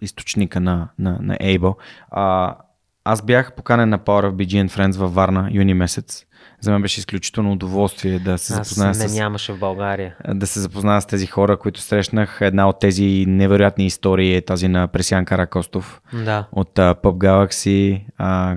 [0.00, 1.74] източника на, на, на Able.
[2.10, 2.54] А,
[3.04, 6.25] аз бях поканен на Power of BG and Friends във Варна, юни месец.
[6.60, 10.14] За мен беше изключително удоволствие да се запозная с, нямаше в България.
[10.34, 12.38] да се запозная с тези хора, които срещнах.
[12.40, 16.46] Една от тези невероятни истории е тази на Пресян Каракостов Да.
[16.52, 18.02] от uh, Pub Galaxy.
[18.18, 18.56] А,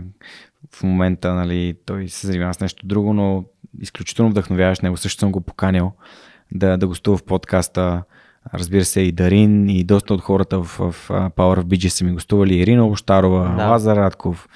[0.76, 3.46] в момента нали, той се занимава с нещо друго, но
[3.82, 4.98] изключително вдъхновяваш него.
[4.98, 5.92] Също съм го поканил
[6.52, 8.04] да, да гостува в подкаста.
[8.54, 12.12] Разбира се, и Дарин, и доста от хората в, в Power of BG са ми
[12.12, 12.56] гостували.
[12.56, 13.68] Ирина Обощарова, Да.
[13.68, 14.48] Лазар Радков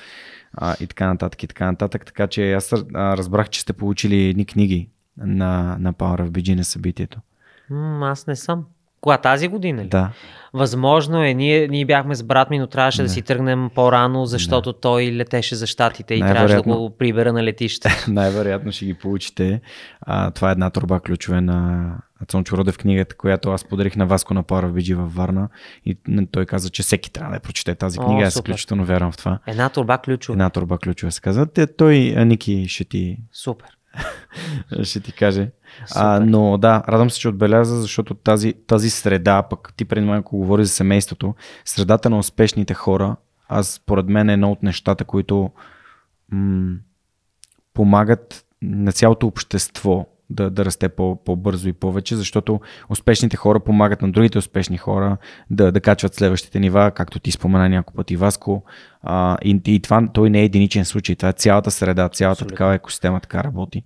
[0.54, 2.06] а, и така нататък, и така нататък.
[2.06, 6.64] Така че аз разбрах, че сте получили едни книги на, на Power of BG на
[6.64, 7.20] събитието.
[7.70, 8.66] М, аз не съм.
[9.04, 9.88] Кога тази година ли?
[9.88, 10.10] Да.
[10.54, 11.34] Възможно е.
[11.34, 15.56] Ние, ние бяхме с брат ми, но трябваше да, си тръгнем по-рано, защото той летеше
[15.56, 17.90] за щатите и трябваше да го прибера на летище.
[18.08, 19.62] Най-вероятно ще ги получите.
[20.02, 21.90] А, това е една турба ключове на
[22.28, 25.50] Цончо Родев книгата, която аз подарих на Васко на of BG във Варна.
[25.86, 25.98] И
[26.32, 28.24] той каза, че всеки трябва да я прочете тази О, книга.
[28.24, 28.50] аз супер.
[28.50, 29.40] изключително вярвам в това.
[29.48, 30.34] Една турба ключове.
[30.34, 31.48] Една турба ключове се казва.
[31.78, 33.73] Той, Ники, ще ти, Супер.
[34.84, 35.52] ще ти каже.
[35.96, 40.38] А, но да, радвам се, че отбеляза, защото тази, тази среда, пък ти преди малко
[40.38, 43.16] говори за семейството, средата на успешните хора,
[43.48, 45.52] аз според мен е едно от нещата, които
[46.32, 46.78] м-
[47.74, 54.02] помагат на цялото общество да, да расте по, по-бързо и повече, защото успешните хора помагат
[54.02, 55.18] на другите успешни хора
[55.50, 58.64] да, да качват следващите нива, както ти спомена няколко пъти Васко.
[59.02, 62.56] А, и, и това той не е единичен случай, това е цялата среда, цялата Абсолютно.
[62.56, 63.84] такава екосистема така работи.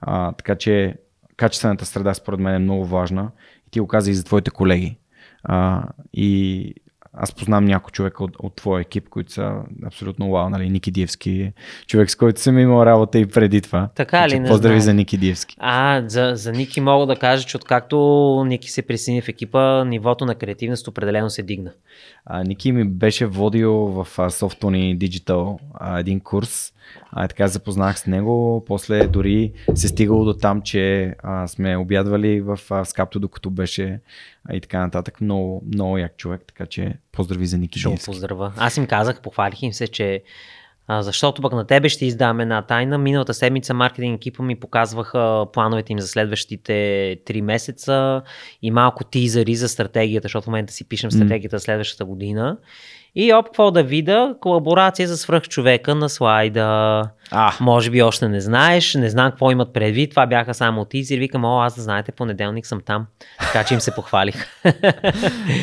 [0.00, 0.94] А, така че
[1.36, 3.30] качествената среда според мен е много важна
[3.66, 4.98] и ти го каза и за твоите колеги.
[5.42, 6.74] А, и
[7.12, 9.52] аз познавам някой човек от, от твоя екип, които са
[9.86, 10.70] абсолютно вау, нали?
[10.70, 11.52] Ники Диевски
[11.86, 13.88] човек, с който съм имал работа и преди това.
[13.94, 14.30] Така ли?
[14.30, 14.84] че Не Поздрави знаех.
[14.84, 15.56] за Ники Диевски.
[15.58, 17.98] А, за, за Ники мога да кажа, че откакто
[18.46, 21.72] Ники се присъедини в екипа, нивото на креативност определено се дигна.
[22.24, 26.72] А, Ники ми беше водил в Softony Digital а, един курс.
[27.12, 28.64] А, така запознах с него.
[28.66, 34.00] После дори се стигало до там, че а, сме обядвали в а, Скапто, докато беше
[34.44, 35.20] а, и така нататък.
[35.20, 38.06] Много, много як човек, така че поздрави за Ники Диевски.
[38.06, 38.52] поздравя.
[38.56, 40.22] Аз им казах, похвалих им се, че
[40.92, 42.98] а, защото пък на тебе ще издам една тайна.
[42.98, 46.72] Миналата седмица маркетинг екипа ми показваха плановете им за следващите
[47.26, 48.22] 3 месеца
[48.62, 52.56] и малко тизъри за стратегията, защото в момента си пишем стратегията за следващата година.
[53.14, 54.34] И оп, какво да видя?
[54.40, 57.02] Колаборация за свръхчовека на слайда.
[57.30, 60.10] А, Може би още не знаеш, не знам какво имат предвид.
[60.10, 61.18] Това бяха само тизери.
[61.20, 63.06] Викам, о, аз да знаете, понеделник съм там.
[63.40, 64.46] Така че им се похвалих.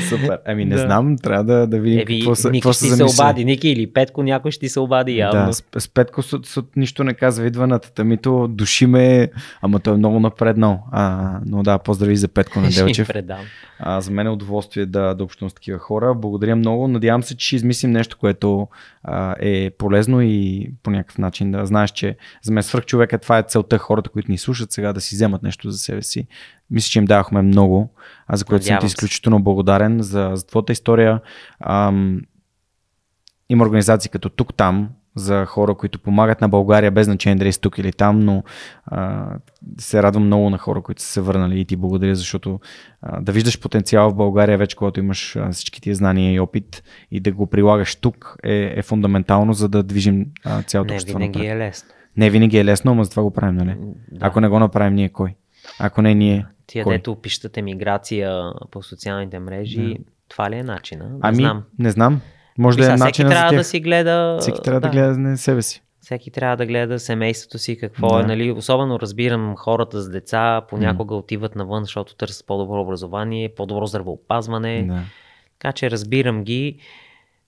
[0.10, 0.40] супер.
[0.46, 0.82] Ами не Да.
[0.82, 4.24] знам, трябва да, да видим Еви, какво са, какво ще се обади, Ники или Петко,
[4.24, 5.46] някой ще ти се обади явно.
[5.46, 9.30] Да, с, с Петко с, с, нищо не казва, идва на татамито, души ме,
[9.62, 10.80] ама той е много напреднал.
[10.92, 13.08] А, но да, поздрави за Петко Неделчев.
[13.08, 13.40] предам.
[13.80, 16.14] А, за мен е удоволствие да, да общувам с такива хора.
[16.14, 16.88] Благодаря много.
[16.88, 18.68] Надявам се, че ще измислим нещо, което
[19.04, 23.38] а, е полезно и по някакъв начин да знаеш, че за мен свърх човека това
[23.38, 26.28] е целта хората, които ни слушат сега да си вземат нещо за себе си.
[26.72, 27.94] Мисля, че им давахме много,
[28.28, 31.22] а за което съм ти Надявам изключително благодарен за, за твоята история.
[31.60, 32.22] Ам,
[33.50, 37.62] има организации като тук там за хора, които помагат на България, без значение дали си
[37.62, 38.44] тук или там, но
[38.86, 39.28] а,
[39.80, 42.60] се радвам много на хора, които са се върнали и ти благодаря, защото
[43.02, 46.84] а, да виждаш потенциал в България вече, когато имаш а, всички тия знания и опит
[47.12, 51.18] и да го прилагаш тук е, е фундаментално, за да движим а, цялото Не общество
[51.20, 51.56] винаги напред.
[51.56, 51.90] е лесно.
[52.18, 53.76] Не винаги е лесно, но за това го правим, нали?
[54.12, 54.26] Да.
[54.28, 55.36] Ако не го направим ние, кой?
[55.80, 56.96] Ако не ние, Тия, кой?
[56.96, 59.98] дето пишат емиграция по социалните мрежи,
[60.30, 61.10] това ли е начина?
[61.10, 61.64] Не Ами, знам.
[61.80, 62.22] не знам.
[62.58, 64.38] Може да е всеки начин за трябва да си гледа...
[64.42, 65.82] Всеки трябва да, гледа на себе си.
[66.02, 68.20] Всеки трябва да гледа семейството си, какво Да.
[68.20, 68.52] е, нали?
[68.52, 74.84] Особено разбирам хората с деца, понякога отиват навън, защото търсят по-добро образование, по-добро здравеопазване.
[74.84, 75.00] Да.
[75.60, 76.78] Така че разбирам ги.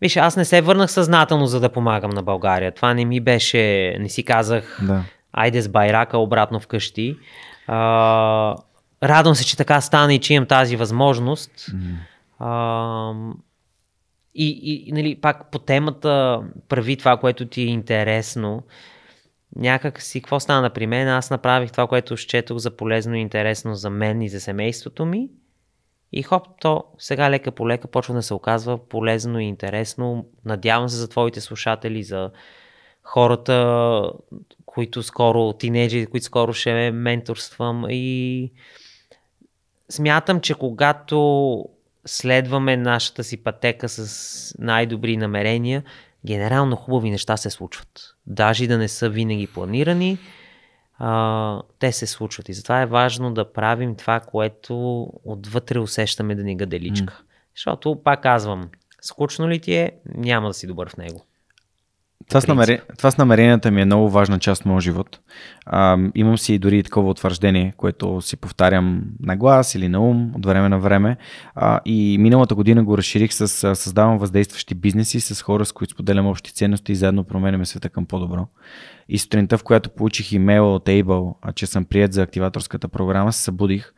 [0.01, 2.71] Виж, аз не се върнах съзнателно, за да помагам на България.
[2.71, 5.03] Това не ми беше, не си казах, да.
[5.33, 7.17] айде с байрака обратно вкъщи.
[7.67, 8.55] А,
[9.03, 11.51] радвам се, че така стана и че имам тази възможност.
[12.39, 13.13] А,
[14.39, 18.63] и, и, и нали, пак по темата прави това, което ти е интересно.
[19.55, 21.07] Някак си, какво стана при мен?
[21.07, 25.29] Аз направих това, което счетох за полезно и интересно за мен и за семейството ми.
[26.11, 30.25] И хоп, то сега лека по лека почва да се оказва полезно и интересно.
[30.45, 32.31] Надявам се за твоите слушатели, за
[33.03, 34.11] хората,
[34.65, 38.51] които скоро, тинейджери, които скоро ще менторствам и
[39.89, 41.65] смятам, че когато
[42.09, 45.83] следваме нашата си пътека с най-добри намерения,
[46.25, 48.15] генерално хубави неща се случват.
[48.27, 50.17] Даже да не са винаги планирани,
[50.97, 52.49] а, те се случват.
[52.49, 57.13] И затова е важно да правим това, което отвътре усещаме да ни гаделичка.
[57.13, 57.25] Mm.
[57.55, 58.69] Защото, пак казвам,
[59.01, 61.25] скучно ли ти е, няма да си добър в него.
[62.27, 62.79] Това с, намерен...
[62.97, 65.19] това с намеренията ми е много важна част от моят живот.
[65.65, 70.31] А, имам си дори и такова утвърждение, което си повтарям на глас или на ум
[70.35, 71.17] от време на време.
[71.55, 76.27] А, и миналата година го разширих с създавам въздействащи бизнеси с хора, с които споделям
[76.27, 78.47] общи ценности и заедно променяме света към по-добро.
[79.09, 83.33] И сутринта, в която получих имейла от Able, а, че съм прият за активаторската програма,
[83.33, 83.93] се събудих.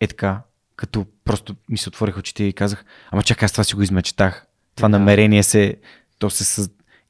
[0.00, 0.40] Е така,
[0.76, 4.46] като просто ми се отворих очите и казах, ама чакай, аз това си го измечтах.
[4.76, 4.98] Това Да.
[4.98, 5.76] намерение се,
[6.18, 6.68] то се.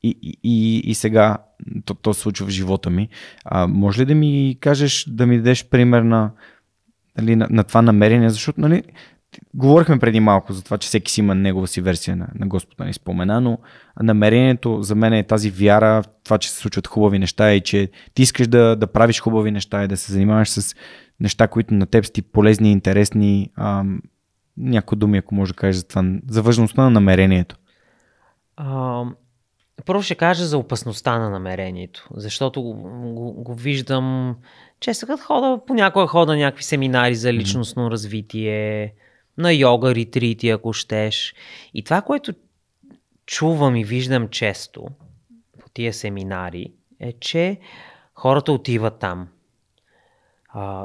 [0.08, 1.38] И, и, и, сега
[1.84, 3.08] то, то се случва в живота ми.
[3.44, 6.30] А, може ли да ми кажеш, да ми дадеш пример на,
[7.18, 8.82] нали, на, на това намерение, защото нали,
[9.54, 12.78] говорихме преди малко за това, че всеки си има негова си версия на, на Господ,
[12.78, 13.58] нали, спомена, но
[14.02, 18.22] намерението за мен е тази вяра, това, че се случват хубави неща и че ти
[18.22, 20.74] искаш да, да правиш хубави неща и да се занимаваш с
[21.20, 23.50] неща, които на теб са ти полезни и интересни.
[23.56, 24.00] Ам,
[24.56, 27.56] някои думи, ако може да кажеш за това, за важността на намерението.
[28.56, 29.04] А,
[29.86, 32.74] първо ще кажа за опасността на намерението, защото го,
[33.14, 34.36] го, го виждам
[34.80, 38.94] често като хода, понякога хода някакви семинари за личностно развитие,
[39.38, 41.34] на йога, ретрити, ако щеш.
[41.74, 42.32] И това, което
[43.26, 44.86] чувам и виждам често
[45.60, 47.58] по тия семинари, е, че
[48.14, 49.28] хората отиват там.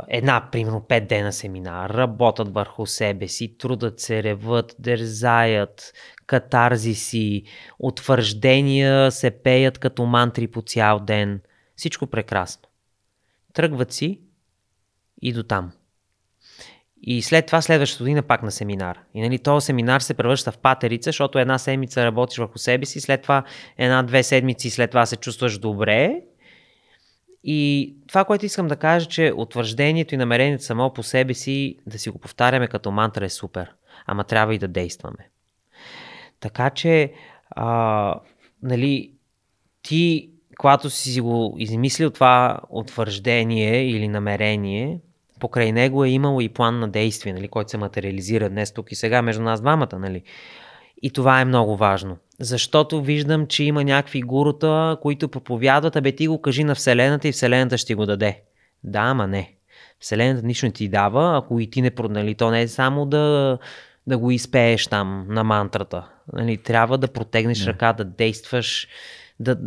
[0.07, 5.93] Една, примерно, пет дена семинар, работят върху себе си, трудат се, реват, дързаят,
[6.31, 7.43] катарзиси,
[7.79, 11.41] утвърждения се пеят като мантри по цял ден.
[11.75, 12.69] Всичко прекрасно.
[13.53, 14.21] Тръгват си
[15.21, 15.71] и до там.
[17.01, 18.99] И след това следващата година пак на семинар.
[19.13, 23.01] И нали, този семинар се превръща в патерица, защото една седмица работиш върху себе си,
[23.01, 23.43] след това
[23.77, 26.21] една-две седмици, след това се чувстваш добре.
[27.43, 31.99] И това, което искам да кажа, че утвърждението и намерението само по себе си, да
[31.99, 33.73] си го повтаряме като мантра е супер.
[34.05, 35.30] Ама трябва и да действаме.
[36.41, 37.13] Така че,
[37.49, 38.15] а,
[38.63, 39.11] нали,
[39.83, 44.99] ти, когато си го измислил това утвърждение или намерение,
[45.39, 48.95] покрай него е имало и план на действие, нали, който се материализира днес, тук и
[48.95, 49.99] сега, между нас двамата.
[49.99, 50.23] Нали.
[51.01, 52.17] И това е много важно.
[52.39, 57.31] Защото виждам, че има някакви гурута, които проповядват, абе ти го кажи на Вселената и
[57.31, 58.41] Вселената ще го даде.
[58.83, 59.53] Да, ама не.
[59.99, 62.35] Вселената нищо не ти дава, ако и ти не продали.
[62.35, 63.57] То не е само да,
[64.07, 66.09] да го изпееш там на мантрата.
[66.33, 68.87] Нали, трябва да протегнеш ръка, да действаш.
[69.39, 69.57] Да...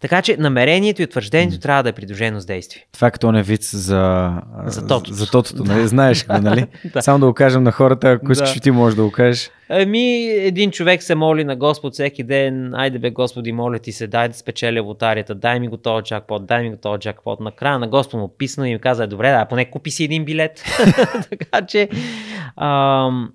[0.00, 2.86] Така че намерението и утвърждението трябва да е придружено с действие.
[2.92, 4.32] Това е като не вид за,
[4.64, 5.14] За тотото.
[5.14, 5.88] За тотото нали?
[5.88, 6.66] Знаеш го, нали?
[6.92, 7.02] Да.
[7.02, 8.60] Само да го кажем на хората, ако искаш, Да.
[8.60, 9.50] ти можеш да го кажеш.
[9.68, 14.06] Ами, един човек се моли на Господ всеки ден, айде бе Господи, моля ти се,
[14.06, 17.40] дай да спечеля лотарията, дай ми го този джакпот, дай ми го този джакпот.
[17.40, 20.64] Накрая на Господ му писна и ми каза, добре, да, поне купи си един билет.
[21.30, 21.88] така че,
[22.56, 23.32] ам,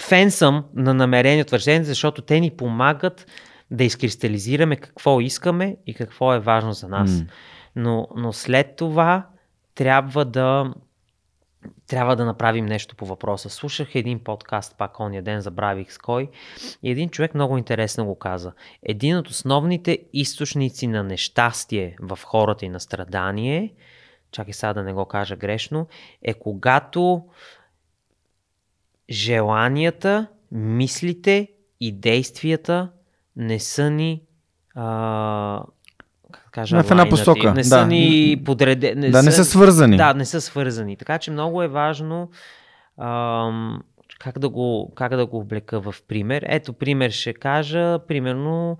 [0.00, 3.26] фен съм на намерение утвърждение, защото те ни помагат
[3.70, 7.10] да изкристализираме какво искаме и какво е важно за нас.
[7.10, 7.26] М.
[7.76, 9.26] Но, но след това
[9.74, 10.74] трябва да
[11.86, 13.50] трябва да направим нещо по въпроса.
[13.50, 16.30] Слушах един подкаст пак ония ден, забравих с кой,
[16.82, 18.52] и един човек много интересно го каза.
[18.82, 23.74] Един от основните източници на нещастие в хората и на страдание,
[24.30, 25.86] чакай сега да не го кажа грешно,
[26.22, 27.24] е когато
[29.10, 31.48] желанията, мислите
[31.80, 32.90] и действията
[33.36, 34.22] не са ни
[34.74, 35.62] а,
[36.32, 37.86] как кажа, в една посока, Не са да.
[37.86, 39.10] ни подредени.
[39.10, 39.96] да, не са свързани.
[39.96, 40.96] Да, не са свързани.
[40.96, 42.30] Така че много е важно
[43.00, 43.82] ам,
[44.18, 46.44] как, да го, как да го облека в пример.
[46.48, 48.78] Ето пример ще кажа, примерно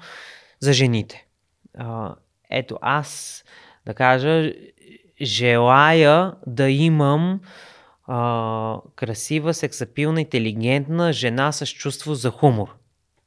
[0.60, 1.26] за жените.
[1.78, 2.14] А,
[2.50, 3.44] ето аз,
[3.86, 4.52] да кажа,
[5.22, 7.40] желая да имам
[8.06, 12.76] а, красива, сексапилна, интелигентна жена с чувство за хумор.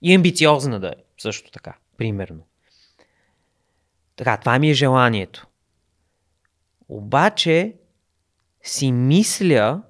[0.02, 2.44] И амбициозна да е, също така, примерно.
[4.16, 5.48] Така, това ми е желанието.
[6.90, 7.74] Обаче
[8.64, 9.82] си мисля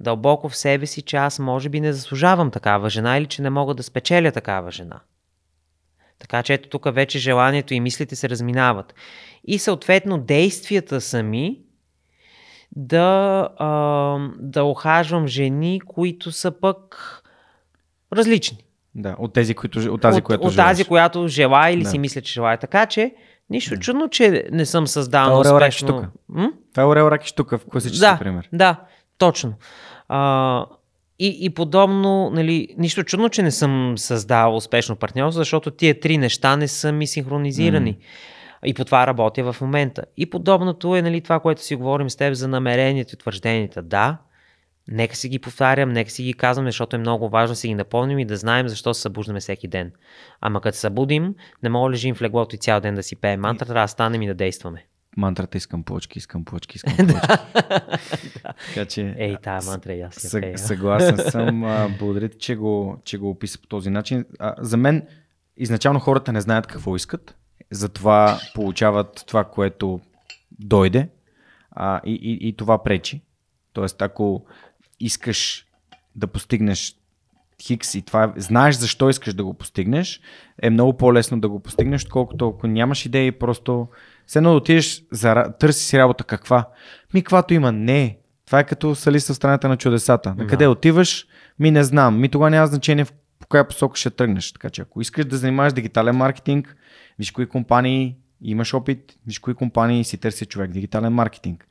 [0.00, 3.50] дълбоко в себе си, че аз може би не заслужавам такава жена или че не
[3.50, 5.00] мога да спечеля такава жена.
[6.18, 8.94] Така че ето тук вече желанието и мислите се разминават.
[9.44, 11.60] И съответно действията сами
[12.76, 13.08] да,
[13.58, 13.68] а,
[14.38, 16.96] да охажвам жени, които са пък
[18.12, 18.58] различни.
[18.94, 20.68] Да, от тези, които, от тази, от, която от желаеш.
[20.70, 21.90] тази, която желая или Да.
[21.90, 22.58] си мисля, че желая.
[22.58, 23.14] Така че,
[23.50, 25.88] нищо чудно, че не съм създал успешно.
[25.88, 26.04] тук.
[26.28, 26.52] М?
[26.70, 28.48] Това е Орел Ракиш тук, в класически Да, пример.
[28.52, 28.80] да,
[29.18, 29.54] точно.
[30.08, 30.66] А,
[31.18, 36.18] и, и подобно, нали, нищо чудно, че не съм създал успешно партньорство, защото тия три
[36.18, 37.98] неща не са ми синхронизирани.
[38.66, 40.04] И по това работя в момента.
[40.16, 43.82] И подобното е нали, това, което си говорим с теб за намерението и твържденията.
[43.82, 44.18] Да,
[44.88, 47.74] нека си ги повтарям, нека си ги казвам, защото е много важно да си ги
[47.74, 49.92] напомним и да знаем защо се събуждаме всеки ден.
[50.40, 53.16] Ама като се събудим, не мога да лежим в леглото и цял ден да си
[53.16, 54.86] пеем мантра, трябва да станем и да действаме.
[55.16, 57.28] Мантрата искам плочки, искам плочки, искам плочки.
[58.66, 59.14] така че...
[59.18, 60.58] Ей, тая мантра и аз пея.
[60.58, 61.60] съгласен съм.
[61.98, 64.24] Благодаря ти, че го, че го описа по този начин.
[64.38, 65.06] А, за мен,
[65.56, 67.36] изначално хората не знаят какво искат,
[67.70, 70.00] затова получават това, което
[70.58, 71.08] дойде
[71.70, 73.20] а, и, и, и това пречи.
[73.72, 74.44] Тоест, ако
[75.00, 75.66] искаш
[76.16, 76.96] да постигнеш
[77.62, 80.20] хикс и това знаеш защо искаш да го постигнеш,
[80.62, 83.88] е много по-лесно да го постигнеш, отколкото ако нямаш идеи, просто
[84.26, 86.68] все едно да отидеш, за, търси си работа каква.
[87.14, 88.18] Ми, каквато има, не.
[88.46, 90.34] Това е като с Алиса в страната на чудесата.
[90.34, 91.26] На къде отиваш?
[91.58, 92.20] Ми не знам.
[92.20, 94.52] Ми тогава няма значение в по коя посока ще тръгнеш.
[94.52, 96.76] Така че ако искаш да занимаваш дигитален маркетинг,
[97.20, 101.66] виж кои компании имаш опит, виж кои компании си търси човек дигитален маркетинг.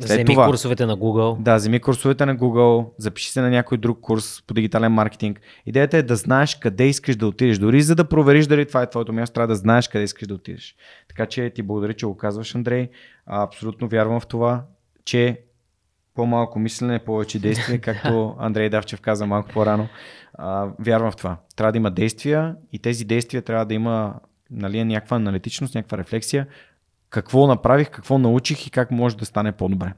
[0.00, 1.42] След Вземи това, курсовете на Google.
[1.42, 5.40] да, вземи курсовете на Google, запиши се на някой друг курс по дигитален маркетинг.
[5.66, 7.58] Идеята е да знаеш къде искаш да отидеш.
[7.58, 10.34] Дори за да провериш дали това е твоето място, трябва да знаеш къде искаш да
[10.34, 10.76] отидеш.
[11.08, 12.88] Така че ти благодаря, че го казваш, Андрей.
[13.26, 14.64] Абсолютно вярвам в това,
[15.04, 15.40] че
[16.14, 19.88] по-малко мислене, повече действие, както Андрей Давчев каза малко по-рано.
[20.34, 21.36] А, вярвам в това.
[21.56, 24.14] Трябва да има действия и тези действия трябва да има
[24.50, 26.46] нали, някаква аналитичност, някаква рефлексия.
[27.10, 29.92] Какво направих, какво научих и как може да стане по-добре.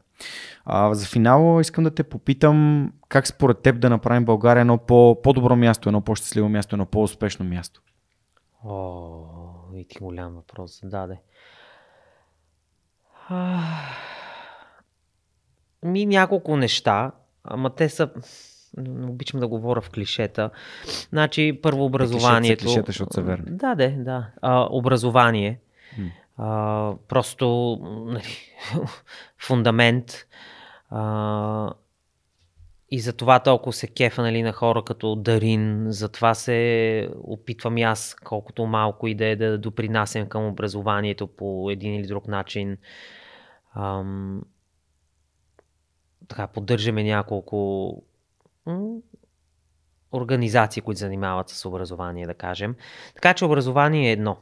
[0.65, 5.23] А, за финал искам да те попитам как според теб да направим България едно по-
[5.23, 7.83] по-добро място, едно по-щастливо място, едно по-успешно място.
[8.65, 9.25] О,
[9.75, 11.21] и ти голям въпрос зададе.
[13.29, 13.97] Ах,
[15.83, 17.13] Ми няколко неща,
[17.45, 18.11] ама те са...
[18.77, 20.51] Не обичам да говоря в клишета.
[21.09, 22.65] Значи, първо образованието.
[22.65, 23.57] клишета, защото са верни.
[23.57, 24.27] Да, да.
[24.43, 25.61] А, образование.
[25.99, 26.11] М.
[26.37, 28.37] А, просто нали,
[29.39, 30.27] фундамент.
[30.91, 31.73] А,
[32.91, 35.87] и за това толкова се кефа нали, на хора като Дарин.
[35.89, 41.71] Затова се опитвам и аз, колкото малко и да е да допринасям към образованието по
[41.71, 42.77] един или друг начин.
[43.75, 44.43] Ам,
[46.29, 48.03] така, поддържаме няколко
[50.13, 52.77] организации, които занимават с образование, да кажем.
[53.15, 54.37] Така че образование е едно.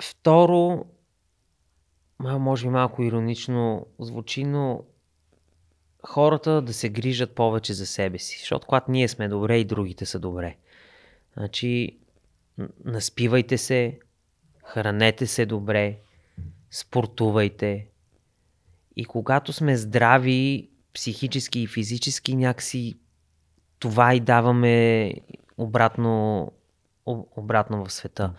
[0.00, 0.84] Второ,
[2.20, 4.84] може би малко иронично звучи, но
[6.06, 8.38] хората да се грижат повече за себе си.
[8.38, 10.56] Защото когато ние сме добре и другите са добре.
[11.36, 11.98] Значи,
[12.84, 13.98] наспивайте се,
[14.64, 15.98] хранете се добре,
[16.70, 17.86] спортувайте.
[18.96, 22.94] И когато сме здрави, психически и физически, някакси
[23.78, 25.12] това и даваме
[25.58, 26.52] обратно,
[27.06, 28.32] об- обратно в света.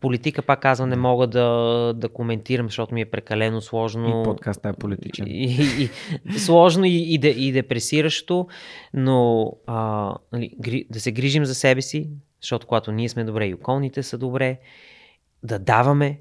[0.00, 1.48] Политика, пак казвам, не мога да,
[1.96, 4.20] да коментирам, защото ми е прекалено сложно.
[4.20, 5.26] И подкастът е политичен.
[5.28, 5.90] И, и,
[6.24, 8.48] и, сложно и, и, и депресиращо,
[8.94, 13.54] но а, нали, да се грижим за себе си, защото когато ние сме добре и
[13.54, 14.58] околните са добре,
[15.42, 16.20] да даваме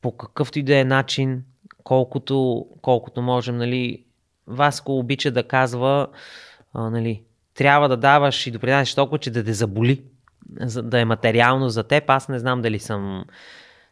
[0.00, 1.44] по какъвто и да е начин,
[1.84, 4.04] колкото, колкото можем, нали,
[4.46, 6.08] Васко обича да казва,
[6.72, 7.22] а, нали,
[7.54, 10.04] трябва да даваш и допринасяш толкова, че да те заболи,
[10.60, 12.10] за да е материално за теб.
[12.10, 13.24] Аз не знам дали съм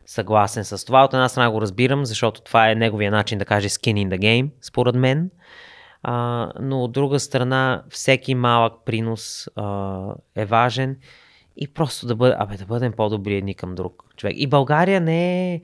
[0.07, 1.05] съгласен с това.
[1.05, 4.19] От една страна го разбирам, защото това е неговия начин да каже skin in the
[4.19, 5.31] game, според мен.
[6.03, 10.01] А, но от друга страна, всеки малък принос а,
[10.35, 10.97] е важен
[11.57, 14.35] и просто да, бъде, абе, да бъдем по-добри едни към друг човек.
[14.37, 15.61] И България не е,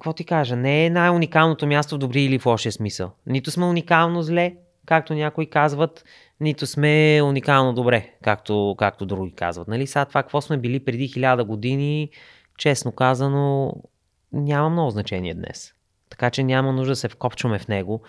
[0.00, 3.12] какво ти кажа, не е най-уникалното място в добри или в лошия смисъл.
[3.26, 6.04] Нито сме уникално зле, както някои казват,
[6.40, 9.68] нито сме уникално добре, както, както други казват.
[9.68, 9.86] Нали?
[9.86, 12.10] Сега това, какво сме били преди хиляда години,
[12.58, 13.74] честно казано,
[14.32, 15.72] няма много значение днес.
[16.10, 18.02] Така че няма нужда да се вкопчваме в него.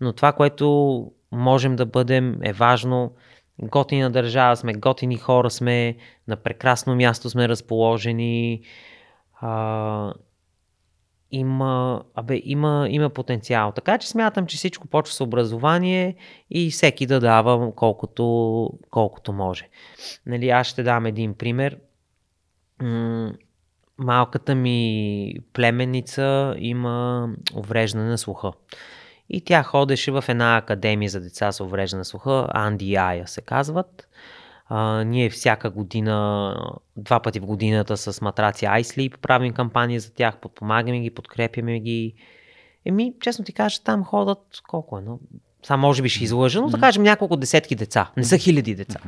[0.00, 3.12] Но това, което можем да бъдем е важно.
[3.62, 5.96] Готина държава сме, готини хора сме,
[6.28, 8.62] на прекрасно място сме разположени.
[9.40, 10.12] А,
[11.30, 13.72] има, абе, има, има потенциал.
[13.72, 16.16] Така че смятам, че всичко почва с образование
[16.50, 19.68] и всеки да дава колкото, колкото може.
[20.26, 21.78] Нали, аз ще дам един пример.
[23.98, 28.52] Малката ми племенница има увреждане на слуха.
[29.30, 33.40] И тя ходеше в една академия за деца с увреждане на слуха, Анди Ая се
[33.40, 34.07] казват.
[34.68, 36.56] А, ние всяка година,
[36.96, 42.14] два пъти в годината с матраци iSleep правим кампания за тях, подпомагаме ги, подкрепяме ги.
[42.84, 44.38] Еми, честно ти кажа, там ходят
[44.68, 45.18] колко е, но
[45.62, 48.12] само може би ще излъжа, но да кажем няколко десетки деца.
[48.16, 49.00] Не са хиляди деца.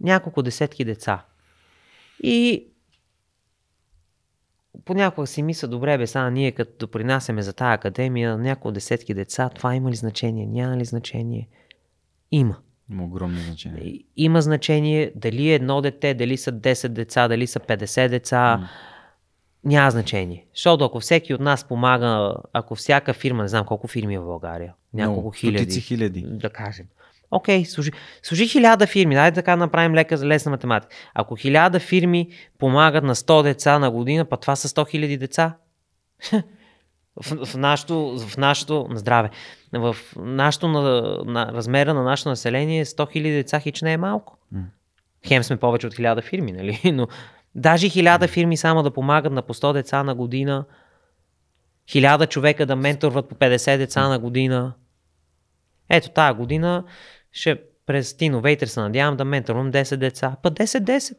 [0.00, 1.24] Няколко десетки деца.
[2.22, 2.66] И
[4.84, 9.48] понякога си мисля, добре, бе, сега ние като допринасяме за тази академия, няколко десетки деца,
[9.48, 10.46] това има ли значение?
[10.46, 11.48] Няма ли значение?
[12.30, 12.56] Има.
[12.90, 14.00] Има огромно значение.
[14.16, 18.60] Има значение дали е едно дете, дали са 10 деца, дали са 50 деца.
[18.60, 18.66] Mm.
[19.64, 20.46] Няма значение.
[20.54, 24.24] Защото ако всеки от нас помага, ако всяка фирма, не знам колко фирми е в
[24.24, 25.80] България, няколко Много, хиляди.
[25.80, 26.24] хиляди.
[26.26, 26.86] Да кажем.
[27.30, 27.90] Окей, okay, служи,
[28.22, 29.14] служи хиляда фирми.
[29.14, 30.94] Дайте така направим лека за лесна математика.
[31.14, 32.28] Ако хиляда фирми
[32.58, 35.56] помагат на 100 деца на година, па това са 100 хиляди деца.
[37.16, 39.30] в, в, нашото, в нашото, на здраве,
[39.72, 40.82] в нашото, на,
[41.24, 44.38] на, размера на нашето население 100 хиляди деца хич не е малко.
[44.54, 44.62] Mm.
[45.26, 46.80] Хем сме повече от хиляда фирми, нали?
[46.94, 47.08] Но
[47.54, 50.64] даже хиляда фирми само да помагат на по 100 деца на година,
[51.90, 54.72] хиляда човека да менторват по 50 деца на година.
[55.88, 56.84] Ето тази година
[57.32, 60.36] ще през Innovator се надявам да менторвам 10 деца.
[60.42, 61.14] Па 10-10.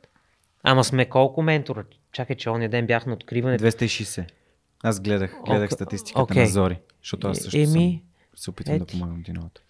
[0.63, 1.83] Ама сме колко ментора?
[2.11, 3.59] Чакай, че ония ден бях на откриване.
[3.59, 4.25] 260.
[4.83, 5.73] Аз гледах, гледах okay.
[5.73, 6.39] статистиката okay.
[6.39, 8.79] на Зори, защото аз също Еми, съм се опитвам Ет.
[8.79, 9.61] да помагам ти новото.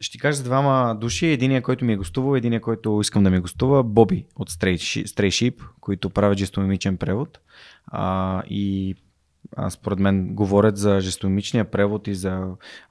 [0.00, 1.26] Ще кажа за двама души.
[1.26, 5.62] Единия, който ми е гостувал, единия, който искам да ми гостува, Боби от Stray Sheep,
[5.80, 7.38] които правят жестомимичен превод.
[7.86, 8.96] А, и
[9.70, 12.44] според мен говорят за жестомимичния превод и за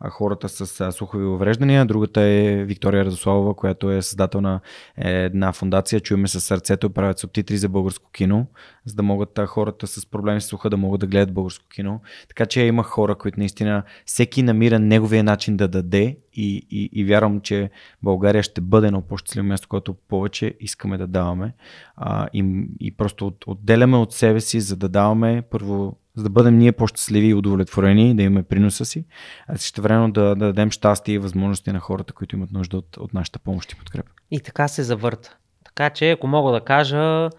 [0.09, 1.85] хората с а, слухови увреждания.
[1.85, 4.59] Другата е Виктория Радославова, която е създател на
[4.97, 8.47] една фундация Чуеме със сърцето, правят субтитри за българско кино,
[8.85, 12.01] за да могат хората с проблеми с слуха да могат да гледат българско кино.
[12.27, 17.05] Така че има хора, които наистина всеки намира неговия начин да даде и, и, и
[17.05, 17.69] вярвам, че
[18.03, 21.53] България ще бъде едно по-щастливо място, което повече искаме да даваме.
[21.95, 26.29] А, и, и просто от, отделяме от себе си, за да даваме първо за да
[26.29, 29.05] бъдем ние по-щастливи и удовлетворени, да имаме приноса си,
[29.47, 32.97] а също време да, да дадем щастие и възможности на хората, които имат нужда от,
[32.97, 34.11] от нашата помощ и подкрепа.
[34.31, 35.37] И така се завърта.
[35.65, 37.29] Така че, ако мога да кажа,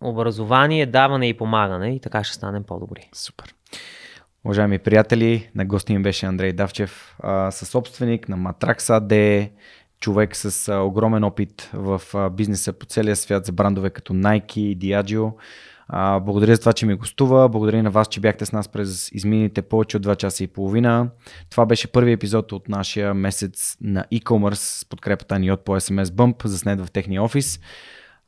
[0.00, 3.08] образование, даване и помагане и така ще станем по-добри.
[3.12, 3.54] Супер.
[4.44, 7.16] Уважаеми приятели, на гости ми беше Андрей Давчев,
[7.50, 9.50] със собственик на Matrax AD,
[10.00, 15.32] човек с огромен опит в бизнеса по целия свят за брандове като Nike и Diageo.
[15.88, 17.48] А, благодаря за това, че ми гостува.
[17.48, 21.08] Благодаря на вас, че бяхте с нас през измините повече от 2 часа и половина.
[21.50, 26.04] Това беше първи епизод от нашия месец на e-commerce с подкрепата ни от по SMS
[26.04, 27.60] Bump, заснет в техния офис.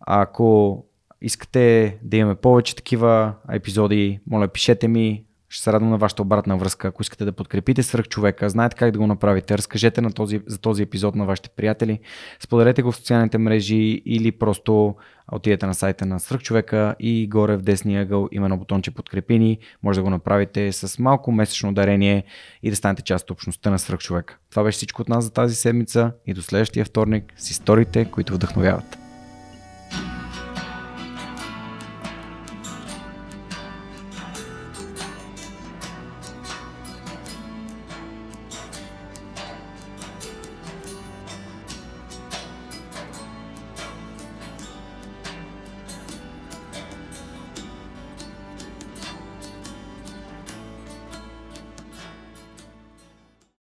[0.01, 0.85] Ако
[1.21, 6.57] искате да имаме повече такива епизоди, моля пишете ми, ще се радвам на вашата обратна
[6.57, 6.89] връзка.
[6.89, 9.59] Ако искате да подкрепите свърх човека, знаете как да го направите.
[9.59, 12.01] Разкажете на този, за този епизод на вашите приятели.
[12.41, 14.97] Споделете го в социалните мрежи или просто
[15.33, 19.39] отидете на сайта на свърх човека и горе в десния ъгъл има на бутонче подкрепи
[19.39, 19.59] ни.
[19.83, 22.25] Може да го направите с малко месечно дарение
[22.63, 24.39] и да станете част от общността на свърх човека.
[24.51, 28.35] Това беше всичко от нас за тази седмица и до следващия вторник с историите, които
[28.35, 29.06] вдъхновяват.